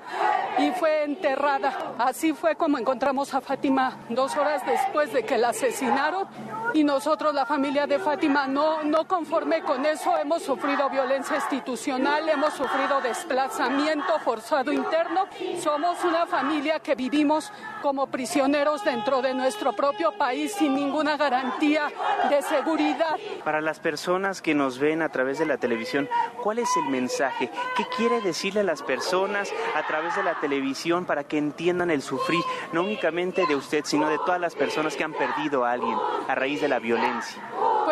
y 0.57 0.71
fue 0.71 1.03
enterrada. 1.03 1.95
Así 1.97 2.33
fue 2.33 2.55
como 2.55 2.77
encontramos 2.77 3.33
a 3.33 3.41
Fátima 3.41 3.97
dos 4.09 4.35
horas 4.37 4.65
después 4.65 5.11
de 5.13 5.23
que 5.23 5.37
la 5.37 5.49
asesinaron 5.49 6.27
y 6.73 6.83
nosotros, 6.83 7.33
la 7.33 7.45
familia 7.45 7.85
de 7.85 7.99
Fátima, 7.99 8.47
no, 8.47 8.83
no 8.83 9.07
conforme 9.07 9.61
con 9.61 9.85
eso, 9.85 10.17
hemos 10.17 10.43
sufrido 10.43 10.89
violencia 10.89 11.35
institucional, 11.35 12.27
hemos 12.29 12.53
sufrido 12.53 13.01
desplazamiento 13.01 14.19
forzado 14.23 14.71
interno. 14.71 15.27
Somos 15.59 16.03
una 16.03 16.25
familia 16.25 16.79
que 16.79 16.95
vivimos 16.95 17.51
como 17.81 18.07
prisioneros 18.07 18.83
dentro 18.83 19.21
de 19.21 19.33
nuestro 19.33 19.73
propio 19.73 20.13
país 20.17 20.53
sin 20.53 20.73
ninguna 20.73 21.17
garantía 21.17 21.91
de 22.29 22.41
seguridad. 22.41 23.17
Para 23.43 23.61
las 23.61 23.79
personas 23.79 24.41
que 24.41 24.55
nos 24.55 24.79
ven 24.79 25.01
a 25.01 25.09
través 25.09 25.37
de 25.39 25.45
la 25.45 25.57
televisión, 25.57 26.09
¿cuál 26.41 26.59
es 26.59 26.69
el 26.77 26.89
mensaje? 26.89 27.51
¿Qué 27.75 27.85
quiere 27.97 28.21
decirle 28.21 28.61
a 28.61 28.63
las 28.63 28.81
personas 28.81 29.51
a 29.75 29.85
través 29.85 30.15
de 30.15 30.23
la 30.23 30.39
televisión 30.39 31.05
para 31.05 31.23
que 31.23 31.37
entiendan 31.37 31.91
el 31.91 32.01
sufrir, 32.01 32.43
no 32.71 32.81
únicamente 32.81 33.45
de 33.45 33.55
usted, 33.55 33.83
sino 33.85 34.09
de 34.09 34.17
todas 34.19 34.39
las 34.39 34.55
personas 34.55 34.95
que 34.95 35.03
han 35.03 35.13
perdido 35.13 35.65
a 35.65 35.71
alguien 35.71 35.97
a 36.27 36.35
de 36.61 36.67
la 36.67 36.79
violencia? 36.79 37.41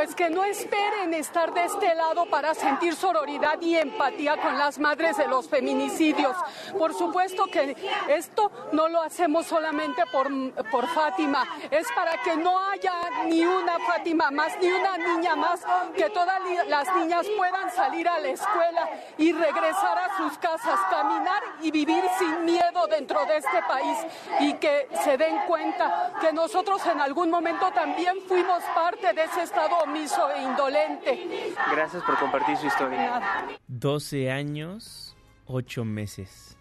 Pues 0.02 0.16
que 0.16 0.32
no 0.32 0.44
esperen 0.44 1.14
estar 1.14 1.54
de 1.54 1.64
este 1.64 1.94
lado 1.94 2.26
para 2.26 2.56
sentir 2.56 2.96
sororidad 2.96 3.62
y 3.62 3.76
empatía 3.76 4.36
con 4.42 4.58
las 4.58 4.80
madres 4.80 5.16
de 5.16 5.28
los 5.28 5.48
feminicidios. 5.48 6.36
Por 6.76 6.96
supuesto 6.96 7.46
que 7.46 7.76
esto 8.10 8.52
no 8.72 8.88
lo 8.88 9.00
hacemos 9.00 9.46
solamente 9.46 10.02
por, 10.12 10.28
por 10.72 10.88
Fátima, 10.88 11.46
es 11.70 11.86
para 11.92 12.18
que 12.24 12.36
no 12.36 12.58
haya 12.72 12.94
ni 13.28 13.46
una 13.46 13.78
Fátima 13.86 14.32
más, 14.32 14.54
ni 14.60 14.72
una 14.72 14.98
niña 14.98 15.36
más, 15.36 15.62
que 15.96 16.10
todas 16.10 16.40
las 16.68 16.96
niñas 16.96 17.28
puedan 17.38 17.70
salir 17.70 18.10
a 18.10 18.18
la 18.18 18.30
escuela 18.30 18.90
y 19.20 19.34
regresar 19.34 20.00
a 20.00 20.18
sus 20.18 20.36
casas, 20.40 20.80
caminar 20.90 21.44
y 21.62 21.70
vivir 21.70 22.04
sin 22.18 22.44
miedo 22.46 22.88
dentro 22.88 23.24
de 23.28 23.38
este 23.38 23.62
país 23.68 24.00
y 24.40 24.54
que 24.54 24.88
se 25.04 25.16
den 25.16 25.42
cuenta 25.46 26.14
que 26.20 26.34
nosotros 26.34 26.84
en 26.88 27.00
algún 27.02 27.30
momento 27.30 27.70
también 27.72 28.16
fuimos 28.28 28.64
parte 28.74 29.14
de 29.14 29.26
ese 29.26 29.44
estado 29.44 29.91
sumiso 29.92 30.32
e 30.32 30.44
indolente. 30.44 31.54
Gracias 31.72 32.04
por 32.04 32.18
compartir 32.18 32.56
su 32.58 32.68
historia. 32.68 33.22
12 33.68 34.32
años, 34.32 35.16
8 35.48 35.84
meses. 35.86 36.58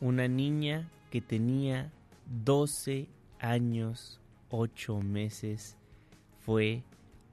Una 0.00 0.28
niña 0.28 0.90
que 1.10 1.20
tenía 1.20 1.90
12 2.26 3.08
años, 3.38 4.20
8 4.50 5.00
meses, 5.00 5.76
fue 6.40 6.82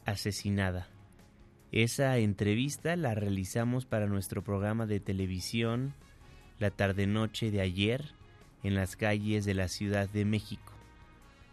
asesinada. 0.06 0.88
Esa 1.72 2.18
entrevista 2.18 2.96
la 2.96 3.14
realizamos 3.14 3.86
para 3.86 4.06
nuestro 4.06 4.42
programa 4.44 4.86
de 4.86 5.00
televisión 5.00 5.94
la 6.60 6.72
tarde-noche 6.72 7.52
de 7.52 7.62
ayer 7.62 8.14
en 8.64 8.76
las 8.76 8.96
calles 8.96 9.44
de 9.44 9.54
la 9.54 9.68
Ciudad 9.68 10.08
de 10.08 10.24
México. 10.24 10.72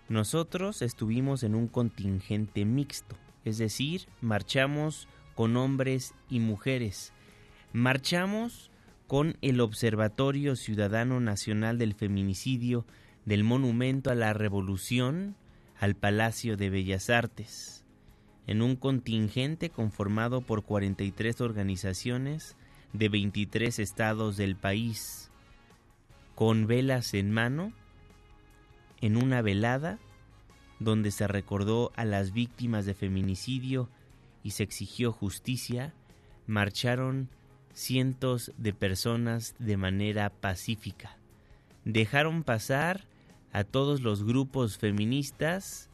Nosotros 0.09 0.83
estuvimos 0.83 1.43
en 1.43 1.55
un 1.55 1.69
contingente 1.69 2.65
mixto, 2.65 3.17
es 3.45 3.59
decir, 3.59 4.07
marchamos 4.21 5.09
con 5.35 5.57
hombres 5.57 6.15
y 6.29 6.41
mujeres. 6.41 7.13
Marchamos 7.73 8.71
con 9.07 9.37
el 9.41 9.61
Observatorio 9.61 10.57
Ciudadano 10.57 11.21
Nacional 11.21 11.79
del 11.79 11.95
Feminicidio 11.95 12.85
del 13.25 13.45
Monumento 13.45 14.11
a 14.11 14.15
la 14.15 14.33
Revolución 14.33 15.37
al 15.79 15.95
Palacio 15.95 16.57
de 16.57 16.69
Bellas 16.69 17.09
Artes, 17.09 17.85
en 18.47 18.61
un 18.61 18.77
contingente 18.77 19.71
conformado 19.71 20.43
por 20.43 20.63
43 20.63 21.41
organizaciones 21.41 22.57
de 22.93 23.09
23 23.09 23.79
estados 23.79 24.37
del 24.37 24.57
país, 24.57 25.31
con 26.35 26.67
velas 26.67 27.15
en 27.15 27.31
mano, 27.31 27.73
en 29.01 29.17
una 29.17 29.41
velada 29.41 29.99
donde 30.81 31.11
se 31.13 31.29
recordó 31.29 31.93
a 31.95 32.05
las 32.05 32.33
víctimas 32.33 32.87
de 32.87 32.95
feminicidio 32.95 33.89
y 34.43 34.51
se 34.51 34.65
exigió 34.65 35.13
justicia, 35.13 35.95
marcharon 36.47 37.29
cientos 37.73 38.53
de 38.57 38.73
personas 38.73 39.55
de 39.59 39.77
manera 39.77 40.31
pacífica. 40.31 41.17
Dejaron 41.85 42.43
pasar 42.43 43.05
a 43.53 43.65
todos 43.65 44.01
los 44.01 44.25
grupos 44.25 44.79
feministas 44.79 45.89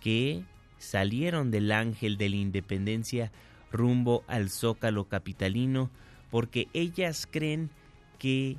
que 0.00 0.44
salieron 0.78 1.50
del 1.50 1.70
Ángel 1.70 2.16
de 2.16 2.28
la 2.28 2.36
Independencia 2.36 3.30
rumbo 3.70 4.24
al 4.26 4.50
Zócalo 4.50 5.04
Capitalino 5.04 5.90
porque 6.30 6.68
ellas 6.72 7.28
creen 7.30 7.70
que 8.18 8.56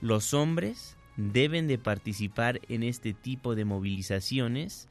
los 0.00 0.34
hombres 0.34 0.96
deben 1.16 1.66
de 1.66 1.78
participar 1.78 2.60
en 2.68 2.82
este 2.82 3.12
tipo 3.12 3.54
de 3.54 3.64
movilizaciones 3.64 4.88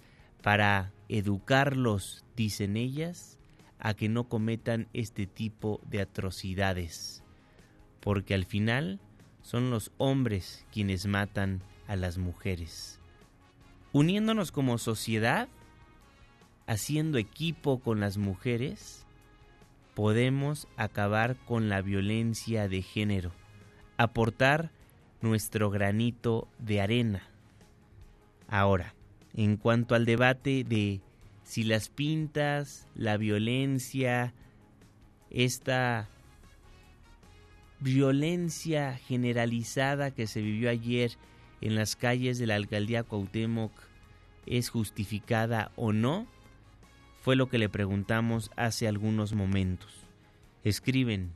para 0.47 0.93
educarlos, 1.09 2.23
dicen 2.37 2.77
ellas, 2.77 3.37
a 3.79 3.93
que 3.93 4.07
no 4.07 4.29
cometan 4.29 4.87
este 4.93 5.27
tipo 5.27 5.81
de 5.89 5.99
atrocidades, 5.99 7.21
porque 7.99 8.33
al 8.33 8.45
final 8.45 9.01
son 9.41 9.71
los 9.71 9.91
hombres 9.97 10.65
quienes 10.71 11.05
matan 11.05 11.63
a 11.85 11.97
las 11.97 12.17
mujeres. 12.17 13.01
Uniéndonos 13.91 14.53
como 14.53 14.77
sociedad, 14.77 15.49
haciendo 16.65 17.17
equipo 17.17 17.79
con 17.79 17.99
las 17.99 18.17
mujeres, 18.17 19.05
podemos 19.95 20.69
acabar 20.77 21.35
con 21.43 21.67
la 21.67 21.81
violencia 21.81 22.69
de 22.69 22.83
género, 22.83 23.33
aportar 23.97 24.71
nuestro 25.19 25.69
granito 25.71 26.47
de 26.57 26.79
arena. 26.79 27.23
Ahora, 28.47 28.93
en 29.37 29.55
cuanto 29.55 29.95
al 29.95 30.05
debate 30.05 30.65
de 30.65 30.99
si 31.43 31.63
las 31.63 31.87
pintas, 31.87 32.87
la 32.95 33.15
violencia, 33.15 34.33
esta 35.29 36.09
violencia 37.79 38.97
generalizada 38.97 40.11
que 40.11 40.27
se 40.27 40.41
vivió 40.41 40.69
ayer 40.69 41.11
en 41.61 41.75
las 41.75 41.95
calles 41.95 42.39
de 42.39 42.47
la 42.47 42.55
alcaldía 42.55 43.03
Cuauhtémoc 43.03 43.71
es 44.47 44.69
justificada 44.69 45.71
o 45.75 45.93
no, 45.93 46.27
fue 47.21 47.35
lo 47.35 47.47
que 47.47 47.59
le 47.59 47.69
preguntamos 47.69 48.49
hace 48.55 48.87
algunos 48.87 49.33
momentos. 49.33 49.93
Escriben, 50.63 51.31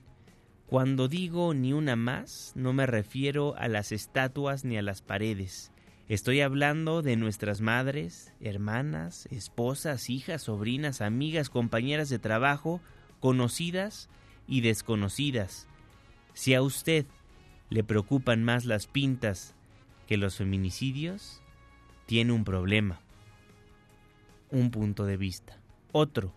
cuando 0.66 1.08
digo 1.08 1.54
ni 1.54 1.74
una 1.74 1.95
más, 1.95 2.54
no 2.56 2.74
me 2.74 2.86
refiero 2.86 3.56
a 3.58 3.68
las 3.68 3.91
estatuas 3.91 4.66
ni 4.66 4.78
a 4.78 4.82
las 4.82 5.02
paredes. 5.02 5.72
Estoy 6.12 6.41
hablando 6.41 7.01
de 7.01 7.16
nuestras 7.16 7.62
madres, 7.62 8.34
hermanas, 8.41 9.30
esposas, 9.32 10.09
hijas, 10.09 10.41
sobrinas, 10.41 10.99
amigas, 10.99 11.49
compañeras 11.49 12.09
de 12.09 12.20
trabajo, 12.20 12.82
conocidas 13.22 14.09
y 14.45 14.59
desconocidas. 14.59 15.70
Si 16.34 16.53
a 16.53 16.64
usted 16.64 17.05
le 17.70 17.86
preocupan 17.86 18.43
más 18.43 18.66
las 18.66 18.88
pintas 18.88 19.55
que 20.05 20.18
los 20.18 20.36
feminicidios, 20.36 21.41
tiene 22.07 22.34
un 22.34 22.43
problema, 22.43 22.99
un 24.49 24.70
punto 24.70 25.05
de 25.05 25.16
vista. 25.16 25.62
Otro, 25.93 26.36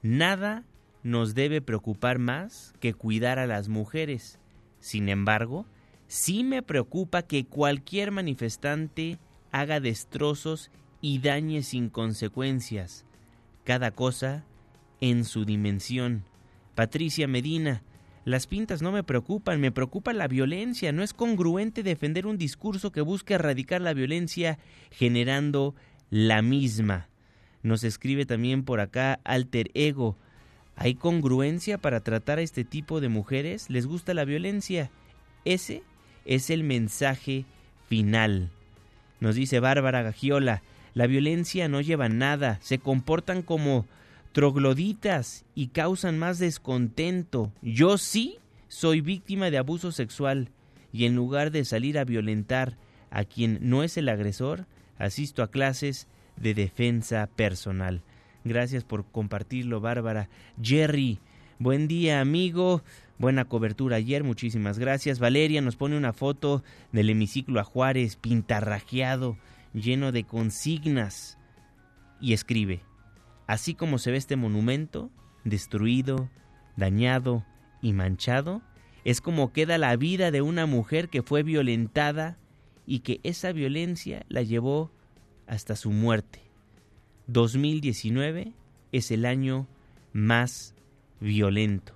nada 0.00 0.64
nos 1.02 1.34
debe 1.34 1.60
preocupar 1.60 2.18
más 2.18 2.72
que 2.80 2.94
cuidar 2.94 3.38
a 3.38 3.46
las 3.46 3.68
mujeres. 3.68 4.38
Sin 4.80 5.10
embargo, 5.10 5.66
sí 6.08 6.44
me 6.44 6.62
preocupa 6.62 7.22
que 7.22 7.46
cualquier 7.46 8.10
manifestante 8.10 9.18
haga 9.52 9.80
destrozos 9.80 10.70
y 11.00 11.18
dañe 11.18 11.62
sin 11.62 11.88
consecuencias, 11.88 13.04
cada 13.64 13.90
cosa 13.90 14.44
en 15.00 15.24
su 15.24 15.44
dimensión. 15.44 16.24
Patricia 16.74 17.26
Medina, 17.26 17.82
las 18.26 18.48
pintas 18.48 18.82
no 18.82 18.90
me 18.90 19.04
preocupan, 19.04 19.60
me 19.60 19.70
preocupa 19.70 20.12
la 20.12 20.26
violencia. 20.26 20.90
No 20.90 21.04
es 21.04 21.14
congruente 21.14 21.84
defender 21.84 22.26
un 22.26 22.38
discurso 22.38 22.90
que 22.90 23.00
busca 23.00 23.36
erradicar 23.36 23.80
la 23.80 23.94
violencia 23.94 24.58
generando 24.90 25.76
la 26.10 26.42
misma. 26.42 27.08
Nos 27.62 27.84
escribe 27.84 28.26
también 28.26 28.64
por 28.64 28.80
acá 28.80 29.20
Alter 29.22 29.70
Ego. 29.74 30.18
¿Hay 30.74 30.96
congruencia 30.96 31.78
para 31.78 32.00
tratar 32.00 32.38
a 32.38 32.42
este 32.42 32.64
tipo 32.64 33.00
de 33.00 33.08
mujeres? 33.08 33.70
¿Les 33.70 33.86
gusta 33.86 34.12
la 34.12 34.24
violencia? 34.24 34.90
Ese 35.44 35.82
es 36.26 36.50
el 36.50 36.62
mensaje 36.64 37.44
final. 37.88 38.50
Nos 39.20 39.34
dice 39.34 39.60
Bárbara 39.60 40.02
Gagiola, 40.02 40.62
la 40.94 41.06
violencia 41.06 41.68
no 41.68 41.80
lleva 41.80 42.08
nada, 42.08 42.58
se 42.62 42.78
comportan 42.78 43.42
como 43.42 43.86
trogloditas 44.32 45.44
y 45.54 45.68
causan 45.68 46.18
más 46.18 46.38
descontento. 46.38 47.52
Yo 47.62 47.96
sí 47.96 48.38
soy 48.68 49.00
víctima 49.00 49.50
de 49.50 49.58
abuso 49.58 49.92
sexual 49.92 50.50
y 50.92 51.06
en 51.06 51.14
lugar 51.14 51.50
de 51.50 51.64
salir 51.64 51.98
a 51.98 52.04
violentar 52.04 52.76
a 53.10 53.24
quien 53.24 53.58
no 53.62 53.82
es 53.82 53.96
el 53.96 54.08
agresor, 54.08 54.66
asisto 54.98 55.42
a 55.42 55.50
clases 55.50 56.06
de 56.36 56.54
defensa 56.54 57.28
personal. 57.34 58.02
Gracias 58.44 58.84
por 58.84 59.04
compartirlo, 59.04 59.80
Bárbara. 59.80 60.28
Jerry, 60.62 61.18
buen 61.58 61.88
día, 61.88 62.20
amigo. 62.20 62.82
Buena 63.18 63.46
cobertura 63.46 63.96
ayer, 63.96 64.24
muchísimas 64.24 64.78
gracias. 64.78 65.18
Valeria 65.18 65.62
nos 65.62 65.76
pone 65.76 65.96
una 65.96 66.12
foto 66.12 66.62
del 66.92 67.08
hemiciclo 67.08 67.60
a 67.60 67.64
Juárez, 67.64 68.16
pintarrajeado, 68.16 69.38
lleno 69.72 70.12
de 70.12 70.24
consignas. 70.24 71.38
Y 72.20 72.34
escribe, 72.34 72.82
así 73.46 73.74
como 73.74 73.98
se 73.98 74.10
ve 74.10 74.18
este 74.18 74.36
monumento, 74.36 75.10
destruido, 75.44 76.30
dañado 76.76 77.44
y 77.80 77.94
manchado, 77.94 78.62
es 79.04 79.20
como 79.20 79.52
queda 79.52 79.78
la 79.78 79.96
vida 79.96 80.30
de 80.30 80.42
una 80.42 80.66
mujer 80.66 81.08
que 81.08 81.22
fue 81.22 81.42
violentada 81.42 82.38
y 82.86 83.00
que 83.00 83.20
esa 83.22 83.52
violencia 83.52 84.26
la 84.28 84.42
llevó 84.42 84.90
hasta 85.46 85.74
su 85.74 85.90
muerte. 85.90 86.42
2019 87.28 88.52
es 88.92 89.10
el 89.10 89.24
año 89.24 89.66
más 90.12 90.74
violento. 91.20 91.95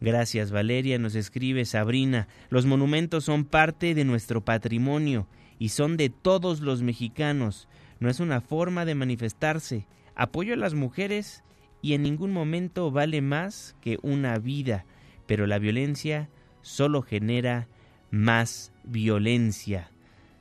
Gracias 0.00 0.50
Valeria, 0.50 0.98
nos 0.98 1.14
escribe 1.14 1.64
Sabrina. 1.66 2.26
Los 2.48 2.64
monumentos 2.64 3.24
son 3.24 3.44
parte 3.44 3.94
de 3.94 4.04
nuestro 4.04 4.42
patrimonio 4.42 5.26
y 5.58 5.68
son 5.68 5.96
de 5.96 6.08
todos 6.08 6.60
los 6.60 6.82
mexicanos. 6.82 7.68
No 7.98 8.08
es 8.08 8.18
una 8.18 8.40
forma 8.40 8.86
de 8.86 8.94
manifestarse. 8.94 9.86
Apoyo 10.14 10.54
a 10.54 10.56
las 10.56 10.72
mujeres 10.72 11.44
y 11.82 11.92
en 11.92 12.02
ningún 12.02 12.32
momento 12.32 12.90
vale 12.90 13.20
más 13.20 13.76
que 13.82 13.98
una 14.02 14.38
vida, 14.38 14.86
pero 15.26 15.46
la 15.46 15.58
violencia 15.58 16.30
solo 16.62 17.02
genera 17.02 17.68
más 18.10 18.72
violencia. 18.84 19.90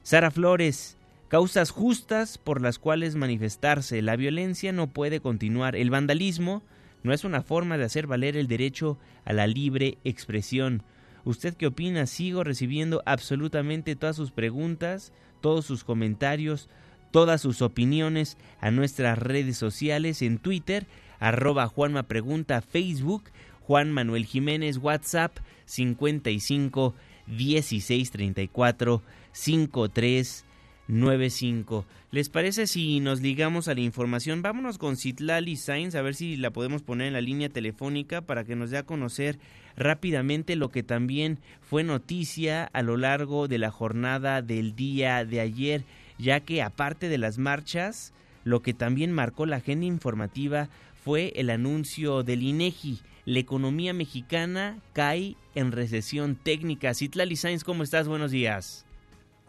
Sara 0.03 0.31
Flores, 0.31 0.97
causas 1.27 1.69
justas 1.69 2.37
por 2.37 2.61
las 2.61 2.79
cuales 2.79 3.15
manifestarse. 3.15 4.01
La 4.01 4.15
violencia 4.15 4.71
no 4.71 4.87
puede 4.87 5.19
continuar. 5.19 5.75
El 5.75 5.89
vandalismo 5.89 6.63
no 7.03 7.13
es 7.13 7.23
una 7.23 7.41
forma 7.41 7.77
de 7.77 7.85
hacer 7.85 8.07
valer 8.07 8.37
el 8.37 8.47
derecho 8.47 8.97
a 9.25 9.33
la 9.33 9.47
libre 9.47 9.97
expresión. 10.03 10.83
¿Usted 11.25 11.55
qué 11.55 11.67
opina? 11.67 12.05
Sigo 12.05 12.43
recibiendo 12.43 13.01
absolutamente 13.05 13.95
todas 13.95 14.15
sus 14.15 14.31
preguntas, 14.31 15.13
todos 15.41 15.65
sus 15.65 15.83
comentarios, 15.83 16.69
todas 17.11 17.41
sus 17.41 17.61
opiniones 17.61 18.37
a 18.59 18.71
nuestras 18.71 19.17
redes 19.17 19.57
sociales 19.57 20.21
en 20.21 20.37
Twitter, 20.37 20.87
arroba 21.19 21.67
Juanma 21.67 22.03
Pregunta, 22.03 22.61
Facebook, 22.61 23.23
Juan 23.61 23.91
Manuel 23.91 24.25
Jiménez, 24.25 24.77
WhatsApp 24.77 25.37
55 25.65 26.95
16 27.27 28.11
34 28.11 29.03
53 29.31 30.45
95. 30.89 31.85
¿Les 32.09 32.29
parece 32.29 32.65
si 32.65 32.99
nos 32.99 33.21
ligamos 33.21 33.67
a 33.67 33.75
la 33.75 33.81
información? 33.81 34.41
Vámonos 34.41 34.79
con 34.79 34.97
Citlali 34.97 35.55
Sainz 35.55 35.93
a 35.93 36.01
ver 36.01 36.15
si 36.15 36.35
la 36.35 36.49
podemos 36.49 36.81
poner 36.81 37.07
en 37.07 37.13
la 37.13 37.21
línea 37.21 37.47
telefónica 37.47 38.21
para 38.21 38.43
que 38.43 38.55
nos 38.55 38.71
dé 38.71 38.79
a 38.79 38.83
conocer 38.83 39.37
rápidamente 39.77 40.55
lo 40.55 40.69
que 40.69 40.81
también 40.81 41.37
fue 41.61 41.83
noticia 41.83 42.63
a 42.73 42.81
lo 42.81 42.97
largo 42.97 43.47
de 43.47 43.59
la 43.59 43.69
jornada 43.69 44.41
del 44.41 44.75
día 44.75 45.23
de 45.25 45.41
ayer, 45.41 45.85
ya 46.17 46.39
que 46.39 46.63
aparte 46.63 47.07
de 47.07 47.19
las 47.19 47.37
marchas, 47.37 48.11
lo 48.43 48.63
que 48.63 48.73
también 48.73 49.11
marcó 49.11 49.45
la 49.45 49.57
agenda 49.57 49.85
informativa 49.85 50.69
fue 51.05 51.33
el 51.35 51.51
anuncio 51.51 52.23
del 52.23 52.41
INEGI. 52.41 52.99
La 53.25 53.37
economía 53.37 53.93
mexicana 53.93 54.79
cae 54.93 55.35
en 55.53 55.71
recesión 55.71 56.35
técnica. 56.35 56.95
Citlali 56.95 57.35
Sainz, 57.35 57.63
¿cómo 57.63 57.83
estás? 57.83 58.07
Buenos 58.07 58.31
días. 58.31 58.87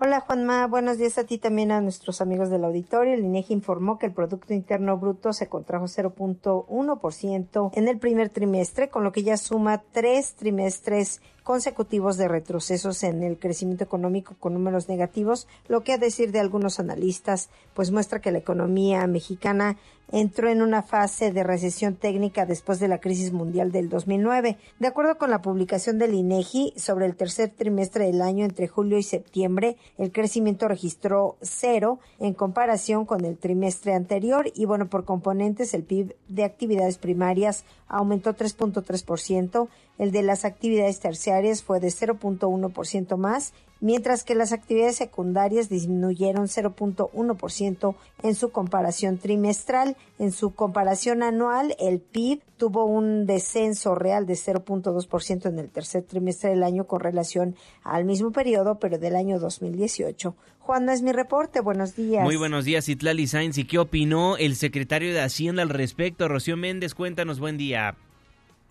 Hola 0.02 0.20
Juanma, 0.20 0.66
buenos 0.66 0.96
días 0.96 1.18
a 1.18 1.24
ti 1.24 1.36
también 1.36 1.70
a 1.70 1.82
nuestros 1.82 2.22
amigos 2.22 2.48
del 2.48 2.64
auditorio. 2.64 3.12
El 3.12 3.22
INEGI 3.22 3.52
informó 3.52 3.98
que 3.98 4.06
el 4.06 4.14
Producto 4.14 4.54
Interno 4.54 4.96
Bruto 4.96 5.34
se 5.34 5.50
contrajo 5.50 5.84
0.1% 5.84 7.70
en 7.74 7.86
el 7.86 7.98
primer 7.98 8.30
trimestre, 8.30 8.88
con 8.88 9.04
lo 9.04 9.12
que 9.12 9.24
ya 9.24 9.36
suma 9.36 9.82
tres 9.92 10.36
trimestres 10.36 11.20
consecutivos 11.50 12.16
de 12.16 12.28
retrocesos 12.28 13.02
en 13.02 13.24
el 13.24 13.36
crecimiento 13.36 13.82
económico 13.82 14.36
con 14.38 14.54
números 14.54 14.88
negativos, 14.88 15.48
lo 15.66 15.82
que 15.82 15.94
a 15.94 15.98
decir 15.98 16.30
de 16.30 16.38
algunos 16.38 16.78
analistas, 16.78 17.50
pues 17.74 17.90
muestra 17.90 18.20
que 18.20 18.30
la 18.30 18.38
economía 18.38 19.04
mexicana 19.08 19.76
entró 20.12 20.48
en 20.48 20.62
una 20.62 20.82
fase 20.82 21.32
de 21.32 21.42
recesión 21.42 21.94
técnica 21.96 22.46
después 22.46 22.78
de 22.80 22.88
la 22.88 23.00
crisis 23.00 23.32
mundial 23.32 23.72
del 23.72 23.88
2009. 23.88 24.58
De 24.78 24.86
acuerdo 24.86 25.18
con 25.18 25.30
la 25.30 25.42
publicación 25.42 25.98
del 25.98 26.14
INEGI 26.14 26.74
sobre 26.76 27.06
el 27.06 27.16
tercer 27.16 27.50
trimestre 27.50 28.06
del 28.06 28.22
año 28.22 28.44
entre 28.44 28.68
julio 28.68 28.98
y 28.98 29.02
septiembre, 29.02 29.76
el 29.98 30.12
crecimiento 30.12 30.68
registró 30.68 31.36
cero 31.40 31.98
en 32.18 32.34
comparación 32.34 33.06
con 33.06 33.24
el 33.24 33.38
trimestre 33.38 33.94
anterior 33.94 34.50
y 34.54 34.66
bueno, 34.66 34.88
por 34.88 35.04
componentes 35.04 35.74
el 35.74 35.82
PIB 35.82 36.14
de 36.28 36.44
actividades 36.44 36.98
primarias 36.98 37.64
aumentó 37.90 38.34
3.3%, 38.34 39.68
el 39.98 40.12
de 40.12 40.22
las 40.22 40.44
actividades 40.44 41.00
terciarias 41.00 41.62
fue 41.62 41.80
de 41.80 41.88
0.1% 41.88 43.16
más, 43.16 43.52
mientras 43.80 44.24
que 44.24 44.34
las 44.34 44.52
actividades 44.52 44.96
secundarias 44.96 45.68
disminuyeron 45.68 46.46
0.1% 46.46 47.94
en 48.22 48.34
su 48.34 48.50
comparación 48.50 49.18
trimestral. 49.18 49.96
En 50.18 50.32
su 50.32 50.54
comparación 50.54 51.22
anual, 51.22 51.74
el 51.78 52.00
PIB 52.00 52.40
tuvo 52.56 52.84
un 52.84 53.26
descenso 53.26 53.94
real 53.94 54.24
de 54.24 54.34
0.2% 54.34 55.46
en 55.46 55.58
el 55.58 55.68
tercer 55.68 56.04
trimestre 56.04 56.50
del 56.50 56.62
año 56.62 56.86
con 56.86 57.00
relación 57.00 57.56
al 57.82 58.04
mismo 58.04 58.30
periodo, 58.30 58.78
pero 58.78 58.98
del 58.98 59.16
año 59.16 59.38
2018. 59.38 60.34
Juan, 60.60 60.86
no 60.86 60.92
es 60.92 61.02
mi 61.02 61.12
reporte. 61.12 61.60
Buenos 61.60 61.96
días. 61.96 62.22
Muy 62.22 62.36
buenos 62.36 62.64
días, 62.64 62.88
Itlali 62.88 63.26
Sainz. 63.26 63.58
¿Y 63.58 63.64
qué 63.64 63.78
opinó 63.78 64.36
el 64.36 64.54
secretario 64.56 65.12
de 65.12 65.20
Hacienda 65.20 65.62
al 65.62 65.68
respecto? 65.70 66.28
Rocío 66.28 66.56
Méndez, 66.56 66.94
cuéntanos, 66.94 67.40
buen 67.40 67.56
día. 67.56 67.96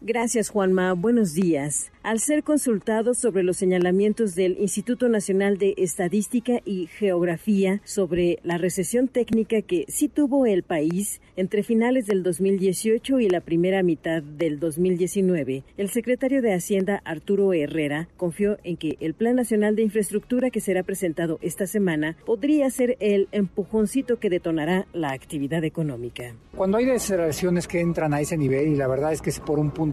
Gracias, 0.02 0.48
Juanma. 0.48 0.94
Buenos 0.94 1.34
días. 1.34 1.92
Al 2.04 2.22
ser 2.22 2.44
consultado 2.44 3.14
sobre 3.14 3.44
los 3.44 3.58
señalamientos 3.58 4.34
del 4.34 4.58
Instituto 4.58 5.10
Nacional 5.10 5.58
de 5.58 5.74
Estadística 5.78 6.62
y 6.64 6.88
Geografía 6.88 7.82
sobre 7.84 8.40
la 8.44 8.58
recesión 8.58 9.10
técnica 9.10 9.62
que 9.62 9.84
sí 9.90 10.08
tuvo 10.08 10.46
el 10.46 10.64
país 10.64 11.20
entre 11.36 11.64
finales 11.64 12.08
del 12.08 12.24
2018 12.24 13.20
y 13.20 13.30
la 13.30 13.42
primera 13.42 13.84
mitad 13.84 14.24
del 14.24 14.58
2019, 14.60 15.66
el 15.76 15.90
secretario 15.90 16.42
de 16.42 16.54
Hacienda, 16.54 17.02
Arturo 17.04 17.52
Herrera, 17.52 18.08
confió 18.16 18.58
en 18.64 18.78
que 18.78 18.96
el 19.02 19.14
Plan 19.14 19.36
Nacional 19.36 19.76
de 19.76 19.84
Infraestructura 19.84 20.50
que 20.50 20.62
será 20.62 20.84
presentado 20.84 21.40
esta 21.42 21.68
semana 21.68 22.16
podría 22.26 22.70
ser 22.70 22.96
el 23.02 23.28
empujoncito 23.34 24.18
que 24.18 24.30
detonará 24.30 24.88
la 24.94 25.12
actividad 25.12 25.66
económica. 25.66 26.34
Cuando 26.56 26.78
hay 26.78 26.86
deceleraciones 26.86 27.68
que 27.68 27.82
entran 27.82 28.14
a 28.14 28.22
ese 28.22 28.38
nivel, 28.38 28.70
y 28.70 28.76
la 28.76 28.88
verdad 28.88 29.12
es 29.12 29.22
que 29.22 29.30
es 29.30 29.40
por 29.42 29.60
un 29.60 29.72
punto 29.72 29.89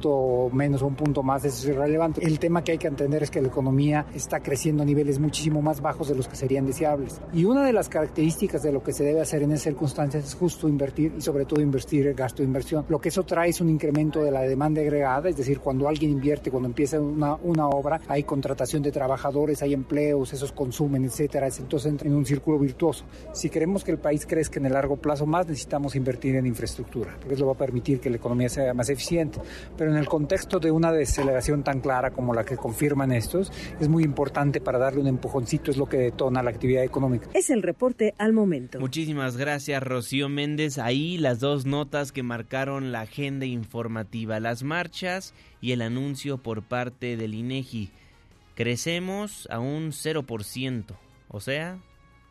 menos 0.52 0.82
o 0.82 0.86
un 0.86 0.94
punto 0.94 1.22
más, 1.22 1.44
eso 1.44 1.56
es 1.58 1.74
irrelevante. 1.74 2.24
El 2.24 2.38
tema 2.38 2.62
que 2.62 2.72
hay 2.72 2.78
que 2.78 2.88
entender 2.88 3.22
es 3.22 3.30
que 3.30 3.40
la 3.40 3.48
economía 3.48 4.06
está 4.14 4.40
creciendo 4.40 4.82
a 4.82 4.86
niveles 4.86 5.18
muchísimo 5.18 5.62
más 5.62 5.80
bajos 5.80 6.08
de 6.08 6.14
los 6.14 6.28
que 6.28 6.36
serían 6.36 6.66
deseables. 6.66 7.20
Y 7.32 7.44
una 7.44 7.64
de 7.64 7.72
las 7.72 7.88
características 7.88 8.62
de 8.62 8.72
lo 8.72 8.82
que 8.82 8.92
se 8.92 9.04
debe 9.04 9.20
hacer 9.20 9.42
en 9.42 9.52
esas 9.52 9.64
circunstancias 9.64 10.24
es 10.24 10.34
justo 10.34 10.68
invertir 10.68 11.14
y 11.18 11.20
sobre 11.20 11.44
todo 11.44 11.60
invertir 11.60 12.06
el 12.06 12.14
gasto 12.14 12.42
de 12.42 12.46
inversión. 12.46 12.84
Lo 12.88 13.00
que 13.00 13.08
eso 13.08 13.24
trae 13.24 13.50
es 13.50 13.60
un 13.60 13.68
incremento 13.68 14.22
de 14.22 14.30
la 14.30 14.42
demanda 14.42 14.80
agregada, 14.80 15.28
es 15.28 15.36
decir, 15.36 15.60
cuando 15.60 15.88
alguien 15.88 16.10
invierte, 16.10 16.50
cuando 16.50 16.68
empieza 16.68 17.00
una, 17.00 17.34
una 17.36 17.68
obra, 17.68 18.00
hay 18.08 18.24
contratación 18.24 18.82
de 18.82 18.92
trabajadores, 18.92 19.62
hay 19.62 19.74
empleos, 19.74 20.32
esos 20.32 20.52
consumen, 20.52 21.04
etcétera. 21.04 21.48
Entonces 21.58 21.90
entra 21.90 22.08
en 22.08 22.14
un 22.14 22.26
círculo 22.26 22.58
virtuoso. 22.58 23.04
Si 23.32 23.50
queremos 23.50 23.84
que 23.84 23.92
el 23.92 23.98
país 23.98 24.26
crezca 24.26 24.58
en 24.58 24.66
el 24.66 24.72
largo 24.72 24.96
plazo 24.96 25.26
más, 25.26 25.46
necesitamos 25.46 25.94
invertir 25.96 26.36
en 26.36 26.46
infraestructura, 26.46 27.16
porque 27.18 27.34
eso 27.34 27.46
va 27.46 27.52
a 27.52 27.56
permitir 27.56 28.00
que 28.00 28.10
la 28.10 28.16
economía 28.16 28.48
sea 28.48 28.74
más 28.74 28.88
eficiente. 28.88 29.38
Pero 29.76 29.85
en 29.90 29.96
el 29.96 30.06
contexto 30.06 30.58
de 30.58 30.70
una 30.70 30.92
deceleración 30.92 31.62
tan 31.62 31.80
clara 31.80 32.10
como 32.10 32.34
la 32.34 32.44
que 32.44 32.56
confirman 32.56 33.12
estos, 33.12 33.52
es 33.80 33.88
muy 33.88 34.04
importante 34.04 34.60
para 34.60 34.78
darle 34.78 35.00
un 35.00 35.06
empujoncito, 35.06 35.70
es 35.70 35.76
lo 35.76 35.86
que 35.86 35.98
detona 35.98 36.42
la 36.42 36.50
actividad 36.50 36.84
económica. 36.84 37.28
Es 37.34 37.50
el 37.50 37.62
reporte 37.62 38.14
al 38.18 38.32
momento. 38.32 38.80
Muchísimas 38.80 39.36
gracias, 39.36 39.82
Rocío 39.82 40.28
Méndez. 40.28 40.78
Ahí 40.78 41.18
las 41.18 41.40
dos 41.40 41.66
notas 41.66 42.12
que 42.12 42.22
marcaron 42.22 42.92
la 42.92 43.02
agenda 43.02 43.46
informativa, 43.46 44.40
las 44.40 44.62
marchas 44.62 45.34
y 45.60 45.72
el 45.72 45.82
anuncio 45.82 46.38
por 46.38 46.62
parte 46.62 47.16
del 47.16 47.34
INEGI. 47.34 47.90
Crecemos 48.54 49.46
a 49.50 49.58
un 49.58 49.92
0%, 49.92 50.84
o 51.28 51.40
sea, 51.40 51.78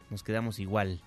nos 0.10 0.24
quedamos 0.24 0.60
igual. 0.60 1.01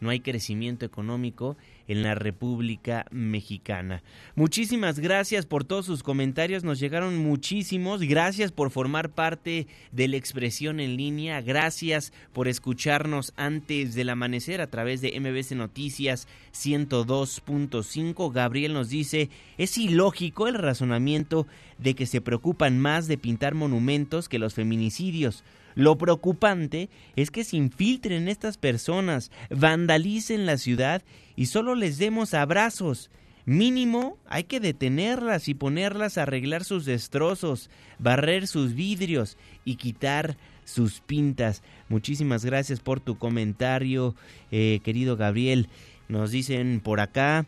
No 0.00 0.10
hay 0.10 0.20
crecimiento 0.20 0.84
económico 0.84 1.56
en 1.88 2.02
la 2.02 2.14
República 2.14 3.06
Mexicana. 3.10 4.02
Muchísimas 4.34 4.98
gracias 4.98 5.46
por 5.46 5.64
todos 5.64 5.86
sus 5.86 6.02
comentarios, 6.02 6.64
nos 6.64 6.80
llegaron 6.80 7.16
muchísimos. 7.16 8.02
Gracias 8.02 8.52
por 8.52 8.70
formar 8.70 9.10
parte 9.10 9.66
de 9.92 10.08
la 10.08 10.16
expresión 10.16 10.80
en 10.80 10.96
línea. 10.96 11.40
Gracias 11.40 12.12
por 12.32 12.48
escucharnos 12.48 13.32
antes 13.36 13.94
del 13.94 14.10
amanecer 14.10 14.60
a 14.60 14.66
través 14.66 15.00
de 15.00 15.18
MBC 15.18 15.52
Noticias 15.52 16.28
102.5. 16.52 18.32
Gabriel 18.32 18.72
nos 18.72 18.88
dice, 18.88 19.30
es 19.58 19.78
ilógico 19.78 20.48
el 20.48 20.54
razonamiento 20.54 21.46
de 21.78 21.94
que 21.94 22.06
se 22.06 22.20
preocupan 22.20 22.78
más 22.78 23.06
de 23.06 23.18
pintar 23.18 23.54
monumentos 23.54 24.28
que 24.28 24.38
los 24.38 24.54
feminicidios. 24.54 25.44
Lo 25.76 25.98
preocupante 25.98 26.88
es 27.16 27.30
que 27.30 27.44
se 27.44 27.58
infiltren 27.58 28.28
estas 28.28 28.56
personas, 28.56 29.30
vandalicen 29.50 30.46
la 30.46 30.56
ciudad 30.56 31.02
y 31.36 31.46
solo 31.46 31.74
les 31.74 31.98
demos 31.98 32.32
abrazos. 32.32 33.10
Mínimo 33.44 34.16
hay 34.26 34.44
que 34.44 34.58
detenerlas 34.58 35.48
y 35.48 35.54
ponerlas 35.54 36.16
a 36.16 36.22
arreglar 36.22 36.64
sus 36.64 36.86
destrozos, 36.86 37.70
barrer 37.98 38.46
sus 38.48 38.74
vidrios 38.74 39.36
y 39.66 39.76
quitar 39.76 40.38
sus 40.64 41.00
pintas. 41.00 41.62
Muchísimas 41.90 42.44
gracias 42.44 42.80
por 42.80 42.98
tu 42.98 43.18
comentario, 43.18 44.16
eh, 44.50 44.80
querido 44.82 45.16
Gabriel. 45.16 45.68
Nos 46.08 46.30
dicen 46.30 46.80
por 46.82 47.00
acá, 47.00 47.44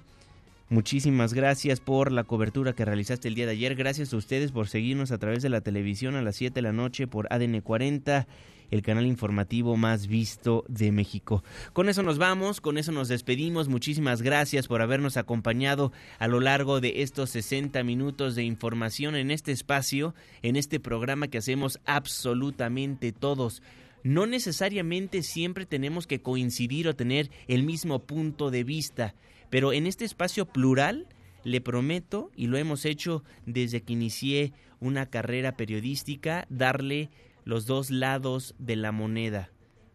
Muchísimas 0.70 1.32
gracias 1.32 1.80
por 1.80 2.12
la 2.12 2.24
cobertura 2.24 2.74
que 2.74 2.84
realizaste 2.84 3.28
el 3.28 3.34
día 3.34 3.46
de 3.46 3.52
ayer. 3.52 3.74
Gracias 3.74 4.12
a 4.12 4.18
ustedes 4.18 4.52
por 4.52 4.68
seguirnos 4.68 5.12
a 5.12 5.18
través 5.18 5.42
de 5.42 5.48
la 5.48 5.62
televisión 5.62 6.14
a 6.14 6.20
las 6.20 6.36
7 6.36 6.56
de 6.56 6.60
la 6.62 6.74
noche 6.74 7.06
por 7.06 7.26
ADN 7.32 7.62
40, 7.62 8.28
el 8.70 8.82
canal 8.82 9.06
informativo 9.06 9.78
más 9.78 10.08
visto 10.08 10.66
de 10.68 10.92
México. 10.92 11.42
Con 11.72 11.88
eso 11.88 12.02
nos 12.02 12.18
vamos, 12.18 12.60
con 12.60 12.76
eso 12.76 12.92
nos 12.92 13.08
despedimos. 13.08 13.68
Muchísimas 13.68 14.20
gracias 14.20 14.68
por 14.68 14.82
habernos 14.82 15.16
acompañado 15.16 15.90
a 16.18 16.28
lo 16.28 16.38
largo 16.38 16.82
de 16.82 17.00
estos 17.00 17.30
60 17.30 17.82
minutos 17.82 18.34
de 18.34 18.42
información 18.42 19.16
en 19.16 19.30
este 19.30 19.52
espacio, 19.52 20.14
en 20.42 20.56
este 20.56 20.80
programa 20.80 21.28
que 21.28 21.38
hacemos 21.38 21.80
absolutamente 21.86 23.12
todos 23.12 23.62
no 24.04 24.26
necesariamente 24.26 25.22
siempre 25.22 25.66
tenemos 25.66 26.06
que 26.06 26.22
coincidir 26.22 26.88
o 26.88 26.94
tener 26.94 27.30
el 27.48 27.64
mismo 27.64 27.98
punto 27.98 28.50
de 28.50 28.62
vista, 28.62 29.14
pero 29.50 29.72
en 29.72 29.86
este 29.86 30.04
espacio 30.04 30.46
plural 30.46 31.06
le 31.44 31.60
prometo, 31.60 32.30
y 32.36 32.46
lo 32.46 32.58
hemos 32.58 32.84
hecho 32.84 33.24
desde 33.46 33.82
que 33.82 33.94
inicié 33.94 34.52
una 34.80 35.06
carrera 35.06 35.56
periodística, 35.56 36.46
darle 36.50 37.10
los 37.44 37.66
dos 37.66 37.90
lados 37.90 38.54
de 38.58 38.76
la 38.76 38.92
moneda. 38.92 39.50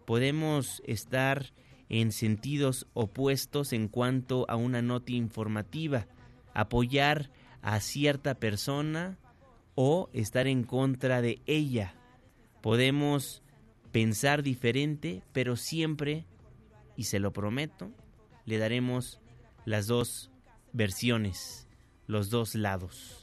Podemos 0.06 0.82
estar 0.86 1.54
en 1.90 2.12
sentidos 2.12 2.88
opuestos 2.94 3.74
en 3.74 3.88
cuanto 3.88 4.46
a 4.50 4.56
una 4.56 4.82
nota 4.82 5.12
informativa, 5.12 6.08
apoyar 6.54 7.30
a 7.62 7.80
cierta 7.80 8.36
persona 8.36 9.20
o 9.76 10.10
estar 10.14 10.48
en 10.48 10.64
contra 10.64 11.22
de 11.22 11.42
ella. 11.46 11.96
Podemos 12.62 13.44
pensar 13.92 14.42
diferente, 14.42 15.22
pero 15.34 15.56
siempre, 15.56 16.26
y 16.98 17.04
se 17.04 17.20
lo 17.20 17.32
prometo, 17.32 17.92
le 18.46 18.58
daremos 18.58 19.20
las 19.66 19.88
dos 19.88 20.32
versiones, 20.72 21.68
los 22.08 22.30
dos 22.30 22.56
lados. 22.56 23.23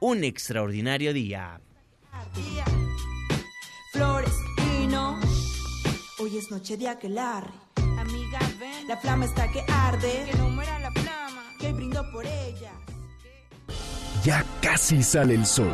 un 0.00 0.24
extraordinario 0.24 1.12
día. 1.12 1.60
Flores 3.92 4.34
y 4.80 4.86
no. 4.86 5.20
Hoy 6.20 6.38
es 6.38 6.50
noche 6.50 6.76
de 6.76 6.88
aquelarre. 6.88 7.52
Amiga, 7.98 8.40
ven. 8.58 8.88
La 8.88 8.96
flama 8.96 9.24
está 9.24 9.50
que 9.50 9.64
arde. 9.68 10.28
Que 10.30 10.36
no 10.36 10.50
muera 10.50 10.78
la 10.80 10.90
flama. 10.90 11.42
Que 11.58 11.72
brindo 11.72 12.04
por 12.12 12.26
ella. 12.26 12.72
Ya 14.24 14.44
casi 14.60 15.02
sale 15.02 15.34
el 15.34 15.46
sol. 15.46 15.72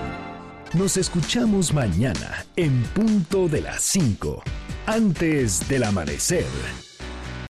Nos 0.74 0.96
escuchamos 0.96 1.72
mañana 1.72 2.44
en 2.56 2.82
punto 2.94 3.48
de 3.48 3.62
las 3.62 3.82
5, 3.82 4.42
antes 4.86 5.68
del 5.68 5.84
amanecer. 5.84 6.46